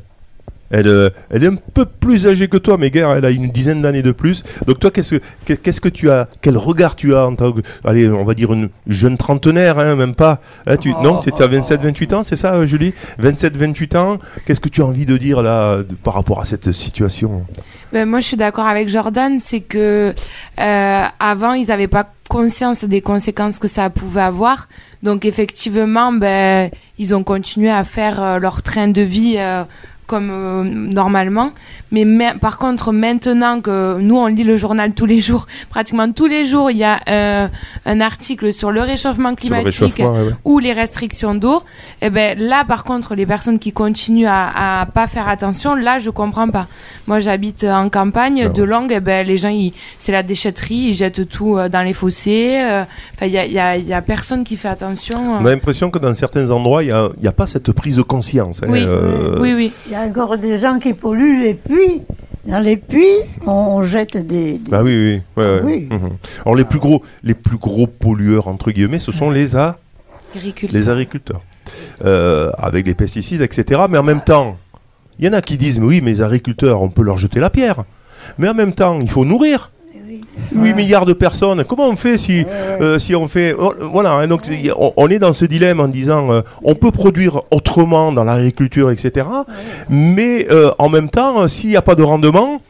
Elle, 0.70 0.86
euh, 0.86 1.10
elle 1.30 1.44
est 1.44 1.48
un 1.48 1.56
peu 1.74 1.84
plus 1.84 2.26
âgée 2.26 2.48
que 2.48 2.56
toi, 2.56 2.76
mais 2.78 2.90
gars, 2.90 3.14
elle 3.16 3.24
a 3.24 3.30
une 3.30 3.48
dizaine 3.50 3.82
d'années 3.82 4.02
de 4.02 4.12
plus. 4.12 4.44
Donc 4.66 4.78
toi, 4.78 4.90
qu'est-ce 4.90 5.16
que 5.16 5.20
qu'est- 5.44 5.56
qu'est-ce 5.56 5.80
que 5.80 5.88
tu 5.88 6.10
as 6.10 6.28
Quel 6.42 6.56
regard 6.56 6.94
tu 6.96 7.14
as 7.14 7.26
en 7.26 7.34
tant 7.34 7.52
que, 7.52 7.60
allez, 7.84 8.08
on 8.08 8.24
va 8.24 8.34
dire 8.34 8.52
une 8.52 8.68
jeune 8.86 9.16
trentenaire, 9.16 9.78
hein, 9.78 9.96
même 9.96 10.14
pas. 10.14 10.40
Hein, 10.66 10.76
tu, 10.76 10.90
non, 11.02 11.18
tu 11.18 11.30
as 11.42 11.48
27-28 11.48 12.14
ans, 12.14 12.22
c'est 12.22 12.36
ça, 12.36 12.54
euh, 12.54 12.66
Julie? 12.66 12.94
27-28 13.20 13.96
ans. 13.96 14.18
Qu'est-ce 14.46 14.60
que 14.60 14.68
tu 14.68 14.80
as 14.82 14.84
envie 14.86 15.06
de 15.06 15.16
dire 15.16 15.42
là 15.42 15.78
par 16.04 16.14
rapport 16.14 16.40
à 16.40 16.44
cette 16.44 16.70
situation? 16.72 17.44
Ben, 17.92 18.08
moi, 18.08 18.20
je 18.20 18.26
suis 18.26 18.36
d'accord 18.36 18.66
avec 18.66 18.88
Jordan, 18.88 19.38
c'est 19.40 19.60
que 19.60 20.14
euh, 20.60 21.04
avant, 21.18 21.54
ils 21.54 21.66
n'avaient 21.66 21.88
pas 21.88 22.08
conscience 22.28 22.84
des 22.84 23.00
conséquences 23.00 23.58
que 23.58 23.66
ça 23.66 23.90
pouvait 23.90 24.20
avoir. 24.20 24.68
Donc, 25.02 25.24
effectivement, 25.24 26.12
ben, 26.12 26.70
ils 26.98 27.12
ont 27.14 27.24
continué 27.24 27.70
à 27.70 27.82
faire 27.82 28.38
leur 28.38 28.62
train 28.62 28.86
de 28.86 29.02
vie 29.02 29.36
comme 30.10 30.30
euh, 30.32 30.64
normalement. 30.64 31.50
Mais 31.92 32.04
ma- 32.04 32.34
par 32.34 32.58
contre, 32.58 32.92
maintenant 32.92 33.60
que 33.60 33.98
nous, 34.00 34.16
on 34.16 34.26
lit 34.26 34.44
le 34.44 34.56
journal 34.56 34.92
tous 34.92 35.06
les 35.06 35.20
jours, 35.20 35.46
pratiquement 35.70 36.10
tous 36.12 36.26
les 36.26 36.44
jours, 36.44 36.70
il 36.70 36.78
y 36.78 36.84
a 36.84 36.98
euh, 37.08 37.48
un 37.86 38.00
article 38.00 38.52
sur 38.52 38.70
le 38.72 38.82
réchauffement 38.82 39.30
le 39.30 39.36
climatique 39.36 39.66
réchauffement, 39.80 40.12
ouais, 40.12 40.26
ouais. 40.28 40.34
ou 40.44 40.58
les 40.58 40.72
restrictions 40.72 41.34
d'eau, 41.34 41.62
et 42.02 42.10
ben 42.10 42.38
là 42.38 42.64
par 42.64 42.82
contre 42.84 43.14
les 43.14 43.26
personnes 43.26 43.58
qui 43.58 43.72
continuent 43.72 44.26
à, 44.28 44.80
à 44.82 44.86
pas 44.86 45.06
faire 45.06 45.28
attention, 45.28 45.74
là 45.74 45.98
je 45.98 46.10
comprends 46.10 46.48
pas. 46.48 46.66
Moi 47.06 47.18
j'habite 47.20 47.64
en 47.64 47.88
campagne, 47.88 48.44
Ben 48.44 48.52
de 48.52 48.62
Longue, 48.64 48.92
et 48.92 49.00
ben 49.00 49.26
les 49.26 49.36
gens 49.36 49.54
c'est 49.98 50.12
la 50.12 50.22
déchetterie, 50.22 50.88
ils 50.90 50.94
jettent 50.94 51.28
tout 51.28 51.56
euh, 51.56 51.68
dans 51.68 51.82
les 51.82 51.92
fossés. 51.92 52.58
euh, 52.60 52.82
Enfin 53.14 53.26
il 53.26 53.32
y 53.32 53.38
a, 53.38 53.44
il 53.46 53.52
y, 53.52 53.58
a, 53.58 53.76
il 53.76 53.86
y 53.86 53.94
a 53.94 54.02
personne 54.02 54.42
qui 54.44 54.56
fait 54.56 54.68
attention. 54.68 55.18
On 55.40 55.44
a 55.46 55.50
l'impression 55.50 55.90
que 55.90 55.98
dans 55.98 56.14
certains 56.14 56.50
endroits, 56.50 56.82
il 56.82 56.86
n'y 56.86 56.92
a, 56.92 57.08
il 57.18 57.24
y 57.24 57.28
a 57.28 57.32
pas 57.32 57.46
cette 57.46 57.70
prise 57.72 57.96
de 57.96 58.02
conscience. 58.02 58.62
hein, 58.62 58.66
Oui, 58.68 58.82
euh, 58.86 59.38
oui 59.40 59.52
oui. 59.54 59.72
Il 59.86 59.92
y 59.92 59.94
a 59.94 59.99
encore 60.06 60.38
des 60.38 60.58
gens 60.58 60.78
qui 60.78 60.92
polluent 60.94 61.42
les 61.42 61.54
puits. 61.54 62.02
Dans 62.46 62.58
les 62.58 62.78
puits, 62.78 63.04
on, 63.46 63.82
jette 63.82 64.16
des. 64.16 64.58
des- 64.58 64.70
Bah 64.70 64.82
oui, 64.82 65.20
oui. 65.36 65.42
ouais, 65.42 65.50
ouais. 65.50 65.60
Oui. 65.62 65.88
Mhm. 65.90 66.10
Alors 66.46 66.54
les 66.54 66.64
plus 66.64 66.78
gros, 66.78 67.02
les 67.22 67.34
plus 67.34 67.58
gros 67.58 67.86
pollueurs 67.86 68.48
entre 68.48 68.70
guillemets, 68.70 68.98
ce 68.98 69.12
sont 69.12 69.30
les 69.30 69.56
a, 69.56 69.78
Agriculteurs. 70.34 70.80
les 70.80 70.88
agriculteurs, 70.88 71.40
Euh, 72.04 72.50
avec 72.56 72.86
les 72.86 72.94
pesticides, 72.94 73.42
etc. 73.42 73.82
Mais 73.90 73.98
en 73.98 74.02
même 74.02 74.22
temps, 74.22 74.56
il 75.18 75.26
y 75.26 75.28
en 75.28 75.34
a 75.34 75.42
qui 75.42 75.58
disent, 75.58 75.78
mais 75.78 75.86
oui, 75.86 76.00
mais 76.02 76.12
les 76.12 76.22
agriculteurs, 76.22 76.80
on 76.80 76.88
peut 76.88 77.02
leur 77.02 77.18
jeter 77.18 77.40
la 77.40 77.50
pierre. 77.50 77.84
Mais 78.38 78.48
en 78.48 78.54
même 78.54 78.72
temps, 78.72 78.98
il 79.00 79.10
faut 79.10 79.26
nourrir. 79.26 79.70
8 80.52 80.74
milliards 80.74 81.06
de 81.06 81.12
personnes, 81.12 81.64
comment 81.64 81.88
on 81.88 81.96
fait 81.96 82.18
si, 82.18 82.44
euh, 82.80 82.98
si 82.98 83.14
on 83.14 83.28
fait... 83.28 83.54
oh, 83.58 83.74
voilà, 83.80 84.12
hein, 84.14 84.26
donc 84.26 84.42
on, 84.76 84.92
on 84.96 85.08
est 85.08 85.18
dans 85.18 85.32
ce 85.32 85.44
dilemme 85.44 85.80
en 85.80 85.88
disant 85.88 86.30
euh, 86.32 86.40
on 86.62 86.74
peut 86.74 86.90
produire 86.90 87.42
autrement 87.50 88.12
dans 88.12 88.24
l'agriculture, 88.24 88.90
etc. 88.90 89.26
Mais 89.88 90.46
euh, 90.50 90.70
en 90.78 90.88
même 90.88 91.10
temps, 91.10 91.42
euh, 91.42 91.48
s'il 91.48 91.70
n'y 91.70 91.76
a 91.76 91.82
pas 91.82 91.94
de 91.94 92.02
rendement, 92.02 92.60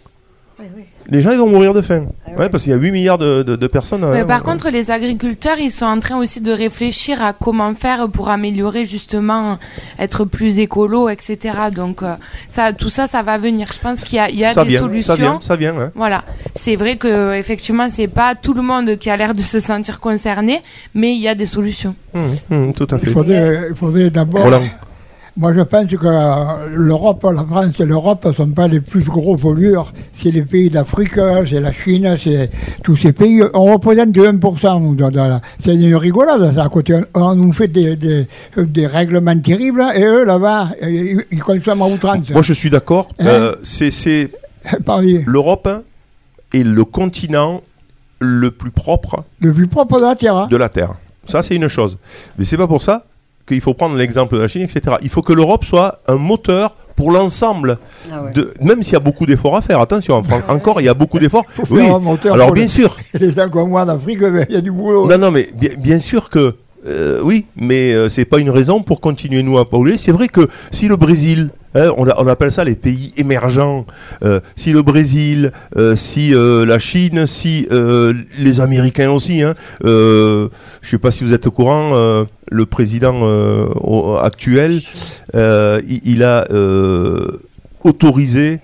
les 1.10 1.20
gens 1.20 1.30
ils 1.32 1.38
vont 1.38 1.48
mourir 1.48 1.74
de 1.74 1.80
faim. 1.82 2.04
Ouais, 2.38 2.48
parce 2.48 2.62
qu'il 2.62 2.70
y 2.72 2.74
a 2.74 2.78
8 2.78 2.92
milliards 2.92 3.18
de, 3.18 3.42
de- 3.42 3.56
de 3.56 3.66
personnes. 3.66 4.06
Mais 4.10 4.20
hein, 4.20 4.24
par 4.24 4.38
ouais. 4.38 4.44
contre, 4.44 4.70
les 4.70 4.90
agriculteurs, 4.90 5.58
ils 5.58 5.70
sont 5.70 5.84
en 5.86 5.98
train 6.00 6.16
aussi 6.18 6.40
de 6.40 6.52
réfléchir 6.52 7.22
à 7.22 7.32
comment 7.32 7.74
faire 7.74 8.08
pour 8.08 8.28
améliorer 8.30 8.84
justement, 8.84 9.58
être 9.98 10.24
plus 10.24 10.58
écolo, 10.60 11.08
etc. 11.08 11.38
Donc 11.74 12.02
euh, 12.02 12.14
ça, 12.48 12.72
tout 12.72 12.90
ça, 12.90 13.06
ça 13.06 13.22
va 13.22 13.36
venir. 13.38 13.68
Je 13.72 13.78
pense 13.80 14.04
qu'il 14.04 14.16
y 14.16 14.20
a, 14.20 14.30
il 14.30 14.38
y 14.38 14.44
a 14.44 14.50
ça 14.50 14.62
des 14.64 14.70
vient, 14.70 14.80
solutions. 14.80 15.14
ça 15.14 15.20
vient, 15.20 15.38
ça 15.42 15.56
vient. 15.56 15.76
hein. 15.78 15.90
Voilà, 15.94 16.24
c'est 16.54 16.76
vrai 16.76 16.96
que 16.96 17.34
effectivement, 17.34 17.88
c'est 17.88 18.08
pas 18.08 18.34
tout 18.34 18.54
le 18.54 18.62
monde 18.62 18.96
qui 18.96 19.10
a 19.10 19.16
l'air 19.16 19.34
de 19.34 19.42
se 19.42 19.58
sentir 19.60 19.98
concerné, 20.00 20.62
mais 20.94 21.12
il 21.14 21.20
y 21.20 21.28
a 21.28 21.34
des 21.34 21.46
solutions. 21.46 21.94
Hum, 22.14 22.36
hum, 22.50 22.72
tout 22.74 22.86
à 22.90 22.98
fait. 22.98 23.10
Il 23.10 23.74
faudrait, 23.76 24.10
d'abord. 24.10 24.48
Moi, 25.36 25.54
je 25.54 25.60
pense 25.60 25.86
que 25.86 25.96
euh, 26.06 26.44
l'Europe, 26.74 27.24
la 27.32 27.44
France 27.44 27.74
et 27.78 27.84
l'Europe 27.86 28.24
ne 28.26 28.32
sont 28.32 28.50
pas 28.50 28.68
les 28.68 28.80
plus 28.80 29.04
gros 29.04 29.36
pollueurs. 29.36 29.92
C'est 30.12 30.30
les 30.30 30.42
pays 30.42 30.68
d'Afrique, 30.70 31.14
c'est 31.48 31.60
la 31.60 31.72
Chine, 31.72 32.16
c'est 32.22 32.50
tous 32.82 32.96
ces 32.96 33.12
pays. 33.12 33.42
On 33.54 33.72
représente 33.72 34.10
1%. 34.16 34.80
nous, 34.80 34.94
dans- 34.96 35.10
la- 35.10 35.40
C'est 35.64 35.74
une 35.74 35.94
rigolade, 35.96 36.54
ça, 36.54 36.64
à 36.64 36.68
côté. 36.68 36.98
On, 37.14 37.34
nous 37.36 37.52
fait 37.52 37.68
des, 37.68 37.96
des, 37.96 38.26
des 38.56 38.86
règlements 38.86 39.38
terribles, 39.38 39.84
et 39.94 40.02
eux, 40.02 40.24
là-bas, 40.24 40.70
ils, 40.82 41.24
consomment 41.42 41.82
à 41.82 41.86
outrance. 41.86 42.28
Moi, 42.30 42.42
je 42.42 42.52
suis 42.52 42.70
d'accord. 42.70 43.08
Hein 43.20 43.26
euh, 43.26 43.54
c'est- 43.62 44.30
l'Europe 45.26 45.68
est 46.52 46.62
le 46.62 46.84
continent 46.84 47.62
le 48.18 48.50
plus 48.50 48.70
propre 48.72 49.24
Le 49.40 49.52
plus 49.52 49.68
propre 49.68 49.98
de 50.00 50.04
la 50.04 50.16
Terre. 50.16 50.36
hein. 50.36 50.48
de 50.50 50.56
la 50.56 50.68
Terre. 50.68 50.94
Ça, 51.24 51.42
c'est 51.42 51.54
une 51.56 51.68
chose. 51.68 51.96
Mais 52.38 52.44
c'est 52.44 52.56
pas 52.56 52.66
pour 52.66 52.82
ça 52.82 53.04
qu'il 53.50 53.60
faut 53.60 53.74
prendre 53.74 53.96
l'exemple 53.96 54.34
de 54.36 54.40
la 54.40 54.48
Chine, 54.48 54.62
etc. 54.62 54.96
Il 55.02 55.08
faut 55.10 55.22
que 55.22 55.32
l'Europe 55.32 55.64
soit 55.64 56.00
un 56.08 56.16
moteur 56.16 56.76
pour 56.96 57.10
l'ensemble. 57.12 57.78
Ah 58.12 58.22
ouais. 58.22 58.32
de- 58.32 58.52
Même 58.60 58.82
s'il 58.82 58.92
y 58.94 58.96
a 58.96 59.00
beaucoup 59.00 59.26
d'efforts 59.26 59.56
à 59.56 59.60
faire. 59.62 59.80
Attention, 59.80 60.14
en 60.16 60.22
France, 60.22 60.42
encore, 60.48 60.80
il 60.80 60.84
y 60.84 60.88
a 60.88 60.94
beaucoup 60.94 61.18
d'efforts. 61.18 61.44
Faut 61.48 61.64
Oui. 61.70 61.82
faire 61.84 61.96
un 61.96 61.98
moteur 62.00 62.34
Alors, 62.34 62.46
pour 62.48 62.54
bien 62.54 62.64
le- 62.64 62.68
sûr. 62.70 62.96
Les 63.14 63.32
gens 63.32 63.48
comme 63.48 63.70
moi 63.70 63.82
en 63.82 63.88
Afrique, 63.88 64.18
il 64.48 64.54
y 64.54 64.56
a 64.56 64.60
du 64.60 64.70
boulot. 64.70 65.06
Non, 65.08 65.18
non, 65.18 65.30
mais 65.30 65.48
bien, 65.54 65.70
bien 65.78 65.98
sûr 66.00 66.28
que. 66.30 66.54
Euh, 66.86 67.20
oui, 67.22 67.46
mais 67.56 67.92
euh, 67.92 68.08
c'est 68.08 68.24
pas 68.24 68.38
une 68.38 68.50
raison 68.50 68.82
pour 68.82 69.00
continuer 69.00 69.42
nous 69.42 69.58
à 69.58 69.68
polluer. 69.68 69.98
C'est 69.98 70.12
vrai 70.12 70.28
que 70.28 70.48
si 70.70 70.88
le 70.88 70.96
Brésil, 70.96 71.50
hein, 71.74 71.90
on, 71.96 72.06
appelle 72.06 72.52
ça 72.52 72.64
les 72.64 72.74
pays 72.74 73.12
émergents, 73.16 73.86
euh, 74.24 74.40
si 74.56 74.72
le 74.72 74.82
Brésil, 74.82 75.52
euh, 75.76 75.94
si 75.94 76.32
la 76.32 76.78
Chine, 76.78 77.26
si 77.26 77.68
les 78.38 78.60
Américains 78.60 79.10
aussi, 79.10 79.42
hein, 79.42 79.54
je 79.82 80.48
sais 80.82 80.98
pas 80.98 81.10
si 81.10 81.24
vous 81.24 81.34
êtes 81.34 81.46
au 81.46 81.50
courant, 81.50 82.24
le 82.50 82.66
président 82.66 84.16
actuel, 84.18 84.80
il, 85.34 86.22
a 86.22 86.46
autorisé 87.84 88.60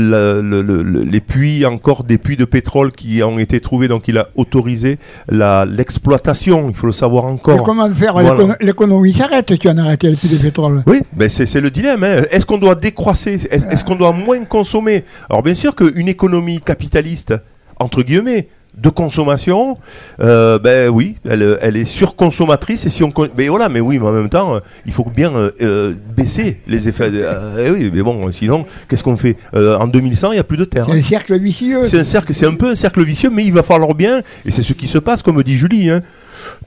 le- 0.00 0.62
le- 0.62 0.82
le- 0.82 1.02
les 1.02 1.20
puits, 1.20 1.66
encore 1.66 2.04
des 2.04 2.18
puits 2.18 2.36
de 2.36 2.44
pétrole 2.44 2.92
qui 2.92 3.22
ont 3.22 3.38
été 3.38 3.60
trouvés, 3.60 3.88
donc 3.88 4.06
il 4.08 4.16
a 4.18 4.28
autorisé 4.36 4.98
l'exploitation, 5.30 6.68
il 6.68 6.74
faut 6.74 6.86
le 6.86 6.92
savoir 6.92 7.24
Et 7.24 7.28
encore. 7.28 7.62
comment 7.62 7.92
faire 7.92 8.12
Voilà. 8.12 8.56
L'économie 8.60 9.12
s'arrête 9.12 9.52
si 9.60 9.68
on 9.68 9.76
arrête 9.78 10.02
les 10.04 10.14
puits 10.16 10.28
de 10.28 10.36
pétrole? 10.36 10.82
Oui, 10.86 11.00
ben 11.12 11.28
c'est 11.28 11.60
le 11.60 11.70
dilemme. 11.70 12.04
hein. 12.04 12.22
Est-ce 12.30 12.46
qu'on 12.46 12.58
doit 12.58 12.74
décroisser 12.74 13.34
Est-ce 13.50 13.66
est-ce 13.66 13.84
qu'on 13.84 13.96
doit 13.96 14.12
moins 14.12 14.44
consommer? 14.44 15.04
Alors 15.28 15.42
bien 15.42 15.54
sûr 15.54 15.74
qu'une 15.74 16.08
économie 16.08 16.60
capitaliste, 16.60 17.34
entre 17.78 18.02
guillemets, 18.02 18.48
de 18.80 18.88
consommation, 18.88 19.76
euh, 20.20 20.58
ben 20.58 20.88
oui, 20.88 21.16
elle, 21.28 21.58
elle 21.60 21.76
est 21.76 21.84
surconsommatrice. 21.84 22.86
Et 22.86 22.88
si 22.88 23.02
on, 23.02 23.12
mais 23.36 23.48
voilà, 23.48 23.68
mais 23.68 23.80
oui, 23.80 23.98
mais 23.98 24.06
en 24.06 24.12
même 24.12 24.28
temps, 24.28 24.60
il 24.86 24.92
faut 24.92 25.04
bien 25.04 25.34
euh, 25.34 25.50
euh, 25.60 25.92
baisser 26.16 26.60
les 26.66 26.88
effets. 26.88 27.10
euh, 27.12 27.66
eh 27.66 27.70
oui, 27.70 27.90
mais 27.92 28.02
bon, 28.02 28.30
sinon, 28.30 28.66
qu'est-ce 28.88 29.02
qu'on 29.04 29.16
fait 29.16 29.36
En 29.54 29.86
2100, 29.86 30.32
il 30.32 30.34
n'y 30.34 30.40
a 30.40 30.44
plus 30.44 30.56
de 30.56 30.64
terre. 30.64 30.86
C'est 30.90 30.98
un 30.98 31.02
cercle 31.02 31.38
vicieux. 31.38 31.84
C'est 31.84 31.98
un 31.98 32.04
cercle, 32.04 32.34
c'est 32.34 32.46
un 32.46 32.54
peu 32.54 32.70
un 32.70 32.76
cercle 32.76 33.02
vicieux, 33.02 33.30
mais 33.30 33.44
il 33.44 33.52
va 33.52 33.62
falloir 33.62 33.94
bien, 33.94 34.22
et 34.44 34.50
c'est 34.50 34.62
ce 34.62 34.72
qui 34.72 34.86
se 34.86 34.98
passe, 34.98 35.22
comme 35.22 35.42
dit 35.42 35.56
Julie, 35.56 35.90
hein, 35.90 36.02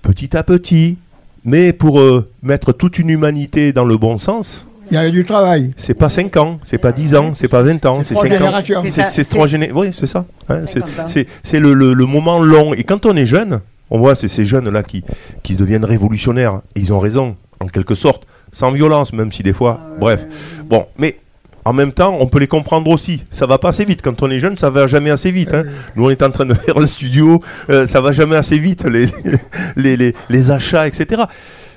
petit 0.01 0.36
à 0.36 0.43
petit. 0.43 0.97
Mais 1.43 1.74
pour 1.74 1.99
mettre 2.43 2.72
toute 2.72 2.99
une 2.99 3.09
humanité 3.09 3.74
dans 3.74 3.86
le 3.86 3.97
bon 3.97 4.20
sens, 4.20 4.68
Il 4.92 4.96
y 4.96 4.98
a 4.98 5.10
du 5.10 5.24
travail. 5.26 5.72
c'est 5.78 5.94
pas 5.94 6.10
5 6.10 6.36
ans, 6.38 6.60
c'est 6.64 6.78
pas 6.78 6.92
10 6.92 7.16
ans, 7.16 7.34
c'est 7.34 7.48
pas 7.48 7.62
20 7.62 7.86
ans, 7.86 8.00
C'est 8.04 8.10
c'est 8.10 8.14
trois 8.16 8.28
5 8.28 8.34
ans. 8.34 8.38
générations. 8.38 8.82
C'est 8.86 9.06
c'est 9.06 9.24
trois 9.26 9.48
générations. 9.48 9.80
Oui, 9.80 9.89
c'est 9.94 10.06
ça. 10.06 10.26
hein, 10.50 10.60
c'est 10.66 10.80
50 10.82 11.00
ans. 11.00 11.08
c'est- 11.10 11.28
c'est 11.44 11.60
le, 11.60 11.74
le- 11.74 11.94
le 11.94 12.06
moment 12.06 12.39
long. 12.42 12.74
Et 12.74 12.84
quand 12.84 13.06
on 13.06 13.16
est 13.16 13.26
jeune, 13.26 13.62
on 13.89 13.98
voit 14.00 14.16
c'est 14.16 14.28
ces 14.28 14.46
jeunes-là 14.46 14.84
qui, 14.84 15.04
qui 15.44 15.56
deviennent 15.56 15.86
révolutionnaires. 15.86 16.62
Et 16.76 16.82
ils 16.82 16.92
ont 16.94 17.00
raison, 17.00 17.36
en 17.60 17.68
quelque 17.68 17.96
sorte, 17.96 18.24
sans 18.52 18.72
violence, 18.72 19.14
même 19.14 19.32
si 19.32 19.44
des 19.44 19.54
fois. 19.54 19.80
Bref. 20.00 20.26
Bon, 20.66 20.86
mais. 20.98 21.18
En 21.64 21.74
même 21.74 21.92
temps, 21.92 22.18
on 22.20 22.26
peut 22.26 22.39
les 22.39 22.48
comprendre 22.48 22.89
aussi. 22.89 23.24
Ça 23.30 23.46
va 23.46 23.60
pas 23.60 23.70
assez 23.70 23.86
vite. 23.86 24.02
Quand 24.02 24.24
on 24.24 24.32
est 24.32 24.39
jeune, 24.39 24.58
ça 24.58 24.72
va 24.72 24.88
jamais 24.88 25.12
assez 25.12 25.30
vite. 25.32 25.54
hein. 25.54 25.62
Nous, 25.96 26.04
on 26.08 26.10
est 26.10 26.24
en 26.24 26.32
train 26.32 26.48
de 26.48 26.54
faire 26.66 26.76
un 26.76 26.88
studio. 26.88 27.39
euh, 27.70 27.86
ça 27.86 28.02
va 28.02 28.12
jamais 28.14 28.36
assez 28.36 28.58
vite, 28.58 28.84
les, 28.86 29.06
les, 29.76 29.96
les, 29.96 30.16
les 30.32 30.50
achats, 30.50 30.88
etc. 30.88 31.22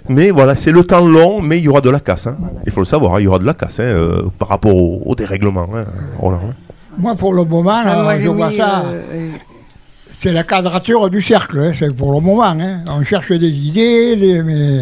Mais 0.09 0.31
voilà, 0.31 0.55
c'est 0.55 0.73
le 0.73 0.85
temps 0.85 1.05
long, 1.07 1.41
mais 1.41 1.59
il 1.59 1.65
y 1.65 1.69
aura 1.69 1.81
de 1.81 1.91
la 1.91 2.01
casse. 2.01 2.27
hein. 2.27 2.37
Il 2.67 2.73
faut 2.73 2.81
le 2.81 2.87
savoir, 2.87 3.15
hein, 3.15 3.21
il 3.21 3.25
y 3.25 3.27
aura 3.27 3.39
de 3.39 3.47
la 3.47 3.55
casse 3.55 3.81
hein, 3.81 3.85
euh, 3.85 4.23
par 4.39 4.49
rapport 4.49 4.75
au, 4.77 5.03
au 5.05 5.15
dérèglement. 5.15 5.67
hein. 5.75 5.85
Voilà, 6.19 6.39
hein. 6.39 6.55
Moi, 6.99 7.15
pour 7.17 7.33
le 7.33 7.45
moment, 7.45 7.83
Ah, 7.85 8.17
je 8.21 8.29
vois 8.29 8.53
ça. 8.53 8.85
euh, 8.87 9.31
C'est 10.21 10.33
la 10.33 10.45
quadrature 10.45 11.11
du 11.11 11.21
cercle, 11.23 11.59
hein, 11.59 11.73
c'est 11.79 11.95
pour 11.95 12.13
le 12.13 12.21
moment. 12.21 12.43
hein. 12.45 12.85
On 12.89 13.03
cherche 13.03 13.33
des 13.33 13.49
idées, 13.51 14.15
les- 14.17 14.43
mais 14.43 14.81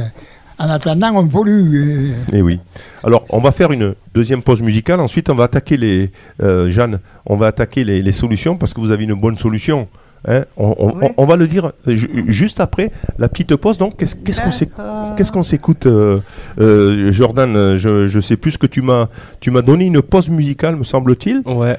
en 0.58 0.68
attendant, 0.68 1.12
on 1.14 1.26
pollue. 1.26 1.74
et- 1.76 2.36
Et 2.36 2.38
Eh 2.38 2.42
oui. 2.42 2.60
Alors, 3.02 3.24
on 3.30 3.38
va 3.38 3.50
faire 3.50 3.72
une 3.72 3.94
deuxième 4.14 4.42
pause 4.42 4.60
musicale. 4.62 5.00
Ensuite, 5.00 5.30
on 5.30 5.34
va 5.34 5.44
attaquer 5.44 5.76
les. 5.76 6.10
euh, 6.42 6.70
Jeanne, 6.70 6.98
on 7.26 7.36
va 7.36 7.46
attaquer 7.46 7.82
les, 7.84 8.02
les 8.02 8.12
solutions 8.12 8.56
parce 8.56 8.74
que 8.74 8.80
vous 8.80 8.90
avez 8.92 9.04
une 9.04 9.14
bonne 9.14 9.38
solution. 9.38 9.88
Hein. 10.26 10.44
On, 10.56 10.74
on- 10.78 10.86
Oui. 10.88 11.06
on- 11.16 11.22
on 11.22 11.26
va 11.26 11.36
le 11.36 11.46
dire 11.48 11.72
euh, 11.88 11.96
ju- 11.96 12.24
juste 12.28 12.60
après 12.60 12.90
la 13.18 13.28
petite 13.28 13.54
pause. 13.56 13.78
Donc, 13.78 13.96
qu'est-ce 13.96 15.32
qu'on 15.32 15.42
s'écoute, 15.42 15.86
euh, 15.86 16.20
euh, 16.60 17.10
Jordan? 17.12 17.76
Je 17.76 18.08
je 18.08 18.20
sais 18.20 18.36
plus 18.36 18.52
ce 18.52 18.58
que 18.58 18.66
tu 18.66 18.82
m'as. 18.82 19.08
Tu 19.40 19.50
m'as 19.50 19.62
donné 19.62 19.84
une 19.86 20.02
pause 20.02 20.28
musicale, 20.28 20.76
me 20.76 20.84
semble-t-il. 20.84 21.42
Ouais. 21.46 21.76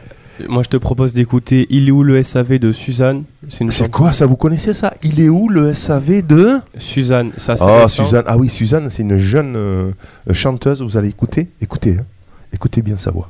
Moi, 0.49 0.63
je 0.63 0.69
te 0.69 0.77
propose 0.77 1.13
d'écouter 1.13 1.67
Il 1.69 1.87
est 1.87 1.91
où 1.91 2.01
le 2.01 2.21
SAV 2.23 2.57
de 2.57 2.71
Suzanne? 2.71 3.23
C'est 3.49 3.91
quoi 3.91 4.11
ça? 4.11 4.25
Vous 4.25 4.35
connaissez 4.35 4.73
ça? 4.73 4.91
Il 5.03 5.21
est 5.21 5.29
où 5.29 5.47
le 5.47 5.75
SAV 5.75 6.25
de 6.25 6.57
Suzanne, 6.75 7.29
ça 7.37 7.55
c'est 7.55 7.63
Ah. 7.67 7.87
Suzanne. 7.87 8.23
Ah 8.25 8.35
oui, 8.37 8.49
Suzanne, 8.49 8.89
c'est 8.89 9.03
une 9.03 9.17
jeune 9.17 9.55
euh, 9.55 9.91
chanteuse. 10.31 10.81
Vous 10.81 10.97
allez 10.97 11.09
écouter 11.09 11.49
Écoutez. 11.61 11.97
hein. 11.99 12.05
Écoutez 12.51 12.81
bien 12.81 12.97
sa 12.97 13.11
voix. 13.11 13.29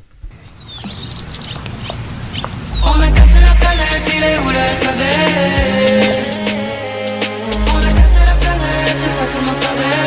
On 7.68 7.78
a 7.78 7.92
cassé 7.94 8.20
la 8.26 8.36
planète 8.36 9.04
et 9.04 9.10
ça 9.10 9.26
tout 9.32 9.38
le 9.38 9.46
monde 9.46 9.58
savait. 9.58 9.98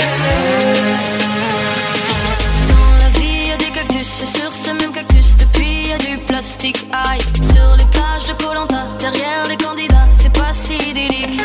Dans 2.68 2.96
la 3.02 3.08
vie 3.18 3.48
y 3.48 3.52
a 3.52 3.56
des 3.56 3.70
cactus 3.70 4.22
et 4.22 4.26
sur 4.26 4.52
ces 4.52 4.72
mêmes 4.74 4.92
cactus. 4.92 5.36
Depuis 5.36 5.88
y 5.88 5.92
a 5.92 5.98
du 5.98 6.18
plastique 6.18 6.86
Aïe, 6.92 7.20
sur 7.42 7.76
les 7.76 7.84
plages 7.86 8.26
de 8.28 8.34
Colanta, 8.42 8.86
derrière 9.00 9.46
les 9.48 9.56
candidats 9.56 10.06
c'est 10.10 10.32
pas 10.32 10.52
si 10.52 10.74
idyllique. 10.74 11.40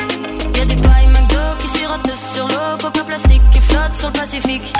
Y 0.55 0.59
a 0.61 0.65
des 0.65 0.75
pailles 0.75 1.07
McDo 1.07 1.39
qui 1.59 1.67
sirotent 1.67 2.15
sur 2.15 2.47
l'eau, 2.47 2.77
coca 2.81 3.03
plastique 3.03 3.41
qui 3.51 3.61
flotte 3.61 3.95
sur 3.95 4.07
le 4.09 4.13
Pacifique. 4.13 4.73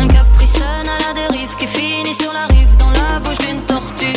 Un 0.00 0.08
capricène 0.08 0.88
à 0.88 0.98
la 1.06 1.14
dérive 1.14 1.54
qui 1.58 1.66
finit 1.66 2.14
sur 2.14 2.32
la 2.32 2.46
rive 2.46 2.76
dans 2.78 2.90
la 2.90 3.20
bouche 3.20 3.38
d'une 3.38 3.62
tortue. 3.62 4.12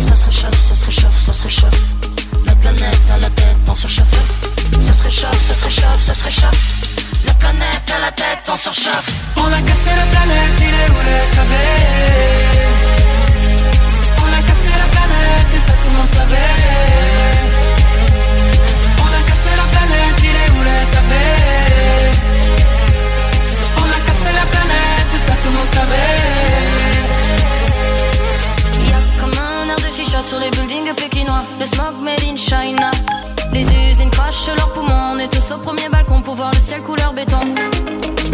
Ça 0.00 0.16
se 0.16 0.26
réchauffe, 0.26 0.58
ça 0.58 0.74
se 0.74 0.86
réchauffe, 0.86 1.18
ça 1.18 1.32
se 1.32 1.42
réchauffe. 1.42 2.13
La 2.46 2.54
planète 2.54 3.10
à 3.14 3.18
la 3.18 3.30
tête 3.30 3.68
en 3.68 3.74
surchauffe. 3.74 4.06
Ça 4.80 4.92
se 4.92 5.02
réchauffe, 5.02 5.40
ça 5.40 5.54
se 5.54 5.64
réchauffe, 5.64 6.00
ça 6.00 6.14
se 6.14 6.24
réchauffe. 6.24 6.58
La 7.26 7.34
planète 7.34 7.90
à 7.94 7.98
la 8.00 8.12
tête 8.12 8.48
en 8.48 8.56
surchauffe. 8.56 9.10
On 9.36 9.46
a 9.46 9.60
cassé 9.62 9.90
la 9.96 10.06
planète, 10.14 10.58
il 10.58 10.74
est 10.82 10.90
où 10.90 11.00
le 11.08 11.18
savait? 11.34 12.74
On 14.18 14.28
a 14.32 14.42
cassé 14.48 14.70
la 14.76 14.88
planète 14.94 15.54
et 15.54 15.58
ça 15.58 15.72
tout 15.80 15.88
le 15.90 15.96
monde 15.96 16.08
savait. 16.08 16.54
On 19.04 19.10
a 19.18 19.22
cassé 19.28 19.50
la 19.56 19.66
planète, 19.74 20.18
il 20.20 20.36
est 20.42 20.50
où 20.50 20.60
le 20.68 20.78
savait? 20.94 22.10
On 23.78 23.88
a 23.96 24.00
cassé 24.06 24.30
la 24.34 24.46
planète 24.54 25.10
et 25.14 25.18
ça 25.18 25.32
tout 25.40 25.48
le 25.48 25.56
monde 25.56 25.68
savait. 25.68 26.43
Sur 30.24 30.40
les 30.40 30.50
buildings 30.50 30.92
pékinois. 30.94 31.44
Le 31.60 31.66
smog 31.66 31.94
made 32.02 32.22
in 32.24 32.36
China. 32.36 32.90
Les 33.52 33.62
usines 33.62 34.10
crachent 34.10 34.46
leurs 34.46 34.72
poumons. 34.72 35.12
On 35.12 35.18
est 35.18 35.28
tous 35.28 35.52
au 35.52 35.58
premier 35.58 35.88
balcon 35.90 36.22
pour 36.22 36.34
voir 36.34 36.50
le 36.52 36.58
ciel 36.58 36.80
couleur 36.80 37.12
béton. 37.12 37.40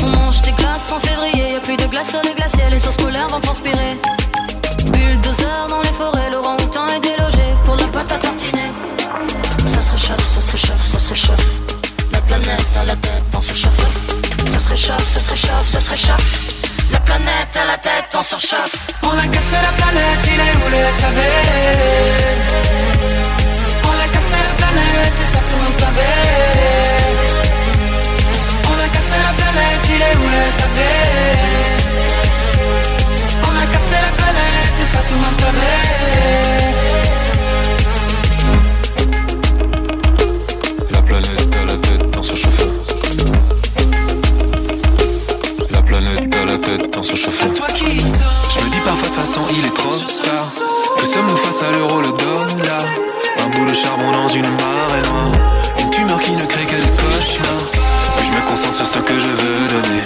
On 0.05 0.09
mange 0.18 0.41
des 0.43 0.53
glaces 0.53 0.93
en 0.93 1.01
février. 1.01 1.55
Y'a 1.55 1.61
plus 1.61 1.76
de 1.76 1.86
glace 1.86 2.11
sur 2.11 2.22
les 2.22 2.34
glaciers. 2.34 2.70
Les 2.70 2.78
sources 2.78 2.97
polaires 2.97 3.28
vont 3.28 3.41
transpirer. 3.41 3.99
Bulldozer 4.86 5.66
dans 5.68 5.82
les 5.82 5.95
forêts. 6.01 6.30
Laurent 6.30 6.57
Houtan 6.57 6.86
est 6.95 7.01
délogé 7.01 7.47
pour 7.64 7.76
la 7.76 7.86
pâte 7.88 8.12
à 8.12 8.18
tartiner. 8.18 8.70
Ça 9.64 9.82
se 9.82 9.93
réchauffe, 9.93 10.26
ça 10.26 10.41
se 10.41 10.53
réchauffe, 10.53 10.86
ça 10.86 10.99
se 10.99 11.09
réchauffe. 11.09 11.47
La 12.12 12.20
planète 12.20 12.76
à 12.80 12.84
la 12.84 12.97
tête 12.97 13.34
en 13.34 13.41
surchauffe. 13.41 13.86
Ça 14.47 14.61
se 14.61 14.68
réchauffe, 14.68 15.09
ça 15.09 15.20
se 15.20 15.30
réchauffe, 15.30 15.66
ça 15.66 15.80
se 15.80 15.91
réchauffe. 15.91 16.59
La 16.93 17.01
planète 17.01 17.57
à 17.57 17.64
la 17.66 17.78
tête 17.78 18.14
en 18.14 18.22
surchauffe. 18.22 18.88
On 19.03 19.11
a 19.11 19.26
cassé 19.26 19.57
la 19.62 19.72
planète, 19.80 20.26
il 20.26 20.41
est 20.41 20.55
où 20.57 20.68
le 20.70 20.82
savait 21.01 21.47
On 23.84 23.97
a 24.05 24.09
cassé 24.12 24.36
la 24.49 24.55
planète 24.59 25.16
et 25.22 25.28
ça 25.32 25.38
tout 25.47 25.57
le 25.57 25.62
monde 25.62 25.78
savait. 25.84 26.20
On 28.66 28.74
a 28.74 28.88
cassé 28.95 29.16
la 29.22 29.32
planète, 29.41 29.84
il 29.88 30.03
est 30.03 30.16
où 30.16 30.28
le 30.36 30.45
savait 30.61 31.11
On 33.45 33.55
a 33.57 33.66
cassé 33.72 33.95
la 33.95 34.12
planète 34.20 34.76
et 34.80 34.84
ça 34.84 34.99
tout 35.07 35.14
le 35.14 35.20
monde 35.20 35.38
savait. 35.38 36.79
Tête 46.78 46.96
en. 46.96 47.02
Je 47.02 47.12
me 47.12 48.70
dis 48.70 48.80
parfois 48.84 49.08
de 49.08 49.14
toute 49.14 49.14
façon 49.14 49.40
il 49.50 49.64
est 49.64 49.74
trop 49.74 49.96
tard. 50.22 50.48
Que 50.98 51.06
sommes-nous 51.06 51.36
face 51.36 51.62
à 51.62 51.72
l'euro, 51.72 52.00
le 52.00 52.08
dollar? 52.08 52.84
Un 53.38 53.48
bout 53.48 53.66
de 53.68 53.74
charbon 53.74 54.12
dans 54.12 54.28
une 54.28 54.42
marée 54.42 55.02
noire. 55.08 55.32
Une 55.80 55.90
tumeur 55.90 56.20
qui 56.20 56.32
ne 56.32 56.44
crée 56.44 56.64
que 56.64 56.76
des 56.76 56.90
cauchemars. 57.00 57.66
Puis 58.16 58.26
je 58.26 58.32
me 58.32 58.48
concentre 58.48 58.76
sur 58.76 58.86
ce 58.86 58.98
que 58.98 59.18
je 59.18 59.26
veux 59.26 59.68
donner. 59.68 60.02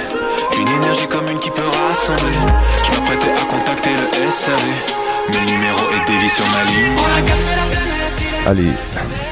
Une 0.60 0.82
énergie 0.82 1.06
commune 1.06 1.38
qui 1.38 1.50
peut 1.50 1.68
rassembler. 1.88 2.38
Je 2.84 2.90
m'apprêtais 2.92 3.32
à 3.32 3.44
contacter 3.44 3.90
le 3.90 4.30
SAV. 4.30 4.62
Mais 5.28 5.40
le 5.40 5.46
numéro 5.46 5.78
est 5.78 6.10
dévié 6.10 6.28
sur 6.28 6.44
ma 6.46 6.64
ligne. 6.64 6.96
On 6.98 7.18
a 7.18 7.22
cassé 7.26 7.48
la 7.56 7.64
planète, 7.76 8.16
il 8.20 8.26
est 8.34 8.48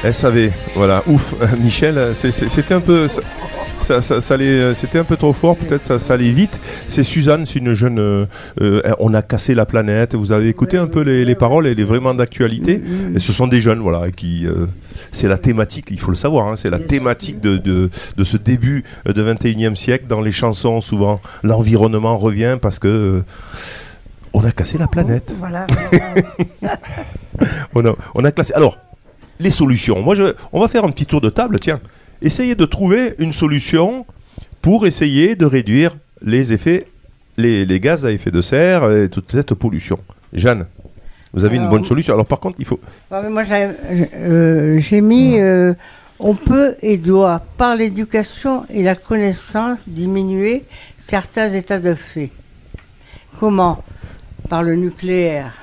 Allez, 0.03 0.13
SAV, 0.13 0.51
voilà, 0.75 1.03
ouf, 1.07 1.33
Michel, 1.59 2.13
c'était 2.15 2.73
un 2.73 2.79
peu, 2.79 3.07
ça, 3.83 4.21
ça, 4.21 4.33
allait- 4.33 4.73
c'était 4.73 4.99
un 4.99 5.03
peu 5.03 5.17
trop 5.17 5.33
fort, 5.33 5.55
peut-être 5.57 5.85
ça, 5.85 5.99
ça 5.99 6.13
allait 6.15 6.31
vite. 6.31 6.57
C'est 6.87 7.03
Suzanne, 7.03 7.45
c'est 7.45 7.59
une 7.59 7.73
jeune, 7.73 7.99
euh, 7.99 8.25
euh, 8.61 8.81
on 8.99 9.13
a 9.13 9.21
cassé 9.21 9.53
la 9.55 9.65
planète. 9.65 10.15
Vous 10.15 10.31
avez 10.31 10.47
écouté 10.47 10.77
un 10.77 10.87
peu 10.87 11.01
les, 11.01 11.25
les 11.25 11.35
paroles, 11.35 11.67
elle 11.67 11.79
est 11.79 11.83
vraiment 11.83 12.13
d'actualité. 12.13 12.81
Et 13.15 13.19
ce 13.19 13.31
sont 13.33 13.47
des 13.47 13.61
jeunes, 13.61 13.79
voilà, 13.79 14.09
qui, 14.11 14.45
euh, 14.47 14.65
c'est 15.11 15.27
la 15.27 15.37
thématique, 15.37 15.87
il 15.91 15.99
faut 15.99 16.11
le 16.11 16.17
savoir, 16.17 16.47
hein, 16.47 16.55
c'est 16.55 16.69
la 16.69 16.79
thématique 16.79 17.39
de, 17.41 17.57
de, 17.57 17.89
de 18.17 18.23
ce 18.23 18.37
début 18.37 18.83
de 19.05 19.21
21e 19.33 19.75
siècle. 19.75 20.05
Dans 20.07 20.21
les 20.21 20.31
chansons, 20.31 20.81
souvent, 20.81 21.19
l'environnement 21.43 22.17
revient 22.17 22.57
parce 22.61 22.79
que 22.79 22.87
euh, 22.87 23.23
on 24.33 24.43
a 24.43 24.51
cassé 24.51 24.77
la 24.77 24.87
planète. 24.87 25.33
Voilà. 25.39 25.67
on, 27.75 27.85
a, 27.85 27.93
on 28.15 28.23
a 28.23 28.31
classé. 28.31 28.53
Alors, 28.53 28.77
les 29.39 29.51
solutions. 29.51 30.01
Moi, 30.01 30.15
je, 30.15 30.33
on 30.51 30.59
va 30.61 30.67
faire 30.67 30.83
un 30.85 30.89
petit 30.91 31.05
tour 31.05 31.21
de 31.21 31.29
table. 31.29 31.59
Tiens, 31.59 31.79
essayez 32.23 32.55
de 32.55 32.65
trouver 32.65 33.13
une 33.19 33.33
solution 33.33 34.05
pour 34.61 34.87
essayer 34.87 35.35
de 35.35 35.45
réduire 35.45 35.95
les 36.21 36.53
effets, 36.53 36.87
les, 37.37 37.65
les 37.65 37.79
gaz 37.79 38.05
à 38.05 38.11
effet 38.11 38.31
de 38.31 38.41
serre 38.41 38.89
et 38.91 39.09
toute 39.09 39.31
cette 39.31 39.53
pollution. 39.53 39.99
Jeanne, 40.31 40.65
vous 41.33 41.43
avez 41.45 41.57
une 41.57 41.69
bonne 41.69 41.85
solution. 41.85 42.13
Alors, 42.13 42.25
par 42.25 42.39
contre, 42.39 42.55
il 42.59 42.65
faut. 42.65 42.79
Ouais, 43.11 43.21
mais 43.23 43.29
moi, 43.29 43.43
j'ai 43.43 43.69
euh, 44.15 45.01
mis 45.01 45.39
euh, 45.39 45.73
on 46.19 46.35
peut 46.35 46.75
et 46.81 46.97
doit, 46.97 47.41
par 47.57 47.75
l'éducation 47.75 48.65
et 48.69 48.83
la 48.83 48.95
connaissance, 48.95 49.87
diminuer 49.87 50.63
certains 50.95 51.51
états 51.51 51.79
de 51.79 51.93
fait. 51.95 52.29
Comment? 53.39 53.83
Par 54.47 54.63
le 54.63 54.75
nucléaire. 54.75 55.53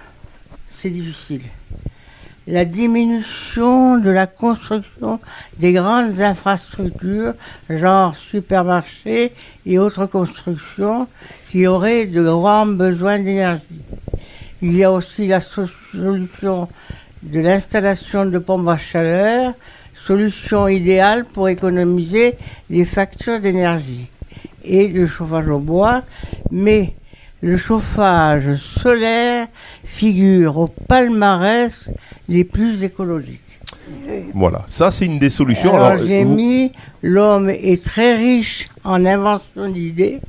C'est 0.69 0.91
difficile. 0.91 1.43
La 2.47 2.65
diminution 2.65 3.99
de 3.99 4.11
la 4.11 4.27
construction 4.27 5.21
des 5.59 5.73
grandes 5.73 6.21
infrastructures, 6.21 7.35
genre 7.69 8.17
supermarchés 8.17 9.33
et 9.67 9.79
autres 9.79 10.07
constructions, 10.07 11.07
qui 11.51 11.67
auraient 11.67 12.07
de 12.07 12.23
grands 12.23 12.67
besoins 12.67 13.19
d'énergie. 13.19 13.63
Il 14.63 14.77
y 14.77 14.85
a 14.85 14.91
aussi 14.91 15.27
la 15.27 15.41
so- 15.41 15.67
solution 15.93 16.69
de 17.23 17.41
l'installation 17.41 18.25
de 18.27 18.39
pompes 18.39 18.69
à 18.69 18.77
chaleur, 18.79 19.53
solution 20.07 20.67
idéale 20.67 21.25
pour 21.33 21.49
économiser 21.49 22.35
les 22.71 22.85
factures 22.87 23.41
d'énergie. 23.41 24.09
Et 24.65 24.89
le 24.89 25.07
chauffage 25.07 25.49
au 25.49 25.59
bois, 25.59 26.03
mais 26.51 26.95
le 27.43 27.57
chauffage 27.57 28.57
solaire 28.57 29.47
figure 29.85 30.59
au 30.59 30.67
palmarès 30.69 31.91
les 32.29 32.45
plus 32.45 32.83
écologiques. 32.85 33.41
Voilà, 34.35 34.65
ça, 34.67 34.91
c'est 34.91 35.07
une 35.07 35.19
des 35.19 35.31
solutions. 35.31 35.75
Alors, 35.75 35.87
Alors, 35.87 36.07
j'ai 36.07 36.25
vous- 36.25 36.35
mis 36.35 36.73
l'homme 37.03 37.51
est 37.51 37.83
très 37.85 38.17
riche 38.17 38.69
en 38.85 39.05
invention 39.05 39.69
d'idées. 39.71 40.21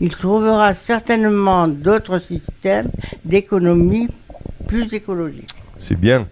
Il 0.00 0.10
trouvera 0.10 0.72
certainement 0.74 1.68
d'autres 1.68 2.18
systèmes 2.18 2.90
d'économie 3.24 4.08
plus 4.66 4.92
écologiques. 4.94 5.50
C'est 5.78 5.98
bien. 5.98 6.26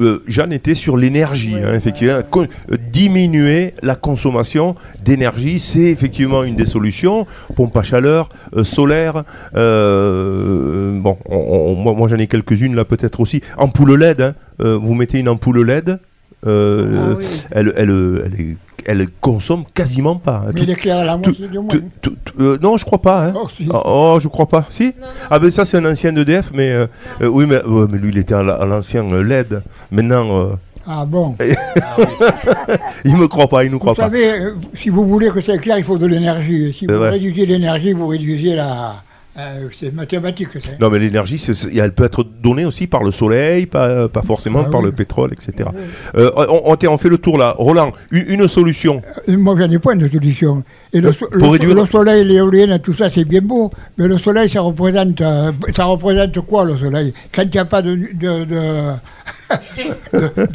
Euh, 0.00 0.22
Jeanne 0.26 0.52
était 0.52 0.74
sur 0.74 0.96
l'énergie, 0.96 1.54
hein, 1.56 1.74
effectivement. 1.74 2.14
Euh, 2.36 2.46
diminuer 2.92 3.74
la 3.82 3.94
consommation 3.94 4.74
d'énergie, 5.04 5.60
c'est 5.60 5.90
effectivement 5.90 6.42
une 6.44 6.56
des 6.56 6.66
solutions. 6.66 7.26
Pompe 7.56 7.76
à 7.76 7.82
chaleur, 7.82 8.28
euh, 8.56 8.64
solaire. 8.64 9.22
euh, 9.56 10.98
bon, 11.00 11.16
on- 11.26 11.36
on- 11.36 11.74
moi, 11.76 11.94
moi, 11.94 12.08
j'en 12.08 12.16
ai 12.18 12.26
quelques-unes 12.26 12.74
là 12.74 12.84
peut-être 12.84 13.20
aussi. 13.20 13.40
Ampoule 13.58 13.94
LED. 13.98 14.20
hein. 14.20 14.34
Vous 14.58 14.94
mettez 14.94 15.18
une 15.18 15.28
ampoule 15.28 15.64
LED. 15.66 15.98
Euh, 16.46 17.12
Ah 17.12 17.14
oui. 17.18 17.42
elle, 17.52 17.72
elle, 17.76 18.22
elle, 18.26 18.40
est- 18.40 18.56
elle 18.86 19.06
consomme 19.20 19.64
quasiment 19.72 20.16
pas. 20.16 20.42
hein. 20.46 20.50
Mais 20.52 20.60
Tout- 20.60 20.64
il 20.66 20.70
éclaire 20.70 20.98
à 20.98 21.04
la 21.04 21.14
tout- 21.14 21.30
moitié 21.30 21.48
du 21.48 21.58
moins. 21.58 21.68
tout- 21.68 21.82
tout- 22.02 22.16
tout- 22.24 22.40
euh, 22.42 22.58
non, 22.62 22.76
je 22.76 22.84
crois 22.84 23.00
pas. 23.00 23.26
hein. 23.28 23.32
Oh, 23.34 23.48
si. 23.56 23.66
Ah, 23.72 23.82
Oh, 23.86 24.18
je 24.20 24.28
crois 24.28 24.46
pas. 24.46 24.66
Si? 24.68 24.92
Ah, 25.30 25.38
ben 25.38 25.50
ça, 25.50 25.64
c'est 25.64 25.78
un 25.78 25.84
ancien 25.90 26.14
EDF, 26.14 26.50
mais. 26.52 26.70
euh, 26.70 26.86
euh, 27.22 27.26
oui, 27.28 27.46
mais, 27.48 27.62
ouais, 27.64 27.86
mais 27.90 27.98
lui, 27.98 28.10
il 28.10 28.18
était 28.18 28.34
à 28.34 28.42
la- 28.42 28.54
à 28.54 28.66
l'ancien 28.66 29.02
LED. 29.04 29.62
Maintenant, 29.90 30.26
euh, 30.38 30.46
Ah 30.86 31.06
bon. 31.06 31.34
il 33.04 33.16
me 33.16 33.26
croit 33.26 33.48
pas, 33.48 33.64
il 33.64 33.70
nous 33.70 33.78
croit 33.78 33.92
Vous 33.92 33.96
pas. 33.96 34.02
savez, 34.04 34.28
euh, 34.32 34.50
si 34.74 34.90
vous 34.90 35.06
voulez 35.06 35.30
que 35.30 35.40
ça 35.40 35.54
éclaire, 35.54 35.78
il 35.78 35.84
faut 35.84 35.96
de 35.98 36.06
l'énergie. 36.06 36.72
Si 36.72 36.84
C'est 36.86 36.92
vous 36.92 36.98
vrai. 36.98 37.10
réduisez 37.10 37.46
l'énergie, 37.46 37.92
vous 37.92 38.06
réduisez 38.08 38.54
la, 38.54 38.96
Euh, 39.36 39.68
c'est 39.78 39.92
mathématique. 39.92 40.48
Non, 40.80 40.90
mais 40.90 41.00
l'énergie, 41.00 41.38
c'est- 41.38 41.74
elle 41.76 41.92
peut 41.92 42.04
être 42.04 42.22
donnée 42.22 42.64
aussi 42.64 42.86
par 42.86 43.02
le 43.02 43.10
soleil, 43.10 43.66
pas, 43.66 44.08
pas 44.08 44.22
forcément 44.22 44.62
Ah 44.66 44.70
par 44.70 44.80
oui. 44.80 44.86
le 44.86 44.92
pétrole, 44.92 45.32
etc. 45.32 45.68
Euh, 46.14 46.30
on, 46.36 46.98
fait 46.98 47.08
le 47.08 47.18
tour 47.18 47.36
là. 47.36 47.54
Roland, 47.58 47.92
une, 48.12 48.24
une 48.28 48.48
solution. 48.48 49.02
Euh, 49.28 49.36
Moi, 49.36 49.56
j'en 49.58 49.70
ai 49.70 49.78
pas 49.80 49.94
de 49.96 50.08
solution. 50.08 50.62
Et 50.94 51.00
le, 51.00 51.12
so- 51.12 51.26
Pour 51.26 51.36
le- 51.38 51.48
réduire- 51.58 51.74
le 51.74 51.86
soleil, 51.86 52.24
l'éolienne, 52.24 52.78
tout 52.78 52.94
ça, 52.94 53.10
c'est 53.10 53.24
bien 53.24 53.40
beau. 53.42 53.70
Mais 53.98 54.08
le 54.08 54.16
soleil, 54.16 54.48
ça 54.48 54.62
représente, 54.62 55.20
euh, 55.20 55.52
ça 55.76 55.84
représente 55.84 56.40
quoi, 56.46 56.64
le 56.64 56.76
soleil? 56.78 57.12
Quand 57.34 57.42
il 57.42 57.50
n'y 57.50 57.58
a 57.58 57.64
pas 57.66 57.82
de, 57.82 57.96
de, 58.14 58.44
de, 58.44 58.94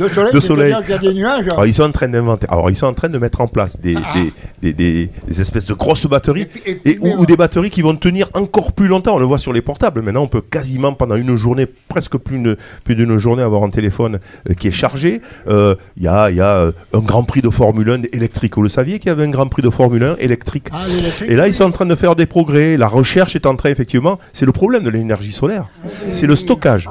soleil, 0.07 0.33
De 0.33 0.39
c'est-à-dire 0.39 0.41
soleil. 0.41 0.75
qu'il 0.81 0.89
y 0.89 0.93
a 0.93 0.97
des 0.97 1.13
nuages? 1.13 1.45
Alors, 1.51 1.65
ils 1.65 1.73
sont 1.73 1.83
en 1.83 1.91
train 1.91 2.07
d'inventer. 2.07 2.47
Alors, 2.49 2.69
ils 2.69 2.75
sont 2.75 2.87
en 2.87 2.93
train 2.93 3.09
de 3.09 3.17
mettre 3.17 3.41
en 3.41 3.47
place 3.47 3.79
des, 3.79 3.95
Ah. 3.97 4.13
des, 4.15 4.33
des, 4.61 4.73
des- 4.73 5.09
des 5.27 5.41
espèces 5.41 5.65
de 5.67 5.73
grosses 5.73 6.07
batteries 6.07 6.47
Et 6.65 6.75
puis- 6.75 6.91
et, 6.93 6.99
ou, 6.99 7.25
des 7.25 7.37
batteries 7.37 7.69
qui 7.69 7.81
vont 7.81 7.95
tenir 7.95 8.29
encore 8.33 8.73
plus 8.73 8.87
longtemps. 8.87 9.15
On 9.15 9.19
le 9.19 9.25
voit 9.25 9.37
sur 9.37 9.53
les 9.53 9.61
portables. 9.61 10.01
Maintenant, 10.01 10.23
on 10.23 10.27
peut 10.27 10.41
quasiment 10.41 10.93
pendant 10.93 11.15
une 11.15 11.35
journée, 11.35 11.67
presque 11.87 12.17
plus 12.17 12.37
d'une 12.37 12.55
plus 12.83 12.95
d'une 12.95 13.17
journée, 13.17 13.43
avoir 13.43 13.63
un 13.63 13.69
téléphone 13.69 14.19
euh, 14.49 14.53
qui 14.53 14.67
est 14.69 14.71
chargé. 14.71 15.21
Euh, 15.47 15.75
Il 15.97 16.03
y 16.03 16.07
a, 16.07 16.29
il 16.29 16.37
y 16.37 16.41
a 16.41 16.71
un 16.93 16.99
Grand 16.99 17.23
Prix 17.23 17.41
de 17.41 17.49
Formule 17.49 17.89
1 17.89 18.01
électrique. 18.13 18.55
Vous 18.55 18.63
le 18.63 18.69
saviez 18.69 18.99
qu'il 18.99 19.09
y 19.09 19.11
avait 19.11 19.23
un 19.23 19.29
Grand 19.29 19.47
Prix 19.47 19.61
de 19.61 19.69
Formule 19.69 20.03
1 20.03 20.15
électrique 20.17 20.28
Ah, 20.73 20.83
Et 21.27 21.35
là, 21.35 21.47
ils 21.47 21.53
sont 21.53 21.63
en 21.65 21.71
train 21.71 21.85
de 21.85 21.95
faire 21.95 22.15
des 22.15 22.25
progrès. 22.25 22.77
La 22.77 22.87
recherche 22.87 23.35
est 23.35 23.45
en 23.45 23.55
train, 23.55 23.69
effectivement, 23.69 24.19
c'est 24.33 24.45
le 24.45 24.51
problème 24.51 24.83
de 24.83 24.89
l'énergie 24.89 25.31
solaire. 25.31 25.65
C'est 26.11 26.27
le 26.27 26.35
stockage. 26.35 26.89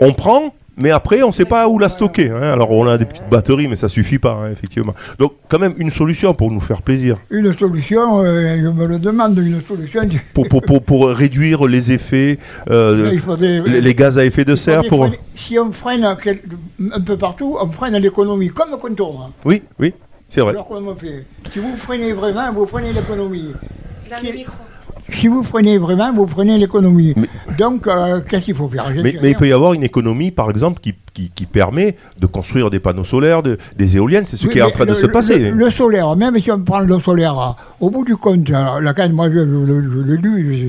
On 0.00 0.12
prend, 0.12 0.54
mais 0.80 0.90
après, 0.92 1.22
on 1.22 1.28
ne 1.28 1.32
sait 1.32 1.44
pas 1.44 1.68
où 1.68 1.78
la 1.80 1.88
stocker. 1.88 2.30
hein. 2.30 2.40
Alors, 2.52 2.70
on 2.70 2.86
a 2.86 2.96
des 2.98 3.04
petites 3.04 3.28
batteries, 3.28 3.66
mais 3.66 3.74
ça 3.76 3.88
suffit 3.88 4.18
pas, 4.20 4.32
hein, 4.32 4.50
effectivement. 4.52 4.94
Donc, 5.18 5.32
quand 5.48 5.58
même, 5.58 5.74
une 5.78 5.90
solution 5.90 6.34
pour 6.34 6.50
nous 6.52 6.60
faire 6.60 6.82
plaisir, 6.82 7.16
Une 7.30 7.52
solution, 7.56 8.22
euh, 8.22 8.58
je 8.62 8.68
me 8.68 8.86
le 8.86 8.98
demande, 9.00 9.36
une 9.38 9.60
solution. 9.66 10.02
pour, 10.34 10.48
pour, 10.48 10.62
pour, 10.62 10.82
pour 10.82 11.08
réduire 11.08 11.66
les 11.66 11.90
effets, 11.92 12.38
euh, 12.70 13.10
les, 13.66 13.80
les 13.80 13.94
gaz 13.94 14.18
à 14.18 14.24
effet 14.24 14.44
de 14.44 14.54
serre. 14.54 14.82
faudrait 14.84 14.88
Pour... 14.88 15.06
freiner- 15.06 15.18
Si 15.34 15.58
on 15.58 15.72
freine 15.72 16.04
un 16.04 17.00
peu 17.00 17.16
partout, 17.16 17.56
on 17.60 17.70
freine 17.72 17.96
l'économie, 17.96 18.48
comme 18.48 18.70
le 18.70 18.76
contourne. 18.76 19.32
Oui, 19.44 19.62
oui, 19.80 19.94
c'est 20.28 20.40
vrai. 20.40 20.50
Alors 20.52 20.66
fait. 20.96 21.24
Si 21.52 21.58
vous 21.58 21.76
freinez 21.76 22.12
vraiment, 22.12 22.52
vous 22.52 22.66
prenez 22.66 22.92
l'économie. 22.92 23.52
Dans 24.10 24.16
Qui- 24.16 24.26
le 24.28 24.32
micro. 24.38 24.54
Si 25.10 25.26
vous 25.26 25.42
prenez 25.42 25.78
vraiment, 25.78 26.12
vous 26.12 26.26
prenez 26.26 26.58
l'économie. 26.58 27.14
Donc, 27.58 27.86
euh, 27.86 28.20
qu'est-ce 28.20 28.44
qu'il 28.46 28.54
faut 28.54 28.68
faire 28.68 28.86
Mais, 29.02 29.14
il 29.22 29.34
peut 29.36 29.48
y 29.48 29.52
avoir 29.52 29.72
une 29.72 29.82
économie, 29.82 30.30
par 30.30 30.50
exemple, 30.50 30.80
qui, 30.80 30.94
qui, 31.14 31.30
qui 31.30 31.46
permet 31.46 31.96
de 32.20 32.26
construire 32.26 32.68
des 32.70 32.78
panneaux 32.78 33.04
solaires, 33.04 33.42
de- 33.42 33.56
des 33.76 33.96
éoliennes. 33.96 34.26
C'est 34.26 34.36
ce 34.36 34.46
Oui, 34.46 34.52
qui 34.52 34.58
est 34.58 34.62
en 34.62 34.70
train 34.70 34.84
de 34.84 34.90
le- 34.90 34.94
se 34.96 35.06
le- 35.06 35.12
passer. 35.12 35.38
Le, 35.38 35.50
le 35.52 35.70
solaire, 35.70 36.14
même 36.14 36.38
si 36.38 36.52
on 36.52 36.60
prend 36.60 36.80
le 36.80 37.00
solaire, 37.00 37.38
euh, 37.38 37.84
au 37.86 37.90
bout 37.90 38.04
du 38.04 38.16
compte, 38.16 38.50
euh, 38.50 38.80
la 38.80 38.92
canne, 38.92 39.12
moi 39.12 39.28
je, 39.30 39.38
je- 39.44 40.68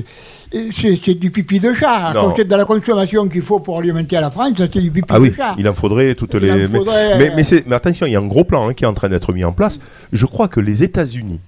et 0.52 0.70
c'est 0.74 1.14
du 1.14 1.30
pipi 1.30 1.60
de 1.60 1.72
chat. 1.74 2.12
C'est 2.36 2.44
de 2.48 2.56
la 2.56 2.64
consommation 2.64 3.28
qu'il 3.28 3.42
faut 3.42 3.60
pour 3.60 3.78
alimenter 3.78 4.16
à 4.16 4.20
la 4.22 4.30
France, 4.32 4.52
c'est 4.56 4.78
du 4.78 4.90
pipi 4.90 5.06
Ah 5.10 5.18
de 5.18 5.22
oui, 5.22 5.32
chat. 5.36 5.54
il 5.58 5.68
en 5.68 5.74
faudrait 5.74 6.14
toutes 6.16 6.34
Il 6.34 6.40
les. 6.40 6.66
faudrait, 6.66 7.30
mais 7.36 7.72
attention, 7.74 8.06
il 8.06 8.12
y 8.12 8.16
a 8.16 8.18
un 8.20 8.26
gros 8.26 8.42
plan 8.44 8.68
hein, 8.68 8.74
qui 8.74 8.82
est 8.84 8.88
en 8.88 8.94
train 8.94 9.08
d'être 9.08 9.32
mis 9.32 9.44
en 9.44 9.52
place. 9.52 9.78
Je 10.12 10.26
crois 10.26 10.48
que 10.48 10.58
les 10.58 10.82
États-Unis, 10.82 11.38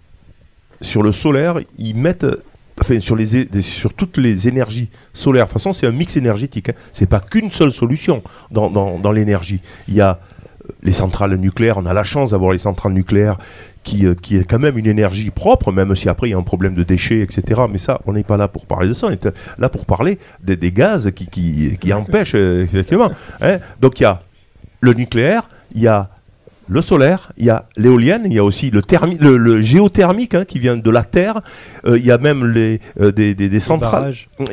sur 0.80 1.02
le 1.02 1.10
solaire, 1.12 1.56
ils 1.78 1.96
mettent. 1.96 2.26
Enfin, 2.82 2.98
sur, 3.00 3.94
toutes 3.94 4.16
les 4.18 4.48
énergies 4.48 4.88
solaires. 5.12 5.44
De 5.44 5.50
toute 5.50 5.60
façon, 5.60 5.72
c'est 5.72 5.86
un 5.86 5.92
mix 5.92 6.16
énergétique. 6.16 6.70
Hein. 6.70 6.74
C'est 6.92 7.08
pas 7.08 7.20
qu'une 7.20 7.52
seule 7.52 7.72
solution 7.72 8.24
dans, 8.50 9.12
l'énergie. 9.12 9.60
Il 9.86 9.94
y 9.94 10.00
a 10.00 10.18
euh, 10.64 10.72
les 10.82 10.92
centrales 10.92 11.36
nucléaires. 11.36 11.78
On 11.78 11.86
a 11.86 11.92
la 11.92 12.02
chance 12.02 12.32
d'avoir 12.32 12.50
les 12.50 12.58
centrales 12.58 12.92
nucléaires 12.92 13.38
qui, 13.84 14.04
euh, 14.04 14.14
est 14.32 14.44
quand 14.44 14.58
même 14.58 14.76
une 14.78 14.88
énergie 14.88 15.30
propre, 15.30 15.70
même 15.70 15.94
si 15.94 16.08
après 16.08 16.28
il 16.28 16.30
y 16.32 16.34
a 16.34 16.38
un 16.38 16.42
problème 16.42 16.74
de 16.74 16.82
déchets, 16.82 17.20
etc. 17.20 17.62
Mais 17.70 17.78
ça, 17.78 18.00
on 18.06 18.14
n'est 18.14 18.24
pas 18.24 18.36
là 18.36 18.48
pour 18.48 18.66
parler 18.66 18.88
de 18.88 18.94
ça. 18.94 19.06
On 19.06 19.10
est 19.10 19.26
euh, 19.26 19.32
là 19.58 19.68
pour 19.68 19.86
parler 19.86 20.18
des, 20.42 20.72
gaz 20.72 21.12
qui 21.12 21.92
empêchent, 21.92 22.34
euh, 22.34 22.64
effectivement. 22.64 23.12
hein. 23.40 23.58
Donc 23.80 24.00
il 24.00 24.02
y 24.02 24.06
a 24.06 24.20
le 24.80 24.92
nucléaire, 24.94 25.48
il 25.74 25.82
y 25.82 25.86
a 25.86 26.10
le 26.72 26.80
solaire, 26.82 27.32
il 27.36 27.44
y 27.44 27.50
a 27.50 27.66
l'éolienne, 27.76 28.22
il 28.24 28.32
y 28.32 28.38
a 28.38 28.44
aussi 28.44 28.70
le, 28.70 28.80
thermi- 28.80 29.18
le, 29.20 29.36
le 29.36 29.60
géothermique 29.60 30.34
hein, 30.34 30.44
qui 30.44 30.58
vient 30.58 30.76
de 30.76 30.90
la 30.90 31.04
terre, 31.04 31.40
euh, 31.86 31.98
il 31.98 32.04
y 32.06 32.10
a 32.10 32.18
même 32.18 32.46
les, 32.46 32.80
euh, 33.00 33.12
des, 33.12 33.34
des- 33.34 33.48
des 33.48 33.60
centrales. 33.60 34.02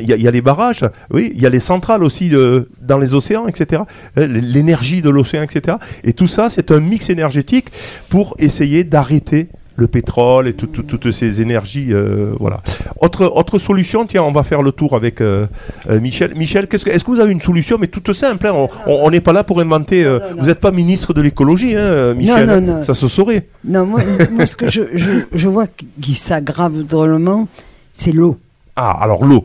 Il 0.00 0.06
y, 0.08 0.12
a, 0.12 0.16
il 0.16 0.22
y 0.22 0.28
a 0.28 0.30
les 0.30 0.42
barrages, 0.42 0.84
oui, 1.10 1.32
il 1.34 1.40
y 1.40 1.46
a 1.46 1.48
les 1.48 1.60
centrales 1.60 2.04
aussi 2.04 2.30
euh, 2.34 2.68
dans 2.82 2.98
les 2.98 3.14
océans, 3.14 3.46
etc. 3.48 3.82
L'énergie 4.16 5.02
de 5.02 5.10
l'océan, 5.10 5.42
etc. 5.42 5.78
Et 6.04 6.12
tout 6.12 6.26
ça, 6.28 6.50
c'est 6.50 6.70
un 6.70 6.80
mix 6.80 7.10
énergétique 7.10 7.68
pour 8.08 8.34
essayer 8.38 8.84
d'arrêter 8.84 9.48
le 9.80 9.88
pétrole 9.88 10.46
et 10.46 10.52
tout- 10.52 10.66
tout- 10.68 10.82
toutes 10.82 11.10
ces 11.10 11.40
énergies. 11.40 11.88
euh, 11.92 12.32
voilà. 12.38 12.60
Autre, 13.00 13.24
autre 13.34 13.58
solution, 13.58 14.06
tiens, 14.06 14.22
on 14.22 14.30
va 14.32 14.42
faire 14.42 14.62
le 14.62 14.72
tour 14.72 14.94
avec 14.94 15.20
euh, 15.20 15.46
euh, 15.88 16.00
Michel. 16.00 16.34
Michel, 16.36 16.68
que- 16.84 16.90
est-ce 16.90 17.04
que 17.04 17.10
vous 17.10 17.18
avez 17.20 17.32
une 17.32 17.40
solution, 17.40 17.76
mais 17.80 17.86
toute 17.88 18.12
simple 18.12 18.46
hein, 18.46 18.52
On 18.86 19.10
n'est 19.10 19.20
pas 19.20 19.32
là 19.32 19.42
pour 19.42 19.60
inventer. 19.60 20.04
euh, 20.04 20.18
vous 20.38 20.46
n'êtes 20.46 20.60
pas 20.60 20.70
ministre 20.70 21.12
de 21.14 21.20
l'écologie, 21.22 21.74
hein, 21.76 22.14
Michel. 22.14 22.46
non, 22.46 22.60
non. 22.60 22.82
Ça 22.82 22.94
se 22.94 23.08
saurait. 23.08 23.46
Non, 23.64 23.86
moi, 23.86 24.00
moi, 24.30 24.46
ce 24.46 24.54
que 24.56 24.70
je, 24.70 24.82
je, 24.94 25.10
je 25.32 25.48
vois 25.48 25.66
qui 26.00 26.12
s'aggrave 26.14 26.82
drôlement, 26.84 27.48
c'est 27.96 28.12
l'eau. 28.12 28.36
Ah, 28.76 28.98
alors 29.02 29.24
l'eau. 29.24 29.44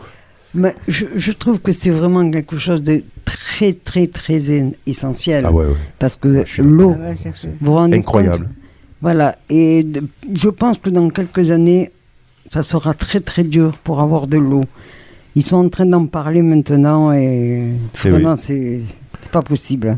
Mais 0.53 0.73
je, 0.87 1.05
je 1.15 1.31
trouve 1.33 1.59
que 1.59 1.71
c'est 1.73 1.89
vraiment 1.89 2.29
quelque 2.31 2.57
chose 2.57 2.81
de 2.83 3.03
très, 3.25 3.73
très, 3.73 4.07
très 4.07 4.61
en- 4.61 4.71
essentiel. 4.87 5.43
Ah 5.47 5.51
ouais, 5.51 5.65
ouais. 5.65 5.73
Parce 5.99 6.15
que 6.15 6.45
suis 6.45 6.63
l'eau, 6.63 6.95
Ah 6.97 7.11
vous 7.33 7.49
vous 7.61 7.73
rendez 7.75 7.97
Incroyable. 7.97 8.45
compte 8.45 8.64
Voilà. 9.05 9.35
Et 9.49 9.83
de- 9.83 10.03
je 10.43 10.49
pense 10.49 10.77
que 10.79 10.89
dans 10.89 11.09
quelques 11.17 11.51
années, 11.51 11.91
ça 12.51 12.63
sera 12.63 12.93
très, 12.95 13.19
très 13.19 13.43
dur 13.43 13.69
pour 13.83 14.01
avoir 14.01 14.25
de 14.27 14.37
l'eau. 14.37 14.65
Ils 15.35 15.43
sont 15.43 15.57
en 15.65 15.69
train 15.69 15.85
d'en 15.85 16.07
parler 16.07 16.41
maintenant 16.41 17.11
et 17.13 17.27
Eh 18.05 18.09
vraiment, 18.09 18.35
c'est 18.35 18.81
c'est 19.21 19.31
pas 19.31 19.41
possible. 19.43 19.97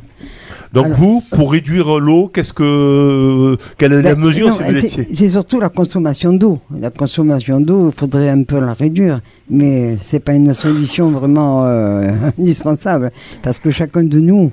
Donc 0.73 0.85
Alors- 0.87 0.97
vous, 0.97 1.23
pour 1.35 1.51
réduire 1.53 1.99
l'eau, 2.07 2.27
qu'est-ce 2.33 2.51
que 2.53 3.55
quelle 3.77 3.93
est 3.93 4.01
la 4.01 4.15
Ben, 4.15 4.25
mesure 4.25 4.49
non, 4.49 4.55
si 4.57 4.63
vous 4.63 4.73
c'est- 4.73 4.85
étiez 4.87 5.07
C'est 5.15 5.29
surtout 5.29 5.59
la 5.61 5.69
consommation 5.69 6.33
d'eau. 6.33 6.59
La 6.85 6.89
consommation 6.89 7.61
d'eau, 7.61 7.87
il 7.91 7.97
faudrait 7.97 8.29
un 8.29 8.43
peu 8.43 8.59
la 8.59 8.73
réduire, 8.73 9.21
mais 9.49 9.95
c'est 10.01 10.19
pas 10.19 10.33
une 10.33 10.53
solution 10.53 11.11
vraiment 11.11 11.63
euh, 11.65 12.11
indispensable, 12.39 13.11
parce 13.43 13.57
que 13.59 13.69
chacun 13.71 14.03
de 14.03 14.19
nous, 14.19 14.51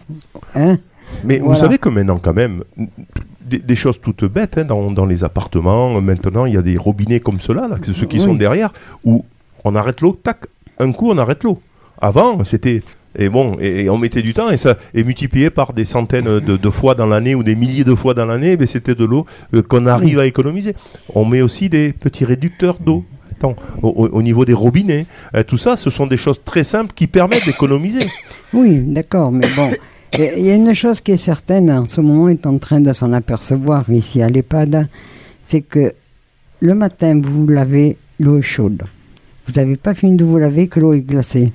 hein, 0.54 0.78
Mais 1.24 1.38
vous 1.38 1.56
savez 1.56 1.78
que 1.78 1.88
maintenant, 1.88 2.18
quand 2.22 2.34
même, 2.34 2.62
des, 3.58 3.64
des 3.70 3.76
choses 3.76 3.98
toutes 4.00 4.24
bêtes, 4.24 4.58
hein, 4.58 4.64
dans, 4.64 4.90
dans 4.90 5.06
les 5.06 5.24
appartements, 5.24 6.00
maintenant, 6.00 6.44
il 6.46 6.54
y 6.54 6.58
a 6.58 6.62
des 6.62 6.76
robinets 6.76 7.20
comme 7.20 7.40
ceux-là, 7.40 7.68
là, 7.68 7.76
ceux 7.82 8.06
qui 8.06 8.18
Oui. 8.18 8.24
sont 8.24 8.34
derrière, 8.34 8.72
où 9.04 9.24
on 9.64 9.74
arrête 9.74 10.00
l'eau, 10.00 10.12
tac, 10.22 10.38
un 10.78 10.92
coup, 10.92 11.10
on 11.10 11.18
arrête 11.18 11.42
l'eau. 11.44 11.60
Avant, 12.00 12.42
c'était... 12.44 12.82
Et 13.16 13.28
bon, 13.28 13.56
et, 13.60 13.84
et 13.84 13.90
on 13.90 13.96
mettait 13.96 14.22
du 14.22 14.34
temps, 14.34 14.50
et 14.50 14.56
ça 14.56 14.76
est 14.92 15.04
multiplié 15.04 15.48
par 15.48 15.72
des 15.72 15.84
centaines 15.84 16.40
de, 16.40 16.56
de 16.56 16.70
fois 16.70 16.96
dans 16.96 17.06
l'année, 17.06 17.36
ou 17.36 17.44
des 17.44 17.54
milliers 17.54 17.84
de 17.84 17.94
fois 17.94 18.12
dans 18.12 18.26
l'année, 18.26 18.56
mais 18.58 18.66
c'était 18.66 18.96
de 18.96 19.04
l'eau 19.04 19.24
euh, 19.54 19.62
qu'on 19.62 19.86
arrive 19.86 20.18
à 20.18 20.26
économiser. 20.26 20.74
On 21.14 21.24
met 21.24 21.40
aussi 21.40 21.68
des 21.68 21.92
petits 21.92 22.24
réducteurs 22.24 22.78
d'eau. 22.80 23.04
Attends, 23.36 23.54
Au, 23.82 23.88
au- 23.90 24.08
au 24.18 24.22
niveau 24.22 24.44
des 24.44 24.52
robinets, 24.52 25.06
Euh, 25.36 25.44
tout 25.44 25.58
ça, 25.58 25.76
ce 25.76 25.90
sont 25.90 26.08
des 26.08 26.16
choses 26.16 26.40
très 26.44 26.64
simples 26.64 26.92
qui 26.92 27.06
permettent 27.06 27.46
d'économiser. 27.46 28.00
oui, 28.52 28.78
d'accord, 28.78 29.30
mais 29.30 29.46
bon. 29.56 29.70
Il 30.18 30.44
y 30.44 30.50
a 30.50 30.54
une 30.54 30.74
chose 30.74 31.00
qui 31.00 31.12
est 31.12 31.16
certaine, 31.16 31.70
en 31.70 31.86
ce 31.86 32.00
moment, 32.00 32.28
est 32.28 32.46
en 32.46 32.58
train 32.58 32.80
de 32.80 32.92
s'en 32.92 33.12
apercevoir 33.12 33.84
ici 33.90 34.22
à 34.22 34.28
l'EHPAD, 34.28 34.86
c'est 35.42 35.60
que 35.62 35.92
le 36.60 36.74
matin, 36.74 37.20
vous 37.22 37.46
lavez, 37.46 37.96
l'eau 38.20 38.38
est 38.38 38.42
chaude. 38.42 38.82
Vous 39.46 39.54
n'avez 39.60 39.76
pas 39.76 39.94
fini 39.94 40.16
de 40.16 40.24
vous 40.24 40.38
laver 40.38 40.68
que 40.68 40.80
l'eau 40.80 40.92
est 40.94 41.00
glacée. 41.00 41.52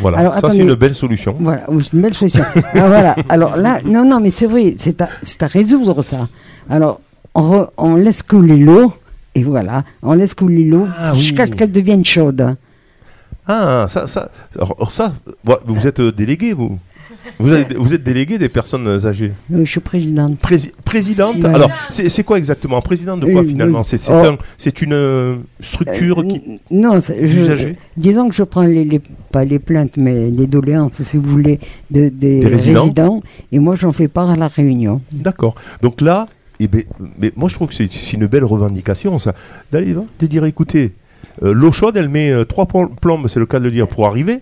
Voilà, 0.00 0.18
Alors, 0.18 0.34
ça 0.38 0.50
c'est 0.50 0.58
une 0.58 0.74
belle 0.74 0.94
solution. 0.94 1.36
Voilà, 1.38 1.66
une 1.70 2.00
belle 2.02 2.14
solution. 2.14 2.42
Ah, 2.56 2.86
voilà. 2.88 3.16
Alors 3.28 3.56
là, 3.56 3.80
non, 3.84 4.04
non, 4.04 4.18
mais 4.20 4.30
c'est 4.30 4.46
vrai, 4.46 4.74
c'est 4.78 5.00
à, 5.00 5.08
c'est 5.22 5.42
à 5.42 5.46
résoudre 5.46 6.02
ça. 6.02 6.28
Alors, 6.68 7.00
on, 7.34 7.42
re- 7.42 7.68
on 7.76 7.94
laisse 7.94 8.22
couler 8.22 8.56
l'eau, 8.56 8.92
et 9.34 9.42
voilà, 9.44 9.84
on 10.02 10.14
laisse 10.14 10.34
couler 10.34 10.64
l'eau 10.64 10.86
Ah 10.98 11.12
oui. 11.12 11.20
jusqu'à 11.20 11.46
ce 11.46 11.52
qu'elle 11.52 11.70
devienne 11.70 12.04
chaude. 12.04 12.56
Ah, 13.46 13.86
ça, 13.88 14.06
ça, 14.06 14.30
alors, 14.56 14.90
ça, 14.90 15.12
vous 15.64 15.86
êtes 15.86 16.00
délégué, 16.00 16.54
vous 16.54 16.78
vous 17.38 17.52
êtes, 17.52 17.74
vous 17.76 17.92
êtes 17.94 18.02
délégué 18.02 18.38
des 18.38 18.48
personnes 18.48 18.86
euh, 18.86 19.06
âgées 19.06 19.32
Euh, 19.52 19.64
je 19.64 19.70
suis 19.70 19.80
présidente. 19.80 20.38
Prési- 20.40 20.72
Présidente. 20.84 21.44
Alors, 21.44 21.70
c'est 21.90 22.22
quoi 22.24 22.38
exactement 22.38 22.80
Présidente 22.82 23.20
de 23.20 23.26
quoi 23.32 23.42
finalement 23.44 23.80
oui. 23.80 23.84
C'est 23.86 24.00
Oh. 24.10 24.12
un- 24.14 24.38
c'est 24.56 24.82
une 24.82 24.92
euh, 24.92 25.36
structure 25.60 26.20
Euh, 26.20 26.22
qui. 26.24 26.60
Non, 26.70 26.98
je- 27.00 27.72
disons 27.96 28.28
que 28.28 28.34
je 28.34 28.42
prends 28.44 28.62
les, 28.62 28.84
les- 28.84 29.00
pas 29.32 29.44
les 29.44 29.58
plaintes, 29.58 29.96
mais 29.96 30.30
les 30.30 30.46
doléances, 30.46 31.02
si 31.02 31.16
vous 31.16 31.28
voulez, 31.28 31.58
de, 31.90 32.08
des, 32.08 32.40
Des 32.40 32.46
résidents. 32.46 32.82
résidents, 32.82 33.22
et 33.52 33.58
moi 33.58 33.74
j'en 33.76 33.92
fais 33.92 34.08
part 34.08 34.30
à 34.30 34.36
la 34.36 34.48
réunion. 34.48 35.00
D'accord. 35.12 35.54
Donc 35.82 36.00
là, 36.00 36.26
eh 36.60 36.68
ben, 36.68 36.82
mais 37.18 37.32
moi 37.36 37.48
je 37.48 37.54
trouve 37.54 37.68
que 37.68 37.74
c'est 37.74 38.12
une 38.12 38.26
belle 38.26 38.44
revendication, 38.44 39.18
ça. 39.18 39.34
D'aller 39.72 39.94
de 40.20 40.26
dire, 40.26 40.44
écoutez, 40.44 40.92
euh, 41.42 41.52
l'eau 41.52 41.72
chaude, 41.72 41.96
elle 41.96 42.08
met 42.08 42.30
euh, 42.30 42.44
trois 42.44 42.66
pl- 42.66 42.86
plombes, 43.00 43.26
c'est 43.28 43.40
le 43.40 43.46
cas 43.46 43.58
de 43.58 43.64
le 43.64 43.70
dire, 43.72 43.88
pour 43.88 44.06
arriver. 44.06 44.40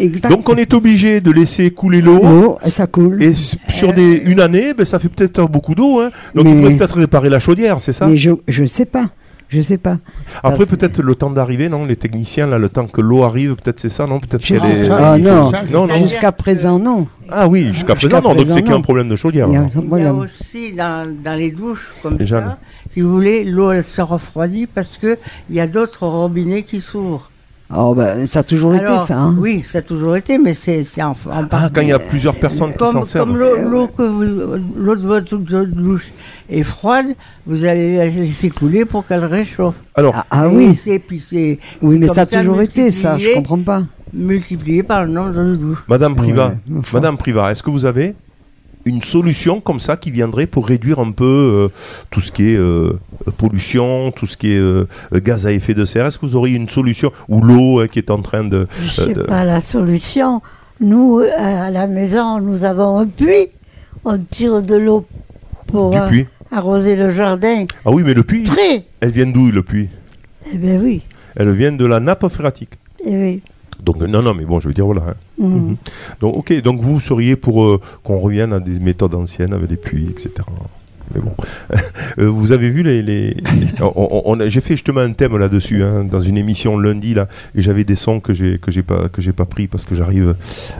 Exact. 0.00 0.28
Donc 0.30 0.48
on 0.48 0.54
est 0.56 0.72
obligé 0.74 1.20
de 1.20 1.30
laisser 1.30 1.70
couler 1.70 2.00
l'eau. 2.00 2.20
L'eau, 2.22 2.58
ça 2.66 2.86
coule. 2.86 3.22
Et 3.22 3.32
sur 3.68 3.92
des, 3.92 4.16
une 4.26 4.40
année, 4.40 4.74
ben, 4.74 4.84
ça 4.86 4.98
fait 4.98 5.08
peut-être 5.08 5.46
beaucoup 5.46 5.74
d'eau. 5.74 6.00
hein. 6.00 6.10
Donc 6.34 6.44
Mais- 6.44 6.52
il 6.52 6.56
faudrait 6.62 6.76
peut-être 6.76 6.96
réparer 6.98 7.28
la 7.30 7.38
chaudière, 7.40 7.78
c'est 7.80 7.92
ça 7.92 8.06
Mais 8.06 8.16
je 8.16 8.30
ne 8.62 8.66
sais 8.66 8.84
pas. 8.86 9.10
Je 9.50 9.62
sais 9.62 9.78
pas. 9.78 9.96
Après, 10.42 10.66
peut-être 10.66 11.00
le 11.00 11.14
temps 11.14 11.30
d'arriver, 11.30 11.70
non 11.70 11.86
Les 11.86 11.96
techniciens, 11.96 12.46
là, 12.46 12.58
le 12.58 12.68
temps 12.68 12.86
que 12.86 13.00
l'eau 13.00 13.22
arrive, 13.22 13.56
peut-être 13.56 13.80
c'est 13.80 13.88
ça, 13.88 14.06
non? 14.06 14.20
Peut-être 14.20 14.42
qu'elle 14.44 14.58
est-. 14.58 14.90
Ah 14.90 15.16
non, 15.16 15.50
non, 15.72 15.86
non. 15.86 15.94
jusqu'à 15.94 16.32
présent, 16.32 16.78
non. 16.78 17.06
Ah 17.30 17.48
oui, 17.48 17.72
jusqu'à 17.72 17.94
Jusqu'à 17.94 17.94
présent, 17.94 18.16
non. 18.20 18.34
Donc 18.34 18.36
présent, 18.44 18.54
c'est 18.54 18.60
qu'il 18.60 18.70
y 18.72 18.74
a 18.74 18.76
un 18.76 18.82
problème 18.82 19.08
de 19.08 19.16
chaudière. 19.16 19.46
Il 19.48 19.54
y 19.54 19.56
a- 19.56 19.60
alors. 19.60 19.72
Il 19.98 20.02
y 20.02 20.06
a 20.06 20.12
aussi 20.12 20.72
dans, 20.72 21.10
dans 21.24 21.34
les 21.34 21.50
douches 21.50 21.88
comme 22.02 22.18
ça, 22.26 22.58
si 22.90 23.00
vous 23.00 23.10
voulez, 23.10 23.42
l'eau 23.44 23.70
elle 23.72 23.84
se 23.84 24.02
refroidit 24.02 24.66
parce 24.66 24.98
que 24.98 25.16
il 25.48 25.56
y 25.56 25.60
a 25.60 25.66
d'autres 25.66 26.06
robinets 26.06 26.62
qui 26.62 26.82
s'ouvrent. 26.82 27.30
Oh, 27.74 27.94
ben, 27.94 28.24
ça 28.26 28.38
a 28.38 28.42
toujours 28.42 28.72
Alors, 28.72 28.96
été 29.02 29.08
ça. 29.08 29.18
hein. 29.18 29.36
Oui, 29.38 29.62
ça 29.62 29.78
a 29.78 29.82
toujours 29.82 30.16
été, 30.16 30.38
mais 30.38 30.54
c'est 30.54 30.86
en, 31.02 31.10
en 31.10 31.14
Ah, 31.30 31.42
partie- 31.42 31.72
quand 31.74 31.80
il 31.82 31.88
y 31.88 31.92
a 31.92 31.98
plusieurs 31.98 32.34
personnes 32.36 32.72
qui 32.72 32.78
s'en 32.78 33.04
servent. 33.04 33.28
comme 33.28 33.36
l'eau 33.38 33.56
l'eau 33.68 33.88
que 33.88 34.02
vous- 34.02 34.64
l'eau 34.74 34.96
de 34.96 35.06
votre 35.06 35.36
douche 35.36 36.06
est 36.48 36.62
froide, 36.62 37.08
vous 37.46 37.66
allez 37.66 37.98
la 37.98 38.06
laisser 38.06 38.48
couler 38.48 38.86
pour 38.86 39.06
qu'elle 39.06 39.24
réchauffe. 39.26 39.74
Alors, 39.94 40.14
Ah, 40.16 40.24
ah 40.30 40.48
oui. 40.48 40.74
c'est- 40.76 40.98
puis 40.98 41.20
c'est- 41.20 41.58
Oui, 41.82 41.98
mais 41.98 42.08
ça 42.08 42.22
a 42.22 42.26
toujours 42.26 42.62
été 42.62 42.90
ça, 42.90 43.18
je 43.18 43.34
comprends 43.34 43.58
pas. 43.62 43.82
Multiplié 44.14 44.82
par 44.82 45.04
le 45.04 45.12
nombre 45.12 45.32
de 45.34 45.54
douches. 45.54 45.84
Madame 45.88 46.16
Priva, 46.16 46.54
Ouais. 46.70 46.80
Madame 46.94 47.18
Priva, 47.18 47.50
est-ce 47.52 47.62
que 47.62 47.68
vous 47.70 47.84
avez 47.84 48.14
une 48.88 49.02
solution 49.02 49.60
comme 49.60 49.80
ça 49.80 49.96
qui 49.96 50.10
viendrait 50.10 50.46
pour 50.46 50.66
réduire 50.66 50.98
un 50.98 51.12
peu 51.12 51.24
euh, 51.24 51.68
tout 52.10 52.20
ce 52.20 52.32
qui 52.32 52.50
est 52.52 52.56
euh, 52.56 52.98
pollution, 53.36 54.10
tout 54.12 54.26
ce 54.26 54.36
qui 54.36 54.52
est 54.52 54.58
euh, 54.58 54.86
gaz 55.14 55.46
à 55.46 55.52
effet 55.52 55.74
de 55.74 55.84
serre 55.84 56.06
Est-ce 56.06 56.18
que 56.18 56.26
vous 56.26 56.36
auriez 56.36 56.56
une 56.56 56.68
solution 56.68 57.12
ou 57.28 57.40
l'eau 57.40 57.80
hein, 57.80 57.88
qui 57.88 57.98
est 57.98 58.10
en 58.10 58.20
train 58.22 58.44
de, 58.44 58.66
Je 58.82 58.86
sais 58.88 59.12
de- 59.12 59.22
pas 59.22 59.44
la 59.44 59.60
solution. 59.60 60.40
Nous, 60.80 61.20
à 61.36 61.70
la 61.70 61.86
maison, 61.86 62.40
nous 62.40 62.64
avons 62.64 62.98
un 62.98 63.06
puits. 63.06 63.48
On 64.04 64.16
tire 64.18 64.62
de 64.62 64.76
l'eau 64.76 65.06
pour 65.66 65.90
du 65.90 65.98
puits 66.08 66.26
arroser 66.50 66.96
le 66.96 67.10
jardin. 67.10 67.66
Ah 67.84 67.90
oui, 67.90 68.02
mais 68.06 68.14
le 68.14 68.22
puits, 68.22 68.42
Très. 68.44 68.84
elle 69.00 69.10
vient 69.10 69.26
d'où 69.26 69.50
le 69.50 69.62
puits? 69.62 69.88
Eh 70.52 70.56
bien 70.56 70.78
oui. 70.80 71.02
Elle 71.36 71.50
vient 71.50 71.72
de 71.72 71.84
la 71.84 72.00
nappe 72.00 72.26
phréatique. 72.28 72.70
Eh 73.04 73.10
oui. 73.10 73.42
Donc 73.82 73.98
non, 73.98 74.22
non, 74.22 74.34
mais 74.34 74.44
bon, 74.44 74.60
je 74.60 74.68
veux 74.68 74.74
dire 74.74 74.86
voilà. 74.86 75.02
hein. 75.08 75.14
Mhm. 75.38 75.54
Mhm. 75.68 75.76
Donc 76.20 76.36
ok, 76.36 76.62
donc 76.62 76.80
vous 76.80 77.00
seriez 77.00 77.36
pour 77.36 77.64
euh, 77.64 77.80
qu'on 78.04 78.18
revienne 78.18 78.52
à 78.52 78.60
des 78.60 78.80
méthodes 78.80 79.14
anciennes 79.14 79.52
avec 79.54 79.68
des 79.68 79.76
puits, 79.76 80.08
etc. 80.10 80.30
Mais 81.14 81.20
bon, 81.22 81.32
Euh, 82.18 82.26
vous 82.28 82.52
avez 82.52 82.68
vu 82.70 82.82
les, 82.82 83.00
les- 83.02 83.36
on- 83.80 83.92
on- 83.96 84.22
on 84.26 84.40
a- 84.40 84.48
j'ai 84.48 84.60
fait 84.60 84.74
justement 84.74 85.00
un 85.00 85.12
thème 85.12 85.36
là-dessus 85.38 85.82
hein, 85.82 86.04
dans 86.04 86.18
une 86.18 86.36
émission 86.36 86.76
lundi 86.78 87.14
là, 87.14 87.28
et 87.54 87.62
j'avais 87.62 87.84
des 87.84 87.94
sons 87.94 88.18
que 88.20 88.34
j'ai 88.34 88.58
que 88.58 88.70
j'ai 88.72 88.82
pas 88.82 89.08
que 89.08 89.22
j'ai 89.22 89.32
pas 89.32 89.44
pris 89.44 89.68
parce 89.68 89.84
que 89.84 89.94
j'arrive 89.94 90.34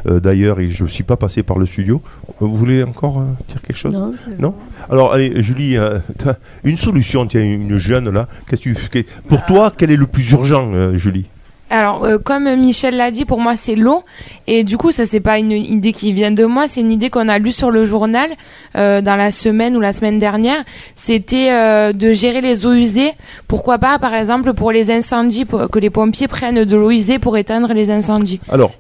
euh, 0.06 0.18
d'ailleurs 0.20 0.58
et 0.60 0.68
je 0.68 0.84
suis 0.86 1.04
pas 1.04 1.16
passé 1.16 1.42
par 1.44 1.58
le 1.58 1.64
studio. 1.66 2.02
Vous 2.40 2.54
voulez 2.56 2.82
encore 2.82 3.20
euh, 3.20 3.24
dire 3.48 3.62
quelque 3.62 3.76
chose? 3.78 3.92
Non, 3.92 4.12
c'est 4.16 4.38
Non? 4.38 4.54
Alors 4.90 5.12
allez, 5.12 5.42
Julie, 5.42 5.76
euh, 5.78 5.98
t'as 6.18 6.34
une 6.64 6.76
solution, 6.76 7.24
tiens, 7.26 7.42
une 7.44 7.76
jeune 7.78 8.10
là. 8.10 8.28
Qu'est-ce 8.48 8.62
que 8.62 8.70
tu 8.70 8.74
fais? 8.74 9.06
Pour 9.28 9.46
toi, 9.46 9.72
quel 9.76 9.90
est 9.92 9.96
le 9.96 10.06
plus 10.08 10.28
urgent, 10.32 10.70
euh, 10.74 10.96
Julie? 10.96 11.26
Alors, 11.70 12.04
euh, 12.04 12.18
comme 12.18 12.54
Michel 12.56 12.96
l'a 12.96 13.10
dit, 13.10 13.24
pour 13.24 13.40
moi, 13.40 13.54
c'est 13.56 13.74
l'eau. 13.74 14.02
Et 14.46 14.64
du 14.64 14.76
coup, 14.76 14.90
ça, 14.90 15.04
c'est 15.04 15.20
pas 15.20 15.38
une 15.38 15.52
idée 15.52 15.92
qui 15.92 16.12
vient 16.12 16.30
de 16.30 16.44
moi, 16.44 16.66
c'est 16.66 16.80
une 16.80 16.92
idée 16.92 17.10
qu'on 17.10 17.28
a 17.28 17.38
lue 17.38 17.52
sur 17.52 17.70
le 17.70 17.84
journal 17.84 18.30
euh, 18.76 19.00
dans 19.00 19.16
la 19.16 19.30
semaine 19.30 19.76
ou 19.76 19.80
la 19.80 19.92
semaine 19.92 20.18
dernière. 20.18 20.64
C'était 20.94 21.50
euh, 21.50 21.92
de 21.92 22.12
gérer 22.12 22.40
les 22.40 22.64
eaux 22.64 22.72
usées. 22.72 23.12
Pourquoi 23.48 23.78
pas, 23.78 23.98
par 23.98 24.14
exemple, 24.14 24.54
pour 24.54 24.72
les 24.72 24.90
incendies, 24.90 25.44
pour 25.44 25.68
que 25.68 25.78
les 25.78 25.90
pompiers 25.90 26.28
prennent 26.28 26.64
de 26.64 26.76
l'eau 26.76 26.90
usée 26.90 27.18
pour 27.18 27.36
éteindre 27.36 27.72
les 27.74 27.90
incendies. 27.90 28.40
Alors, 28.48 28.72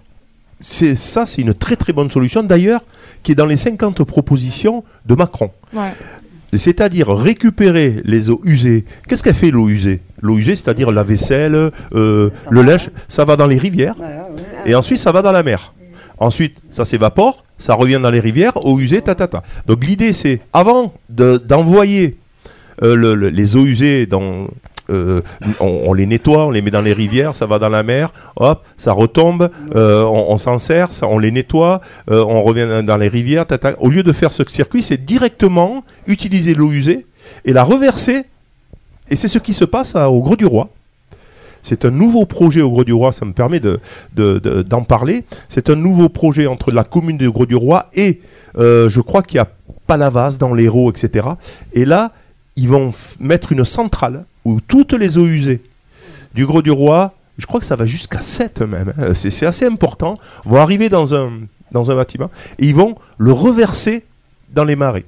c'est 0.60 0.96
ça, 0.96 1.26
c'est 1.26 1.42
une 1.42 1.54
très 1.54 1.76
très 1.76 1.92
bonne 1.92 2.10
solution, 2.10 2.42
d'ailleurs, 2.42 2.80
qui 3.22 3.32
est 3.32 3.36
dans 3.36 3.46
les 3.46 3.56
50 3.56 4.02
propositions 4.04 4.82
de 5.04 5.14
Macron. 5.14 5.50
Ouais. 5.74 5.92
C'est-à-dire 6.56 7.08
récupérer 7.08 8.00
les 8.04 8.30
eaux 8.30 8.40
usées. 8.44 8.86
Qu'est-ce 9.06 9.22
qu'elle 9.22 9.34
fait 9.34 9.50
l'eau 9.50 9.68
usée? 9.68 10.00
L'eau 10.20 10.36
usée, 10.38 10.56
c'est-à-dire 10.56 10.90
la 10.90 11.02
vaisselle, 11.02 11.70
euh, 11.94 12.30
le 12.50 12.62
linge, 12.62 12.90
ça 13.08 13.24
va 13.24 13.36
dans 13.36 13.46
les 13.46 13.58
rivières, 13.58 13.94
et 14.66 14.74
ensuite 14.74 14.98
ça 14.98 15.12
va 15.12 15.22
dans 15.22 15.32
la 15.32 15.42
mer. 15.42 15.72
Ensuite, 16.18 16.56
ça 16.70 16.84
s'évapore, 16.84 17.44
ça 17.58 17.74
revient 17.74 18.00
dans 18.02 18.10
les 18.10 18.18
rivières, 18.20 18.56
eau 18.66 18.78
usée, 18.80 19.00
ta 19.02 19.14
ta 19.14 19.28
ta. 19.28 19.42
Donc 19.66 19.84
l'idée, 19.84 20.12
c'est 20.12 20.40
avant 20.52 20.92
de- 21.08 21.36
d'envoyer 21.38 22.16
euh, 22.82 22.96
le- 22.96 23.14
le- 23.14 23.28
les 23.28 23.56
eaux 23.56 23.64
usées 23.66 24.06
dans 24.06 24.48
euh, 24.90 25.20
on, 25.60 25.82
on 25.88 25.92
les 25.92 26.06
nettoie, 26.06 26.46
on 26.46 26.50
les 26.50 26.62
met 26.62 26.70
dans 26.70 26.80
les 26.80 26.94
rivières, 26.94 27.36
ça 27.36 27.44
va 27.44 27.58
dans 27.58 27.68
la 27.68 27.82
mer, 27.82 28.10
hop, 28.36 28.64
ça 28.78 28.92
retombe, 28.92 29.50
euh, 29.76 30.02
on, 30.04 30.32
on 30.32 30.38
s'en 30.38 30.58
sert, 30.58 30.88
ça- 30.94 31.06
on 31.06 31.18
les 31.18 31.30
nettoie, 31.30 31.82
euh, 32.10 32.24
on 32.24 32.42
revient 32.42 32.82
dans 32.84 32.96
les 32.96 33.08
rivières. 33.08 33.46
tata. 33.46 33.74
Au 33.80 33.90
lieu 33.90 34.02
de 34.02 34.12
faire 34.12 34.32
ce 34.32 34.42
circuit, 34.48 34.82
c'est 34.82 35.04
directement 35.04 35.84
utiliser 36.06 36.54
l'eau 36.54 36.72
usée 36.72 37.04
et 37.44 37.52
la 37.52 37.64
reverser. 37.64 38.24
Et 39.10 39.16
c'est 39.16 39.28
ce 39.28 39.38
qui 39.38 39.54
se 39.54 39.64
passe 39.64 39.94
au 39.94 40.20
Gros 40.20 40.36
du 40.36 40.46
Roi. 40.46 40.68
C'est 41.62 41.84
un 41.84 41.90
nouveau 41.90 42.24
projet 42.24 42.60
au 42.62 42.70
Gros 42.70 42.84
du 42.84 42.92
Roi, 42.92 43.10
ça 43.12 43.24
me 43.24 43.32
permet 43.32 43.60
de- 43.60 43.80
de- 44.14 44.38
d'en 44.62 44.82
parler. 44.82 45.24
C'est 45.48 45.70
un 45.70 45.76
nouveau 45.76 46.08
projet 46.08 46.46
entre 46.46 46.70
la 46.70 46.84
commune 46.84 47.18
de 47.18 47.28
Gros 47.28 47.46
du 47.46 47.56
Roi 47.56 47.90
et 47.94 48.20
euh, 48.58 48.88
je 48.88 49.00
crois 49.00 49.22
qu'il 49.22 49.36
y 49.36 49.40
a 49.40 49.48
Palavas 49.86 50.36
dans 50.38 50.54
l'Hérault, 50.54 50.90
etc. 50.90 51.28
Et 51.72 51.84
là, 51.84 52.12
ils 52.56 52.68
vont 52.68 52.92
mettre 53.20 53.52
une 53.52 53.64
centrale 53.64 54.24
où 54.44 54.60
toutes 54.60 54.92
les 54.92 55.18
eaux 55.18 55.26
usées 55.26 55.62
du 56.34 56.46
Gros 56.46 56.62
du 56.62 56.70
Roi, 56.70 57.12
je 57.38 57.46
crois 57.46 57.60
que 57.60 57.66
ça 57.66 57.76
va 57.76 57.86
jusqu'à 57.86 58.20
7 58.20 58.60
même, 58.62 58.92
hein, 58.98 59.14
c'est 59.14 59.30
c'est 59.30 59.46
assez 59.46 59.66
important, 59.66 60.14
vont 60.44 60.56
arriver 60.56 60.88
dans 60.88 61.14
un, 61.14 61.30
dans 61.72 61.90
un 61.90 61.96
bâtiment 61.96 62.30
et 62.58 62.66
ils 62.66 62.74
vont 62.74 62.94
le 63.18 63.32
reverser 63.32 64.04
dans 64.52 64.64
les 64.64 64.76
marais. 64.76 65.04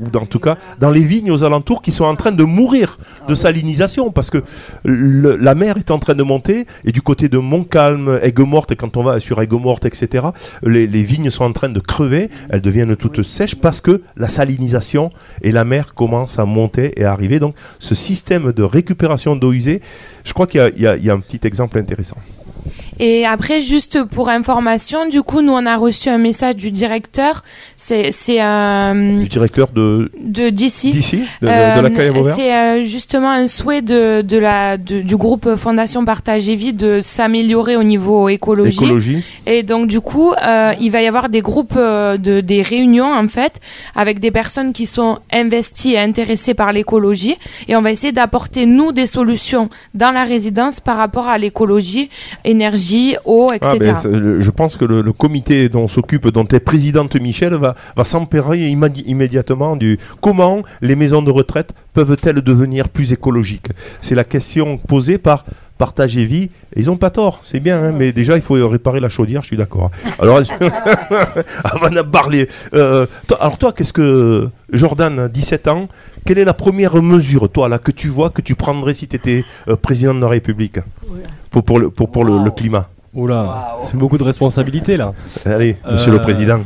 Ou 0.00 0.08
dans, 0.10 0.22
en 0.22 0.26
tout 0.26 0.40
cas 0.40 0.58
dans 0.80 0.90
les 0.90 1.04
vignes 1.04 1.30
aux 1.30 1.44
alentours 1.44 1.80
qui 1.80 1.92
sont 1.92 2.04
en 2.04 2.16
train 2.16 2.32
de 2.32 2.42
mourir 2.42 2.98
de 3.28 3.34
salinisation 3.36 4.10
parce 4.10 4.28
que 4.28 4.42
le- 4.84 5.36
la 5.36 5.54
mer 5.54 5.76
est 5.76 5.90
en 5.92 5.98
train 6.00 6.14
de 6.16 6.22
monter 6.24 6.66
et 6.84 6.90
du 6.90 7.00
côté 7.00 7.28
de 7.28 7.38
Montcalm, 7.38 8.18
Aigues-Mortes, 8.22 8.72
et 8.72 8.76
quand 8.76 8.96
on 8.96 9.04
va 9.04 9.20
sur 9.20 9.40
Aigues-Mortes, 9.40 9.84
etc., 9.84 10.26
les, 10.64 10.86
les 10.88 11.02
vignes 11.04 11.30
sont 11.30 11.44
en 11.44 11.52
train 11.52 11.68
de 11.68 11.78
crever, 11.80 12.28
elles 12.50 12.60
deviennent 12.60 12.96
toutes 12.96 13.22
sèches 13.22 13.54
parce 13.54 13.80
que 13.80 14.02
la 14.16 14.26
salinisation 14.28 15.10
et 15.42 15.52
la 15.52 15.64
mer 15.64 15.94
commencent 15.94 16.38
à 16.40 16.44
monter 16.44 16.92
et 17.00 17.04
à 17.04 17.12
arriver. 17.12 17.38
Donc 17.38 17.54
ce 17.78 17.94
système 17.94 18.52
de 18.52 18.62
récupération 18.64 19.36
d'eau 19.36 19.52
usée, 19.52 19.80
je 20.24 20.32
crois 20.32 20.46
qu'il 20.48 20.72
y 20.76 20.86
a 21.10 21.12
un 21.14 21.20
petit 21.20 21.40
exemple 21.46 21.78
intéressant. 21.78 22.16
Et 23.00 23.26
après, 23.26 23.60
juste 23.60 24.04
pour 24.04 24.28
information, 24.28 25.08
du 25.08 25.22
coup, 25.22 25.40
nous, 25.42 25.52
on 25.52 25.66
a 25.66 25.76
reçu 25.76 26.08
un 26.08 26.18
message 26.18 26.54
du 26.54 26.70
directeur. 26.70 27.42
C'est, 27.76 28.12
c'est 28.12 28.40
un, 28.40 28.94
Du 29.18 29.28
directeur 29.28 29.68
de 29.74 30.10
de 30.20 30.48
d'ici. 30.48 30.92
d'ici, 30.92 31.16
de, 31.42 31.46
de- 31.48 31.50
de 31.50 31.80
la 31.82 31.90
Euh. 31.90 32.32
C'est 32.34 32.54
euh, 32.54 32.84
justement 32.84 33.30
un 33.32 33.46
souhait 33.48 33.82
de, 33.82 34.22
de 34.22 34.38
la, 34.38 34.78
de- 34.78 35.02
du 35.02 35.16
groupe 35.16 35.56
Fondation 35.56 36.04
Partage 36.04 36.44
Vie 36.48 36.72
de 36.72 37.00
s'améliorer 37.02 37.76
au 37.76 37.82
niveau 37.82 38.28
écologie. 38.30 38.76
écologie. 38.76 39.24
Et 39.46 39.64
donc 39.64 39.86
du 39.88 40.00
coup, 40.00 40.32
euh, 40.32 40.72
il 40.80 40.90
va 40.92 41.02
y 41.02 41.06
avoir 41.06 41.28
des 41.28 41.42
groupes 41.42 41.74
euh, 41.76 42.16
de 42.16 42.40
des 42.40 42.62
réunions 42.62 43.12
en 43.12 43.28
fait 43.28 43.60
avec 43.96 44.18
des 44.20 44.30
personnes 44.30 44.72
qui 44.72 44.86
sont 44.86 45.18
investies 45.30 45.92
et 45.94 45.98
intéressées 45.98 46.54
par 46.54 46.72
l'écologie 46.72 47.36
et 47.68 47.76
on 47.76 47.82
va 47.82 47.90
essayer 47.90 48.12
d'apporter 48.12 48.64
nous 48.66 48.92
des 48.92 49.06
solutions 49.08 49.68
dans 49.94 50.12
la 50.12 50.24
résidence 50.24 50.80
par 50.80 50.96
rapport 50.96 51.28
à 51.28 51.36
l'écologie, 51.38 52.08
énergie, 52.44 53.16
eau, 53.24 53.48
etc. 53.52 53.70
Ah, 53.72 53.78
ben, 53.78 53.94
c'est- 53.94 54.08
le- 54.08 54.40
je 54.40 54.50
pense 54.50 54.76
que 54.76 54.84
le, 54.84 55.02
le 55.02 55.12
comité 55.12 55.68
dont 55.68 55.88
s'occupe, 55.88 56.28
dont 56.28 56.46
est 56.48 56.60
présidente 56.60 57.16
Michel, 57.16 57.54
va, 57.54 57.74
va 57.96 58.04
s'emparer 58.04 58.68
immédiatement 58.68 59.76
du 59.76 59.98
comment 60.20 60.62
les 60.82 60.96
maisons 60.96 61.22
de 61.22 61.30
retraite 61.30 61.72
peuvent-elles 61.92 62.40
devenir 62.42 62.88
plus 62.88 63.12
écologiques. 63.12 63.68
C'est 64.00 64.14
la 64.14 64.24
question 64.24 64.78
posée 64.78 65.18
par 65.18 65.44
Partage 65.78 66.16
et 66.16 66.24
Vie. 66.24 66.50
Et 66.76 66.80
ils 66.80 66.86
n'ont 66.86 66.96
pas 66.96 67.10
tort, 67.10 67.40
c'est 67.42 67.60
bien, 67.60 67.82
hein, 67.82 67.92
mais 67.96 68.12
déjà 68.12 68.36
il 68.36 68.42
faut 68.42 68.54
réparer 68.68 69.00
la 69.00 69.08
chaudière, 69.08 69.42
je 69.42 69.48
suis 69.48 69.56
d'accord. 69.56 69.90
Alors, 70.20 70.40
avant 71.64 71.90
de 71.90 72.02
parler, 72.02 72.48
euh, 72.74 73.06
toi- 73.26 73.38
alors 73.40 73.58
toi, 73.58 73.72
qu'est-ce 73.72 73.92
que 73.92 74.48
Jordan, 74.72 75.28
17 75.28 75.68
ans, 75.68 75.88
quelle 76.24 76.38
est 76.38 76.44
la 76.44 76.54
première 76.54 77.02
mesure, 77.02 77.48
toi, 77.50 77.68
là, 77.68 77.78
que 77.78 77.90
tu 77.90 78.08
vois, 78.08 78.30
que 78.30 78.40
tu 78.42 78.54
prendrais 78.54 78.94
si 78.94 79.08
tu 79.08 79.16
étais 79.16 79.44
président 79.82 80.14
de 80.14 80.20
la 80.20 80.28
République? 80.28 80.78
Pour, 81.50 81.62
pour, 81.64 81.78
le, 81.78 81.90
pour, 81.90 82.10
pour 82.10 82.24
le- 82.24 82.42
le 82.44 82.50
climat 82.50 82.88
Oula, 83.14 83.78
c'est 83.84 83.96
beaucoup 83.96 84.18
de 84.18 84.24
responsabilités 84.24 84.96
là. 84.96 85.12
Allez, 85.46 85.76
monsieur 85.90 86.10
le 86.10 86.18
Euh, 86.18 86.20
président. 86.22 86.60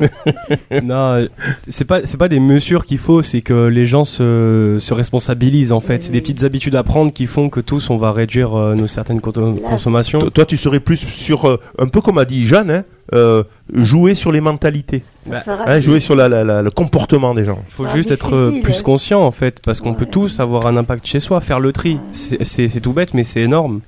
non, 0.84 1.26
c'est 1.68 1.84
pas 1.84 2.00
c'est 2.04 2.16
pas 2.16 2.28
des 2.28 2.38
mesures 2.40 2.84
qu'il 2.86 2.98
faut, 2.98 3.22
c'est 3.22 3.40
que 3.42 3.66
les 3.66 3.86
gens 3.86 4.04
se, 4.04 4.76
se 4.78 4.94
responsabilisent 4.94 5.72
en 5.72 5.80
fait. 5.80 6.00
C'est 6.02 6.12
des 6.12 6.20
petites 6.20 6.44
habitudes 6.44 6.76
à 6.76 6.82
prendre 6.84 7.12
qui 7.12 7.26
font 7.26 7.48
que 7.48 7.60
tous 7.60 7.90
on 7.90 7.96
va 7.96 8.12
réduire 8.12 8.54
euh, 8.56 8.74
nos 8.74 8.86
certaines 8.86 9.20
consommations. 9.20 10.20
Toi, 10.20 10.30
toi, 10.30 10.46
tu 10.46 10.56
serais 10.56 10.80
plus 10.80 10.98
sur, 11.08 11.46
euh, 11.48 11.56
un 11.78 11.88
peu 11.88 12.00
comme 12.00 12.18
a 12.18 12.24
dit 12.24 12.46
Jeanne, 12.46 12.70
hein, 12.70 12.84
euh, 13.14 13.42
jouer 13.74 14.14
sur 14.14 14.30
les 14.32 14.40
mentalités. 14.40 15.02
Bah, 15.26 15.38
Hein, 15.66 15.80
jouer 15.80 15.98
sur 16.00 16.14
la- 16.14 16.28
la- 16.28 16.44
la- 16.44 16.62
le 16.62 16.70
comportement 16.70 17.34
des 17.34 17.44
gens. 17.44 17.58
faut 17.68 17.86
juste 17.88 18.10
être 18.12 18.60
plus 18.62 18.82
conscient 18.82 19.20
en 19.22 19.32
fait, 19.32 19.58
parce 19.64 19.80
qu'on 19.80 19.94
peut 19.94 20.06
tous 20.06 20.38
avoir 20.40 20.66
un 20.66 20.76
impact 20.76 21.06
chez 21.06 21.20
soi. 21.20 21.40
Faire 21.40 21.58
le 21.60 21.72
tri, 21.72 21.98
c'est 22.12 22.80
tout 22.80 22.92
bête, 22.92 23.12
mais 23.14 23.24
c'est 23.24 23.40
énorme. 23.40 23.80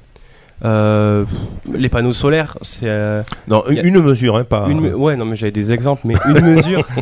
Euh, 0.64 1.24
les 1.74 1.88
panneaux 1.88 2.12
solaires, 2.12 2.56
c'est. 2.62 2.86
euh, 2.88 3.22
Non, 3.48 3.62
a- 3.66 3.72
une 3.72 4.00
mesure, 4.00 4.36
hein, 4.36 4.44
pas. 4.44 4.66
une 4.68 4.94
ouais, 4.94 5.16
non, 5.16 5.24
mais 5.24 5.36
j'avais 5.36 5.50
des 5.52 5.72
exemples, 5.72 6.02
mais 6.06 6.14
une 6.28 6.40
mesure. 6.54 6.86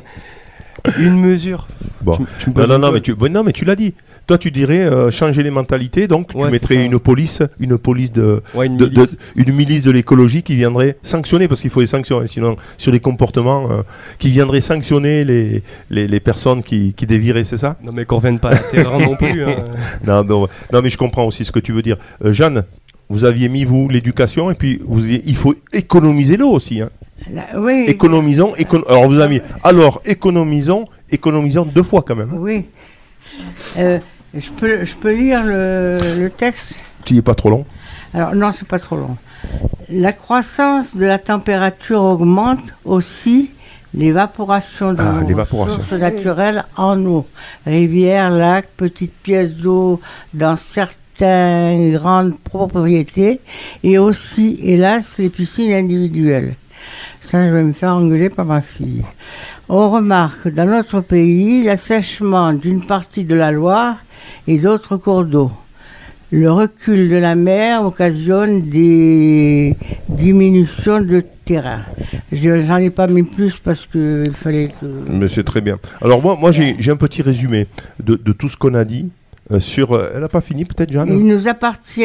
Une 0.98 1.20
mesure. 1.20 1.68
Bon. 2.00 2.16
Tu- 2.16 2.24
tu 2.44 2.58
Non, 2.58 2.66
non, 2.66 2.78
non, 2.78 2.90
mais 2.92 3.02
tu, 3.02 3.14
bon, 3.14 3.30
non, 3.30 3.44
mais 3.44 3.52
tu 3.52 3.66
l'as 3.66 3.76
dit. 3.76 3.92
Toi, 4.26 4.38
tu 4.38 4.50
dirais 4.50 4.78
euh, 4.78 5.10
changer 5.10 5.42
les 5.42 5.50
mentalités, 5.50 6.08
donc 6.08 6.28
tu 6.28 6.38
Ouais, 6.38 6.44
c'est 6.44 6.50
mettrais 6.52 6.86
une 6.86 6.98
police, 6.98 7.42
une 7.58 7.76
police 7.76 8.12
de, 8.12 8.42
Ouais, 8.54 8.64
une 8.64 8.78
de- 8.78 8.86
de- 8.86 8.96
milice. 9.00 9.18
une 9.36 9.52
milice 9.52 9.84
de 9.84 9.90
l'écologie 9.90 10.42
qui 10.42 10.56
viendrait 10.56 10.96
sanctionner, 11.02 11.48
parce 11.48 11.60
qu'il 11.60 11.68
faut 11.68 11.80
des 11.82 11.86
sanctions, 11.86 12.20
hein, 12.20 12.26
sinon 12.26 12.56
sur 12.78 12.92
les 12.92 13.00
comportements, 13.00 13.70
euh, 13.70 13.82
qui 14.18 14.30
viendrait 14.30 14.62
sanctionner 14.62 15.22
les, 15.24 15.62
les, 15.90 16.08
les 16.08 16.20
personnes 16.20 16.62
qui, 16.62 16.94
qui 16.94 17.04
déviraient, 17.04 17.44
c'est 17.44 17.58
ça? 17.58 17.76
Non, 17.84 17.92
mais 17.92 18.06
qu'on 18.06 18.16
revienne 18.16 18.38
pas 18.38 18.48
à 18.50 18.54
la 18.54 18.58
terrain 18.60 18.98
non 19.00 19.16
plus. 19.16 19.44
hein. 19.44 19.56
non, 20.06 20.24
non, 20.24 20.80
mais 20.82 20.88
je 20.88 20.96
comprends 20.96 21.26
aussi 21.26 21.44
ce 21.44 21.52
que 21.52 21.60
tu 21.60 21.72
veux 21.72 21.82
dire. 21.82 21.98
Euh, 22.24 22.32
Jeanne, 22.32 22.64
vous 23.10 23.24
aviez 23.24 23.48
mis, 23.50 23.64
vous, 23.66 23.88
l'éducation, 23.90 24.50
et 24.50 24.54
puis 24.54 24.80
vous, 24.86 25.04
il 25.06 25.36
faut 25.36 25.54
économiser 25.72 26.38
l'eau 26.38 26.50
aussi. 26.50 26.80
Hein. 26.80 26.88
Là, 27.30 27.42
oui, 27.58 27.84
Économisons, 27.86 28.54
écono- 28.56 28.86
alors 28.88 29.06
vous 29.08 29.18
avez 29.20 29.38
mis, 29.38 29.42
alors 29.62 30.00
économisons, 30.06 30.86
économisons 31.10 31.66
deux 31.66 31.82
fois 31.82 32.02
quand 32.06 32.16
même. 32.16 32.30
hein. 32.32 32.38
oui. 32.38 32.66
Euh, 33.76 33.98
je, 34.34 34.48
peux, 34.50 34.84
je 34.84 34.94
peux 34.94 35.12
lire 35.14 35.44
le, 35.44 35.98
le 36.18 36.30
texte? 36.30 36.78
S'il 37.04 37.16
n'est 37.16 37.22
pas 37.22 37.34
trop 37.34 37.50
long. 37.50 37.66
Alors 38.14 38.34
non, 38.34 38.52
c'est 38.56 38.66
pas 38.66 38.78
trop 38.78 38.96
long. 38.96 39.16
La 39.90 40.12
croissance 40.12 40.96
de 40.96 41.04
la 41.04 41.18
température 41.18 42.02
augmente 42.02 42.74
aussi 42.84 43.50
l'évaporation 43.92 44.92
de 44.94 45.00
Ah, 45.00 45.20
ressources 45.52 45.92
naturelles 45.92 46.64
en 46.76 47.04
eau. 47.06 47.26
Rivières, 47.66 48.30
lacs, 48.30 48.68
petites 48.76 49.12
pièces 49.14 49.52
d'eau 49.54 50.00
dans 50.32 50.56
certaines 51.20 51.92
grandes 51.92 52.38
propriétés 52.38 53.40
et 53.82 53.98
aussi, 53.98 54.58
hélas, 54.62 55.18
les 55.18 55.28
piscines 55.28 55.72
individuelles. 55.72 56.54
Ça, 57.20 57.46
je 57.46 57.52
vais 57.52 57.62
me 57.62 57.72
faire 57.72 57.94
engueuler 57.94 58.30
par 58.30 58.46
ma 58.46 58.62
fille. 58.62 59.04
On 59.68 59.90
remarque 59.90 60.48
dans 60.48 60.64
notre 60.64 61.00
pays 61.00 61.62
l'assèchement 61.62 62.54
d'une 62.54 62.82
partie 62.84 63.24
de 63.24 63.34
la 63.34 63.52
Loire 63.52 63.96
et 64.48 64.58
d'autres 64.58 64.96
cours 64.96 65.24
d'eau. 65.24 65.50
Le 66.32 66.50
recul 66.50 67.10
de 67.10 67.16
la 67.16 67.34
mer 67.34 67.84
occasionne 67.84 68.62
des 68.70 69.76
diminutions 70.08 71.02
de 71.02 71.22
terrain. 71.44 71.82
Je 72.32 72.50
n'en 72.50 72.78
ai 72.78 72.90
pas 72.90 73.08
mis 73.08 73.24
plus 73.24 73.58
parce 73.62 73.84
qu'il 73.84 74.32
fallait 74.34 74.72
que... 74.80 74.86
Mais 75.10 75.28
c'est 75.28 75.44
très 75.44 75.60
bien. 75.60 75.78
Alors 76.00 76.22
moi, 76.22 76.36
moi 76.40 76.50
j'ai 76.52 76.90
un 76.90 76.96
petit 76.96 77.20
résumé 77.20 77.66
de, 78.02 78.14
de 78.14 78.32
tout 78.32 78.48
ce 78.48 78.56
qu'on 78.56 78.74
a 78.74 78.84
dit 78.84 79.10
sur... 79.58 79.92
euh, 79.92 80.12
elle 80.14 80.20
n'a 80.20 80.28
pas 80.28 80.40
fini 80.40 80.64
peut-être, 80.64 80.92
Jeanne 80.92 81.08
Il 81.08 81.26
nous 81.26 81.48
appartient, 81.48 82.04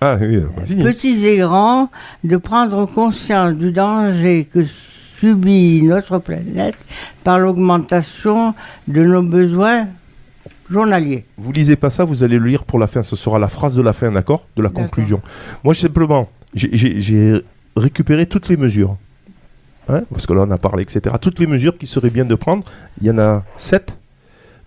Ah 0.00 0.16
oui, 0.20 0.40
pas 0.56 0.62
fini. 0.66 0.82
petits 0.82 1.26
et 1.26 1.38
grands, 1.38 1.90
de 2.24 2.36
prendre 2.36 2.86
conscience 2.86 3.54
du 3.54 3.70
danger 3.72 4.48
que 4.52 4.64
subit 4.64 5.82
notre 5.82 6.18
planète 6.18 6.74
par 7.24 7.38
l'augmentation 7.38 8.54
de 8.88 9.02
nos 9.04 9.22
besoins 9.22 9.86
journaliers. 10.70 11.24
Vous 11.36 11.52
lisez 11.52 11.76
pas 11.76 11.90
ça, 11.90 12.04
vous 12.04 12.22
allez 12.22 12.38
le 12.38 12.46
lire 12.46 12.64
pour 12.64 12.78
la 12.78 12.86
fin. 12.86 13.02
Ce 13.02 13.16
sera 13.16 13.38
la 13.38 13.48
phrase 13.48 13.74
de 13.74 13.82
la 13.82 13.92
fin, 13.92 14.10
d'accord? 14.12 14.46
De 14.56 14.62
la 14.62 14.68
conclusion. 14.70 15.20
Moi, 15.64 15.74
simplement, 15.74 16.28
j'ai 16.54 17.42
récupéré 17.76 18.26
toutes 18.26 18.48
les 18.48 18.56
mesures. 18.56 18.96
Hein, 19.88 20.02
parce 20.10 20.26
que 20.26 20.32
là, 20.32 20.44
on 20.46 20.50
a 20.52 20.58
parlé, 20.58 20.82
etc. 20.84 21.14
Toutes 21.20 21.40
les 21.40 21.46
mesures 21.48 21.76
qui 21.76 21.86
seraient 21.86 22.10
bien 22.10 22.24
de 22.24 22.34
prendre. 22.36 22.64
Il 23.00 23.06
y 23.08 23.10
en 23.10 23.18
a 23.18 23.42
sept, 23.56 23.98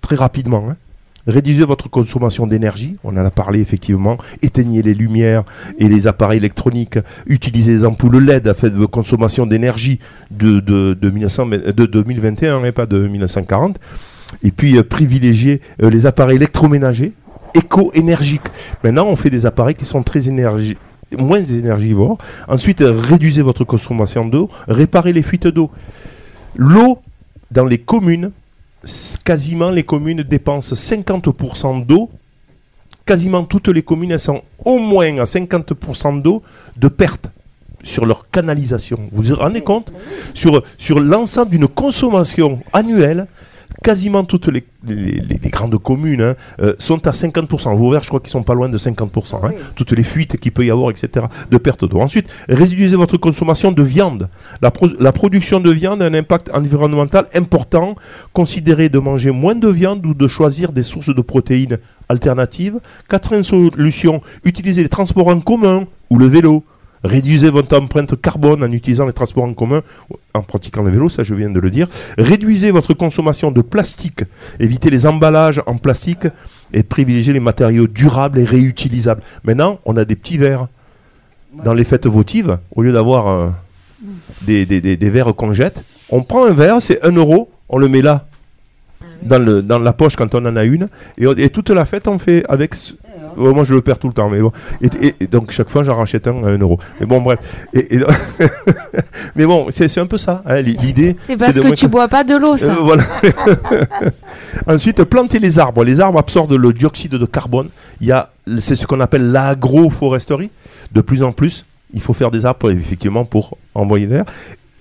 très 0.01 0.15
rapidement. 0.17 0.65
hein. 0.69 0.75
Réduisez 1.25 1.63
votre 1.63 1.89
consommation 1.89 2.47
d'énergie, 2.47 2.97
on 3.03 3.15
en 3.15 3.25
a 3.25 3.31
parlé 3.31 3.61
effectivement. 3.61 4.17
Éteignez 4.41 4.81
les 4.81 4.93
lumières 4.93 5.43
et 5.79 5.87
les 5.87 6.07
appareils 6.07 6.37
électroniques. 6.37 6.99
Utilisez 7.27 7.73
les 7.73 7.85
ampoules 7.85 8.17
LED 8.17 8.47
à 8.47 8.53
fait 8.53 8.69
de 8.69 8.85
consommation 8.85 9.45
d'énergie 9.45 9.99
de, 10.31 10.59
de, 10.59 10.93
de, 10.93 11.09
1900 11.09 11.47
de 11.47 11.85
2021 11.85 12.63
et 12.65 12.71
pas 12.73 12.85
de 12.85 13.07
1940. 13.07 13.79
Et 14.43 14.51
puis 14.51 14.77
euh, 14.77 14.83
privilégier 14.83 15.61
euh, 15.81 15.89
les 15.89 16.05
appareils 16.05 16.35
électroménagers 16.35 17.13
éco-énergiques. 17.53 18.47
Maintenant, 18.83 19.07
on 19.07 19.15
fait 19.15 19.29
des 19.29 19.45
appareils 19.45 19.75
qui 19.75 19.85
sont 19.85 20.03
très 20.03 20.21
moins 21.17 21.45
énergivores. 21.45 22.17
Ensuite, 22.47 22.81
euh, 22.81 22.99
réduisez 22.99 23.41
votre 23.41 23.63
consommation 23.63 24.25
d'eau, 24.25 24.49
réparez 24.67 25.13
les 25.13 25.21
fuites 25.21 25.47
d'eau. 25.47 25.71
L'eau 26.55 26.99
dans 27.51 27.65
les 27.65 27.77
communes, 27.77 28.31
quasiment 29.23 29.71
les 29.71 29.83
communes 29.83 30.23
dépensent 30.23 30.75
50% 30.75 31.85
d'eau. 31.85 32.09
Quasiment 33.05 33.43
toutes 33.43 33.67
les 33.67 33.81
communes, 33.81 34.11
elles 34.11 34.19
sont 34.19 34.41
au 34.63 34.79
moins 34.79 35.17
à 35.17 35.25
50% 35.25 36.21
d'eau 36.21 36.41
de 36.77 36.87
perte 36.87 37.29
sur 37.83 38.05
leur 38.05 38.29
canalisation. 38.29 39.09
Vous 39.11 39.23
vous 39.23 39.35
rendez 39.35 39.61
compte? 39.61 39.91
Sur, 40.33 40.63
sur 40.77 40.99
l'ensemble 40.99 41.51
d'une 41.51 41.67
consommation 41.67 42.61
annuelle, 42.71 43.27
quasiment 43.81 44.23
toutes 44.23 44.47
les, 44.47 44.63
les- 44.85 44.95
les- 44.95 45.39
les 45.43 45.49
grandes 45.49 45.77
communes 45.77 46.21
hein, 46.21 46.35
euh, 46.61 46.73
sont 46.79 47.05
à 47.07 47.11
50%. 47.11 47.75
Vauvert, 47.75 48.03
je 48.03 48.07
crois 48.09 48.19
qu'ils 48.19 48.29
sont 48.31 48.43
pas 48.43 48.53
loin 48.53 48.69
de 48.69 48.77
50%. 48.77 49.39
hein. 49.43 49.51
Toutes 49.75 49.91
les 49.93 50.03
fuites 50.03 50.37
qu'il 50.37 50.51
peut 50.51 50.65
y 50.65 50.71
avoir, 50.71 50.91
etc., 50.91 51.25
de 51.49 51.57
perte 51.57 51.85
d'eau. 51.85 51.99
Ensuite, 51.99 52.27
réduisez 52.49 52.95
votre 52.95 53.17
consommation 53.17 53.71
de 53.71 53.83
viande. 53.83 54.29
La, 54.61 54.71
pro- 54.71 54.89
la 54.99 55.11
production 55.11 55.59
de 55.59 55.71
viande 55.71 56.01
a 56.01 56.05
un 56.05 56.13
impact 56.13 56.49
environnemental 56.53 57.27
important. 57.33 57.95
Considérez 58.33 58.89
de 58.89 58.99
manger 58.99 59.31
moins 59.31 59.55
de 59.55 59.67
viande 59.69 60.05
ou 60.05 60.13
de 60.13 60.27
choisir 60.27 60.71
des 60.71 60.83
sources 60.83 61.13
de 61.15 61.21
protéines 61.21 61.77
alternatives. 62.09 62.79
Quatrième 63.09 63.43
solution, 63.43 64.21
utilisez 64.43 64.83
les 64.83 64.89
transports 64.89 65.27
en 65.29 65.39
commun 65.39 65.85
ou 66.09 66.17
le 66.17 66.27
vélo. 66.27 66.63
Réduisez 67.03 67.49
votre 67.49 67.77
empreinte 67.77 68.19
carbone 68.21 68.63
en 68.63 68.71
utilisant 68.71 69.05
les 69.05 69.13
transports 69.13 69.43
en 69.43 69.53
commun, 69.53 69.81
en 70.33 70.41
pratiquant 70.41 70.83
le 70.83 70.91
vélo, 70.91 71.09
ça 71.09 71.23
je 71.23 71.33
viens 71.35 71.49
de 71.49 71.59
le 71.59 71.69
dire. 71.69 71.87
Réduisez 72.17 72.71
votre 72.71 72.93
consommation 72.93 73.51
de 73.51 73.61
plastique. 73.61 74.23
Évitez 74.59 74.89
les 74.89 75.05
emballages 75.05 75.61
en 75.65 75.77
plastique 75.77 76.27
et 76.71 76.83
privilégiez 76.83 77.33
les 77.33 77.39
matériaux 77.41 77.87
durables 77.87 78.39
et 78.39 78.45
réutilisables. 78.45 79.21
Maintenant, 79.43 79.79
on 79.85 79.97
a 79.97 80.05
des 80.05 80.15
petits 80.15 80.37
verres. 80.37 80.67
Dans 81.63 81.73
les 81.75 81.83
fêtes 81.83 82.07
votives, 82.07 82.57
au 82.75 82.81
lieu 82.81 82.91
d'avoir 82.91 83.27
euh, 83.27 83.49
des, 84.41 84.65
des- 84.65 84.81
des- 84.81 84.97
des 84.97 85.09
verres 85.11 85.35
qu'on 85.35 85.53
jette, 85.53 85.83
on 86.09 86.23
prend 86.23 86.45
un 86.45 86.51
verre, 86.51 86.81
c'est 86.81 87.03
1 87.05 87.11
euro, 87.11 87.51
on 87.69 87.77
le 87.77 87.87
met 87.89 88.01
là, 88.01 88.25
dans, 89.21 89.37
le, 89.37 89.61
dans 89.61 89.77
la 89.77 89.93
poche 89.93 90.15
quand 90.15 90.33
on 90.33 90.43
en 90.47 90.55
a 90.55 90.63
une, 90.63 90.87
et, 91.19 91.25
et 91.37 91.49
toute 91.49 91.69
la 91.69 91.85
fête 91.85 92.07
on 92.07 92.17
fait 92.17 92.43
avec... 92.49 92.73
moi 93.37 93.63
je 93.63 93.73
le 93.73 93.81
perds 93.81 93.99
tout 93.99 94.07
le 94.07 94.13
temps, 94.13 94.29
mais 94.29 94.39
bon. 94.39 94.51
Et, 94.81 94.89
et- 95.07 95.15
et 95.21 95.27
donc 95.27 95.51
chaque 95.51 95.69
fois 95.69 95.83
j'en 95.83 95.95
rachète 95.95 96.27
un 96.27 96.43
à 96.43 96.47
1 96.49 96.57
euro. 96.59 96.79
Mais 96.99 97.05
bon, 97.05 97.21
bref. 97.21 97.39
Et, 97.73 97.99
mais 99.35 99.45
bon, 99.45 99.67
c'est 99.71 99.97
un 99.99 100.05
peu 100.05 100.17
ça, 100.17 100.41
hein, 100.45 100.61
l'i- 100.61 100.77
l'idée. 100.77 101.15
C'est 101.19 101.37
parce 101.37 101.55
de 101.55 101.61
que 101.61 101.73
tu 101.73 101.87
bois 101.87 102.07
pas 102.07 102.23
de 102.23 102.35
l'eau, 102.35 102.57
ça. 102.57 102.65
euh, 102.65 102.75
voilà. 102.81 103.03
Ensuite, 104.67 105.03
planter 105.03 105.39
les 105.39 105.59
arbres. 105.59 105.83
Les 105.83 105.99
arbres 105.99 106.19
absorbent 106.19 106.55
le 106.55 106.73
dioxyde 106.73 107.13
de 107.13 107.25
carbone. 107.25 107.69
Il 108.01 108.07
y 108.07 108.11
a, 108.11 108.29
c'est 108.59 108.75
ce 108.75 108.85
qu'on 108.87 108.99
appelle 108.99 109.31
l'agroforesterie. 109.31 110.51
De 110.91 111.01
plus 111.01 111.23
en 111.23 111.31
plus, 111.31 111.65
il 111.93 112.01
faut 112.01 112.13
faire 112.13 112.31
des 112.31 112.45
arbres 112.45 112.71
effectivement 112.71 113.25
pour 113.25 113.57
envoyer 113.75 114.05
l'air. 114.07 114.25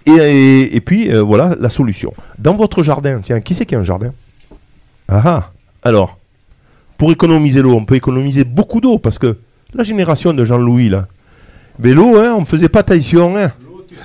Et, 0.06 0.10
et- 0.10 0.76
et 0.76 0.80
puis 0.80 1.12
euh, 1.12 1.22
voilà 1.22 1.54
la 1.60 1.70
solution. 1.70 2.12
Dans 2.38 2.54
votre 2.54 2.82
jardin, 2.82 3.20
tiens, 3.22 3.40
qui 3.40 3.54
c'est 3.54 3.66
qui 3.66 3.74
a 3.74 3.78
un 3.78 3.84
jardin? 3.84 4.12
Ah 5.08 5.22
ah. 5.24 5.50
Alors, 5.84 6.18
pour 7.02 7.10
économiser 7.10 7.62
l'eau, 7.62 7.72
on 7.74 7.84
peut 7.84 7.96
économiser 7.96 8.44
beaucoup 8.44 8.80
d'eau 8.80 8.96
parce 8.96 9.18
que 9.18 9.36
la 9.74 9.82
génération 9.82 10.32
de 10.32 10.44
Jean-Louis 10.44 10.88
là, 10.88 11.08
mais 11.80 11.94
l'eau, 11.94 12.16
hein, 12.16 12.36
on 12.38 12.44
faisait 12.44 12.68
pas 12.68 12.78
attention. 12.78 13.36
Hein. 13.36 13.50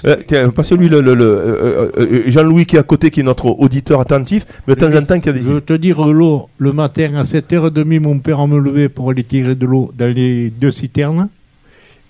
Euh, 0.05 0.15
tiens, 0.27 0.49
pas 0.49 0.63
celui, 0.63 0.89
le, 0.89 0.99
le- 1.01 1.13
le, 1.13 1.23
euh, 1.23 1.91
euh, 1.95 2.23
Jean-Louis 2.25 2.65
qui 2.65 2.75
est 2.75 2.79
à 2.79 2.83
côté, 2.83 3.11
qui 3.11 3.19
est 3.19 3.23
notre 3.31 3.45
auditeur 3.65 4.01
attentif, 4.01 4.47
mais 4.67 4.73
de 4.73 4.79
temps 4.79 4.95
en 4.97 5.03
temps 5.03 5.19
qui 5.19 5.29
a 5.29 5.31
des 5.31 5.43
Je 5.43 5.53
veux 5.53 5.61
te 5.61 5.73
dire, 5.73 6.03
l'eau, 6.07 6.49
le 6.57 6.71
matin 6.73 7.11
à 7.17 7.21
7h30, 7.23 7.99
mon 7.99 8.17
père 8.17 8.47
me 8.47 8.57
levait 8.57 8.89
pour 8.89 9.11
aller 9.11 9.23
tirer 9.23 9.53
de 9.53 9.67
l'eau 9.67 9.91
dans 9.95 10.11
les 10.11 10.49
deux 10.49 10.71
citernes. 10.71 11.29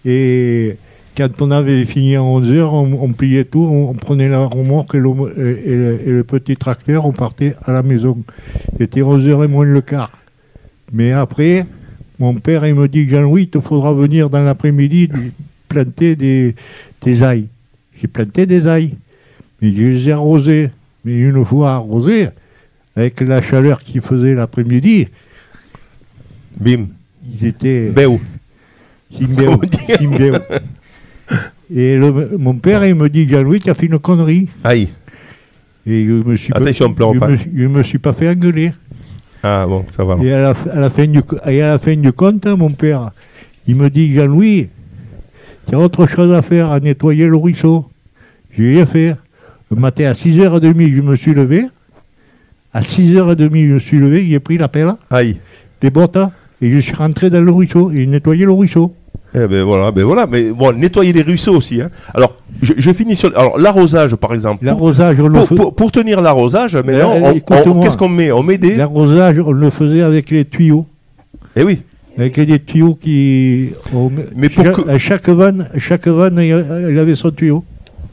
Et 0.06 0.78
quand 1.18 1.42
on 1.42 1.52
avait 1.52 1.84
fini 1.84 2.16
à 2.16 2.22
11h, 2.22 2.62
on, 2.72 2.98
on 3.04 3.12
pliait 3.12 3.44
tout, 3.44 3.60
on, 3.70 3.90
on 3.90 3.94
prenait 3.94 4.30
la 4.30 4.46
remorque 4.46 4.96
et, 4.96 5.00
l'eau- 5.00 5.28
et- 5.36 5.42
et 5.66 5.76
le, 5.76 6.00
et 6.08 6.12
le 6.12 6.24
petit 6.24 6.56
tracteur, 6.56 7.06
on 7.06 7.12
partait 7.12 7.56
à 7.66 7.74
la 7.74 7.84
maison. 7.84 8.18
C'était 8.80 9.02
11h 9.02 9.44
et 9.44 9.48
moins 9.50 9.66
le 9.66 9.82
quart. 9.82 10.12
Mais 10.92 11.12
après, 11.12 11.66
mon 12.20 12.34
père, 12.36 12.66
il 12.66 12.76
me 12.76 12.88
dit, 12.88 13.08
Jean-Louis, 13.10 13.44
il 13.44 13.50
te 13.50 13.60
faudra 13.60 13.94
venir 13.94 14.30
dans 14.30 14.42
l'après-midi 14.42 15.10
planter 15.68 16.16
des, 16.16 16.56
des 17.04 17.24
ails. 17.24 17.48
J'ai 18.00 18.08
planté 18.08 18.46
des 18.46 18.68
ails. 18.68 18.94
Mais 19.62 19.72
je 19.74 19.82
les 19.84 20.10
ai 20.10 20.12
arrosés. 20.14 20.70
Mais 21.04 21.20
une 21.20 21.44
fois 21.46 21.74
arrosés, 21.74 22.30
avec 22.96 23.22
la 23.22 23.42
chaleur 23.42 23.80
qu'il 23.82 24.02
faisait 24.02 24.34
l'après-midi, 24.34 25.08
Bim. 26.60 26.88
ils 27.26 27.46
étaient 27.46 27.90
Béo. 27.90 28.20
Simbéo. 29.12 29.62
Simbéo. 29.98 30.36
Et 31.74 31.96
le- 31.98 32.38
mon 32.38 32.56
père, 32.56 32.86
il 32.86 32.96
me 32.96 33.10
dit, 33.10 33.28
Jean-Louis, 33.28 33.60
tu 33.60 33.70
as 33.70 33.74
fait 33.76 33.86
une 33.88 34.00
connerie. 34.00 34.48
Aïe. 34.64 34.88
Et 35.86 36.06
je 36.06 36.12
me 36.12 36.36
suis 36.36 36.52
Attention, 36.54 36.90
pas, 36.90 36.96
pleure 36.96 37.14
je 37.14 37.20
pas. 37.20 37.28
me, 37.30 37.38
suis- 37.38 37.52
je 37.56 37.68
me 37.68 37.84
suis 37.84 37.98
pas 38.00 38.14
fait 38.14 38.30
engueuler. 38.30 38.72
Ah 39.44 39.66
bon, 39.68 39.86
ça 39.92 40.04
va. 40.04 40.16
Et 40.24 40.32
à 40.34 40.42
la, 40.42 40.56
à 40.74 40.80
la 40.80 40.90
fin 40.90 41.06
du, 41.08 41.22
co- 41.24 41.38
et 41.46 41.62
à 41.62 41.68
la 41.68 41.80
fin 41.80 41.96
du 41.96 42.12
compte, 42.12 42.46
mon 42.48 42.72
père, 42.72 43.12
il 43.68 43.76
me 43.76 43.90
dit, 43.90 44.14
Jean-Louis, 44.14 44.70
tu 45.68 45.76
as 45.76 45.80
autre 45.80 46.06
chose 46.08 46.34
à 46.34 46.42
faire, 46.42 46.72
à 46.72 46.80
nettoyer 46.80 47.26
le 47.28 47.36
ruisseau. 47.36 47.86
J'ai 48.58 48.70
rien 48.76 48.86
fait. 48.86 49.16
Le 49.70 49.76
matin 49.78 50.06
à 50.06 50.14
6h30, 50.14 50.94
je 50.96 51.02
me 51.02 51.16
suis 51.16 51.34
levé. 51.34 51.66
À 52.74 52.82
6h30, 52.82 53.38
je 53.68 53.74
me 53.74 53.80
suis 53.80 53.98
levé, 53.98 54.26
j'ai 54.26 54.40
pris 54.40 54.58
la 54.58 54.68
pelle, 54.70 54.94
Aïe. 55.12 55.38
les 55.82 55.90
bottes, 55.90 56.18
et 56.62 56.72
je 56.72 56.80
suis 56.80 56.96
rentré 56.96 57.30
dans 57.30 57.42
le 57.42 57.52
ruisseau, 57.52 57.92
et 57.92 58.06
nettoyer 58.06 58.46
le 58.46 58.52
ruisseau. 58.54 58.96
Eh 59.36 59.46
ben 59.48 59.64
voilà, 59.64 59.92
ben 59.92 60.04
voilà, 60.06 60.26
mais 60.26 60.52
bon, 60.52 60.72
nettoyer 60.72 61.12
les 61.12 61.22
ruisseaux 61.22 61.56
aussi. 61.58 61.82
Hein. 61.82 61.90
Alors, 62.14 62.36
je, 62.62 62.74
je 62.78 62.92
finis 62.92 63.16
sur. 63.16 63.30
Alors, 63.38 63.58
l'arrosage, 63.60 64.16
par 64.16 64.34
exemple. 64.34 64.60
Pour- 64.60 64.66
L'arrosage, 64.66 65.20
on 65.20 65.28
le 65.28 65.34
Pour, 65.46 65.48
pour- 65.56 65.76
pour 65.76 65.92
tenir 65.92 66.22
l'arrosage, 66.22 66.76
maintenant, 66.76 67.32
écoute-moi. 67.32 67.84
qu'est-ce 67.84 67.98
qu'on 67.98 68.10
met? 68.10 68.32
On 68.32 68.44
met 68.44 68.58
des. 68.58 68.76
L'arrosage, 68.76 69.40
on 69.40 69.52
le 69.52 69.70
faisait 69.70 70.02
avec 70.02 70.30
les 70.32 70.46
tuyaux. 70.46 70.86
Eh 71.56 71.64
oui. 71.64 71.82
Avec 72.18 72.40
des 72.40 72.60
tuyaux 72.60 72.96
qui. 72.96 73.70
on 73.94 74.12
Mais 74.36 74.50
pour 74.50 74.64
chaque, 74.64 74.76
que- 74.76 74.98
chaque 74.98 75.30
vanne, 75.30 75.70
chaque 75.78 76.08
vanne, 76.08 76.40
il 76.40 76.66
il 76.92 76.98
avait 77.00 77.16
son 77.16 77.30
tuyau. 77.32 77.64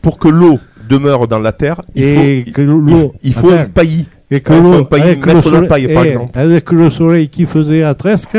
Pour 0.02 0.18
que 0.18 0.28
l'eau 0.28 0.58
demeure 0.88 1.26
dans 1.26 1.38
la 1.38 1.52
terre, 1.52 1.80
il 1.94 2.02
Et 2.02 2.44
faut, 2.44 2.52
que 2.52 2.60
il- 2.60 2.66
l'eau- 2.66 3.14
il 3.22 3.32
faut 3.32 3.48
Attends. 3.48 3.60
un 3.62 3.64
paillis. 3.66 4.04
Et 4.30 4.40
que 4.40 4.52
Il 4.52 4.62
l'eau, 4.62 4.72
le 4.72 4.78
mettre 4.80 5.34
la 5.34 5.42
soleil, 5.42 5.68
paille, 5.68 5.94
par 5.94 6.04
eh, 6.04 6.08
exemple. 6.08 6.38
avec 6.38 6.72
le 6.72 6.90
soleil 6.90 7.28
qui 7.28 7.46
faisait 7.46 7.82
à 7.82 7.94
Tresque, 7.94 8.36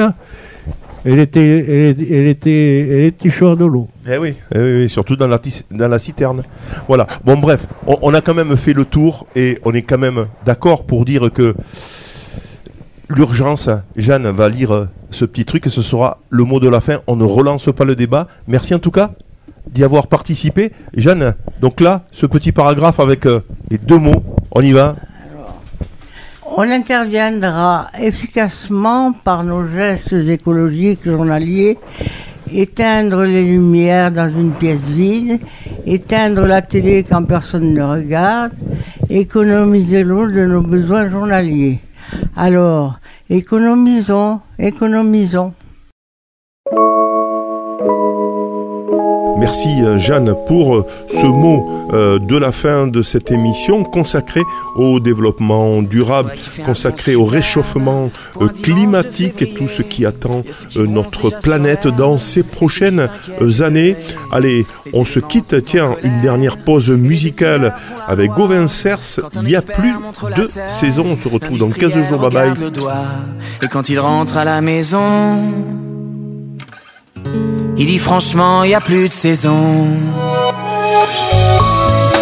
elle 1.06 1.20
était, 1.20 1.60
elle, 1.68 1.96
elle 2.12 2.28
était, 2.28 2.80
elle 2.80 3.02
était 3.02 3.30
chaude 3.30 3.60
de 3.60 3.66
l'eau. 3.66 3.88
Eh 4.10 4.18
oui, 4.18 4.34
eh 4.54 4.58
oui, 4.58 4.76
oui, 4.78 4.90
surtout 4.90 5.16
dans 5.16 5.28
la, 5.28 5.40
dans 5.70 5.88
la 5.88 6.00
citerne. 6.00 6.44
Voilà. 6.88 7.06
Bon, 7.24 7.38
bref, 7.38 7.68
on, 7.86 8.14
a 8.14 8.22
quand 8.22 8.34
même 8.34 8.58
fait 8.58 8.74
le 8.74 8.86
tour 8.86 9.28
et 9.36 9.60
on 9.64 9.72
est 9.74 9.84
quand 9.84 10.00
même 10.00 10.26
d'accord 10.46 10.86
pour 10.86 11.06
dire 11.06 11.32
que 11.32 11.56
l'urgence, 13.10 13.70
Jeanne 13.96 14.28
va 14.30 14.50
lire 14.50 14.88
ce 15.12 15.26
petit 15.26 15.46
truc 15.46 15.68
et 15.68 15.70
ce 15.70 15.84
sera 15.84 16.20
le 16.30 16.44
mot 16.44 16.60
de 16.60 16.70
la 16.70 16.82
fin. 16.82 17.00
On 17.06 17.16
ne 17.16 17.24
relance 17.24 17.70
pas 17.72 17.86
le 17.86 17.96
débat. 17.96 18.28
Merci 18.48 18.74
en 18.74 18.80
tout 18.80 18.92
cas 18.92 19.12
d'y 19.72 19.84
avoir 19.84 20.08
participé. 20.08 20.72
Jeanne, 20.96 21.36
donc 21.62 21.82
là, 21.82 22.06
ce 22.12 22.26
petit 22.26 22.52
paragraphe 22.52 23.00
avec 23.00 23.26
euh, 23.26 23.42
les 23.70 23.78
deux 23.78 23.98
mots, 23.98 24.24
on 24.52 24.62
y 24.62 24.72
va. 24.72 24.96
On 26.58 26.70
interviendra 26.72 27.88
efficacement 28.00 29.12
par 29.12 29.44
nos 29.44 29.68
gestes 29.68 30.14
écologiques 30.14 31.04
journaliers, 31.04 31.78
éteindre 32.50 33.24
les 33.24 33.44
lumières 33.44 34.10
dans 34.10 34.30
une 34.30 34.54
pièce 34.54 34.80
vide, 34.80 35.42
éteindre 35.86 36.46
la 36.46 36.62
télé 36.62 37.04
quand 37.04 37.26
personne 37.26 37.74
ne 37.74 37.84
regarde, 37.84 38.54
économiser 39.10 40.04
l'eau 40.04 40.32
de 40.32 40.46
nos 40.46 40.62
besoins 40.62 41.10
journaliers. 41.10 41.82
Alors, 42.38 43.00
économisons, 43.30 44.40
économisons. 44.58 45.54
Merci 49.56 49.84
euh, 49.84 49.98
Jeanne 49.98 50.36
pour 50.48 50.76
euh, 50.76 50.86
ce 51.08 51.26
mot 51.26 51.88
euh, 51.94 52.20
de 52.20 52.36
la 52.36 52.52
fin 52.52 52.88
de 52.88 53.02
cette 53.02 53.32
émission 53.32 53.86
consacrée 53.86 54.42
au 54.76 55.00
développement 55.00 55.82
durable, 55.82 56.34
consacrée 56.66 57.16
au 57.16 57.24
réchauffement 57.24 58.12
climatique 58.62 59.42
et 59.42 59.54
tout 59.54 59.70
ce 59.70 59.82
qui 59.82 60.06
attend 60.06 60.44
notre 60.76 61.30
planète 61.40 61.88
dans 61.88 62.18
ces 62.18 62.44
prochaines 62.44 63.08
années. 63.62 63.96
Allez, 64.30 64.66
on 64.92 65.06
se 65.06 65.20
quitte. 65.20 65.64
Tiens, 65.64 65.96
une 66.04 66.20
dernière 66.20 66.58
pause 66.58 66.90
musicale 66.90 67.76
avec 68.10 68.32
Gauvin 68.32 68.68
Cers. 68.68 69.22
Il 69.42 69.50
y 69.50 69.56
a 69.56 69.62
plus 69.62 69.94
de 70.36 70.50
saison. 70.68 71.06
On 71.12 71.16
se 71.16 71.30
retrouve 71.30 71.60
dans 71.60 71.70
15 71.70 71.94
jours. 71.94 72.20
Bye 72.20 72.30
bye. 72.30 72.50
regarde 72.50 72.60
le 72.60 72.72
doigt, 72.72 73.06
Et 73.64 73.68
quand 73.70 73.88
il 73.88 74.00
rentre 74.00 74.36
à 74.36 74.44
la 74.44 74.60
maison, 74.60 75.40
il 77.78 77.86
dit 77.88 78.00
franchement, 78.00 78.64
y 78.64 78.74
a 78.74 78.82
plus 78.82 79.08
de 79.10 79.14
saison. 79.14 79.88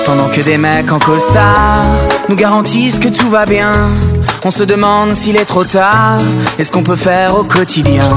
Pendant 0.06 0.28
que 0.28 0.42
des 0.42 0.58
mecs 0.58 0.92
en 0.92 1.00
costard 1.00 1.86
nous 2.28 2.36
garantissent 2.36 3.00
que 3.00 3.08
tout 3.08 3.30
va 3.30 3.46
bien, 3.46 3.92
on 4.44 4.52
se 4.52 4.64
demande 4.64 5.16
s'il 5.16 5.38
est 5.38 5.46
trop 5.46 5.64
tard 5.64 6.20
et 6.60 6.64
ce 6.64 6.72
qu'on 6.72 6.84
peut 6.84 6.96
faire 6.96 7.38
au 7.38 7.44
quotidien? 7.44 8.10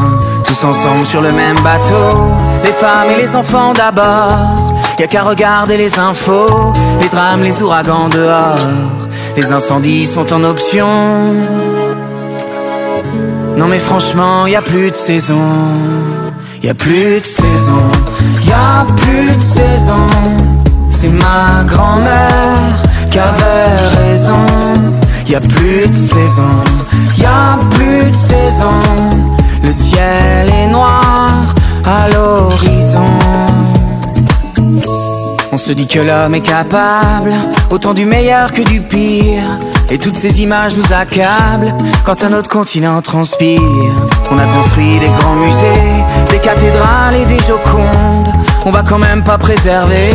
Tous 0.45 0.64
ensemble 0.64 1.07
sur 1.07 1.20
le 1.20 1.32
même 1.32 1.59
bateau, 1.61 2.30
les 2.64 2.72
femmes 2.72 3.11
et 3.11 3.20
les 3.20 3.37
enfants 3.37 3.72
d'abord. 3.72 4.74
Y 4.99 5.05
a 5.05 5.07
qu'à 5.07 5.22
regarder 5.22 5.76
les 5.76 5.99
infos, 5.99 6.72
les 7.01 7.09
drames, 7.09 7.43
les 7.43 7.62
ouragans 7.62 8.09
dehors. 8.09 8.59
Les 9.37 9.53
incendies 9.53 10.07
sont 10.07 10.32
en 10.32 10.43
option. 10.43 10.89
Non 13.57 13.66
mais 13.68 13.78
franchement, 13.78 14.47
y 14.47 14.57
a 14.57 14.62
plus 14.62 14.91
de 14.91 14.97
saison. 14.97 15.43
Y 16.67 16.71
a 16.71 16.75
plus 16.75 17.21
de 17.21 17.25
saison. 17.25 17.83
Y 18.45 18.51
a 18.51 18.85
plus 18.97 19.37
de 19.37 19.41
saison. 19.41 20.09
C'est 20.91 21.11
ma 21.11 21.62
grand-mère 21.64 22.83
qui 23.09 23.21
avait 23.21 23.87
raison. 24.01 24.45
Y 25.29 25.37
a 25.37 25.41
plus 25.41 25.87
de 25.87 25.95
saison. 25.95 26.51
Y 27.19 27.25
a 27.25 27.57
plus 27.71 28.11
de 28.11 28.17
saison. 28.17 28.81
Le 29.62 29.71
ciel 29.71 30.51
est 30.53 30.67
noir 30.67 31.55
à 31.85 32.09
l'horizon. 32.09 33.12
On 35.53 35.59
se 35.59 35.71
dit 35.71 35.87
que 35.87 36.01
l'homme 36.01 36.35
est 36.35 36.41
capable 36.41 37.33
autant 37.71 37.95
du 37.95 38.07
meilleur 38.07 38.53
que 38.53 38.62
du 38.62 38.81
pire. 38.81 39.61
Et 39.91 39.99
toutes 39.99 40.16
ces 40.16 40.41
images 40.41 40.76
nous 40.76 40.93
accablent 40.93 41.74
quand 42.05 42.24
un 42.24 42.32
autre 42.32 42.49
continent 42.49 43.01
transpire. 43.03 43.61
On 44.30 44.39
a 44.39 44.47
construit 44.47 44.99
des 44.99 45.09
grands 45.18 45.37
musées, 45.37 46.05
des 46.30 46.39
cathédrales 46.39 47.14
et 47.14 47.26
des 47.26 47.39
jocondes. 47.39 48.32
On 48.64 48.72
va 48.72 48.82
quand 48.82 48.99
même 48.99 49.22
pas 49.22 49.39
préserver 49.39 50.12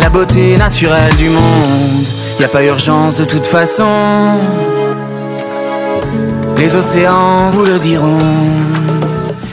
la 0.00 0.08
beauté 0.08 0.56
naturelle 0.58 1.14
du 1.16 1.28
monde. 1.28 2.06
Y 2.40 2.44
a 2.44 2.48
pas 2.48 2.64
urgence 2.64 3.14
de 3.14 3.24
toute 3.24 3.46
façon. 3.46 3.86
Les 6.56 6.74
océans 6.74 7.50
vous 7.50 7.64
le 7.64 7.78
diront. 7.78 8.18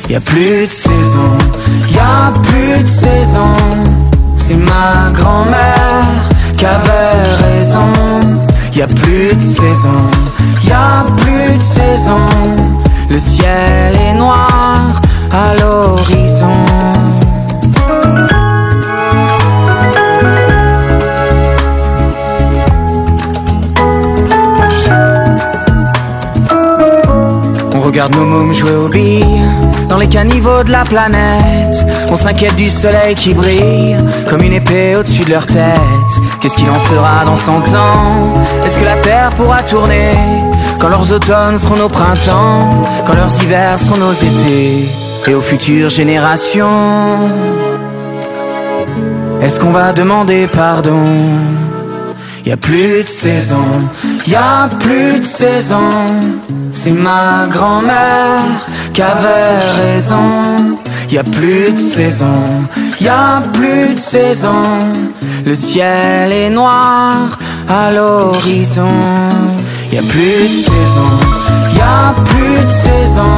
Y 0.10 0.16
a 0.16 0.22
plus 0.22 0.66
de 0.66 0.72
saison, 0.72 1.38
y 1.92 2.00
a 2.00 2.34
plus 2.42 2.82
de 2.82 2.88
saison. 2.88 3.54
C'est 4.36 4.56
ma 4.56 5.12
grand-mère 5.14 6.30
qui 6.58 6.66
avait 6.66 7.34
raison. 7.44 8.49
Y 8.72 8.82
a 8.82 8.88
plus 8.88 9.36
de 9.36 9.42
saison, 9.42 10.10
y 10.64 10.72
a 10.72 11.04
plus 11.18 11.56
de 11.56 11.62
saison. 11.62 12.26
Le 13.10 13.20
ciel 13.20 13.98
est 13.98 14.14
noir 14.14 15.02
à 15.32 15.56
l'horizon. 15.56 16.64
Regarde 28.00 28.16
nos 28.16 28.54
jouer 28.54 28.76
aux 28.76 28.88
billes 28.88 29.26
dans 29.90 29.98
les 29.98 30.08
caniveaux 30.08 30.64
de 30.64 30.72
la 30.72 30.86
planète. 30.86 31.86
On 32.10 32.16
s'inquiète 32.16 32.56
du 32.56 32.70
soleil 32.70 33.14
qui 33.14 33.34
brille 33.34 33.98
comme 34.30 34.42
une 34.42 34.54
épée 34.54 34.96
au-dessus 34.96 35.26
de 35.26 35.32
leur 35.32 35.46
tête. 35.46 36.12
Qu'est-ce 36.40 36.56
qu'il 36.56 36.70
en 36.70 36.80
sera 36.80 37.26
dans 37.26 37.36
100 37.36 37.74
ans? 37.76 38.34
Est-ce 38.66 38.80
que 38.80 38.86
la 38.86 38.96
Terre 38.96 39.32
pourra 39.32 39.64
tourner 39.64 40.12
quand 40.80 40.88
leurs 40.88 41.12
automnes 41.12 41.58
seront 41.58 41.76
nos 41.76 41.90
printemps, 41.90 42.84
quand 43.06 43.16
leurs 43.16 43.44
hivers 43.44 43.78
seront 43.78 43.98
nos 43.98 44.14
étés? 44.14 44.88
Et 45.28 45.34
aux 45.34 45.42
futures 45.42 45.90
générations 45.90 47.30
Est-ce 49.42 49.60
qu'on 49.60 49.72
va 49.72 49.92
demander 49.92 50.48
pardon? 50.48 51.04
Y 52.46 52.52
a 52.52 52.58
plus 52.58 53.04
de 53.04 53.10
saison, 53.10 53.68
y 54.26 54.36
a 54.36 54.70
plus 54.80 55.20
de 55.20 55.26
saison. 55.26 55.90
C'est 56.72 56.92
ma 56.92 57.48
grand-mère 57.50 58.66
qui 58.94 59.02
avait 59.02 59.60
raison. 59.82 60.78
Y 61.10 61.18
a 61.18 61.24
plus 61.24 61.72
de 61.72 61.78
saison, 61.78 62.68
y 63.02 63.08
a 63.08 63.42
plus 63.54 63.96
de 63.96 64.00
saison. 64.00 64.64
Le 65.46 65.56
ciel 65.56 66.32
est 66.32 66.50
noir 66.50 67.38
à 67.68 67.92
l'horizon. 67.92 68.94
Y 69.92 69.98
a 69.98 70.02
plus 70.02 70.44
de 70.44 70.62
saison, 70.70 71.12
y 71.76 71.80
a 71.80 72.14
plus 72.26 72.64
de 72.64 72.70
saison. 72.70 73.36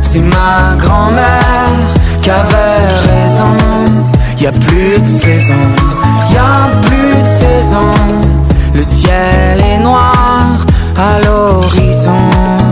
C'est 0.00 0.20
ma 0.20 0.76
grand-mère 0.78 1.72
qui 2.20 2.30
avait 2.30 2.86
raison. 3.10 3.56
Y 4.38 4.46
a 4.46 4.52
plus 4.52 4.98
de 4.98 5.06
saison, 5.06 5.64
y 6.30 6.36
a 6.36 6.68
plus 6.82 7.16
de 7.22 7.38
saison. 7.38 7.92
Le 8.74 8.82
ciel 8.82 9.60
est 9.64 9.78
noir 9.78 10.56
à 10.96 11.20
l'horizon. 11.20 12.71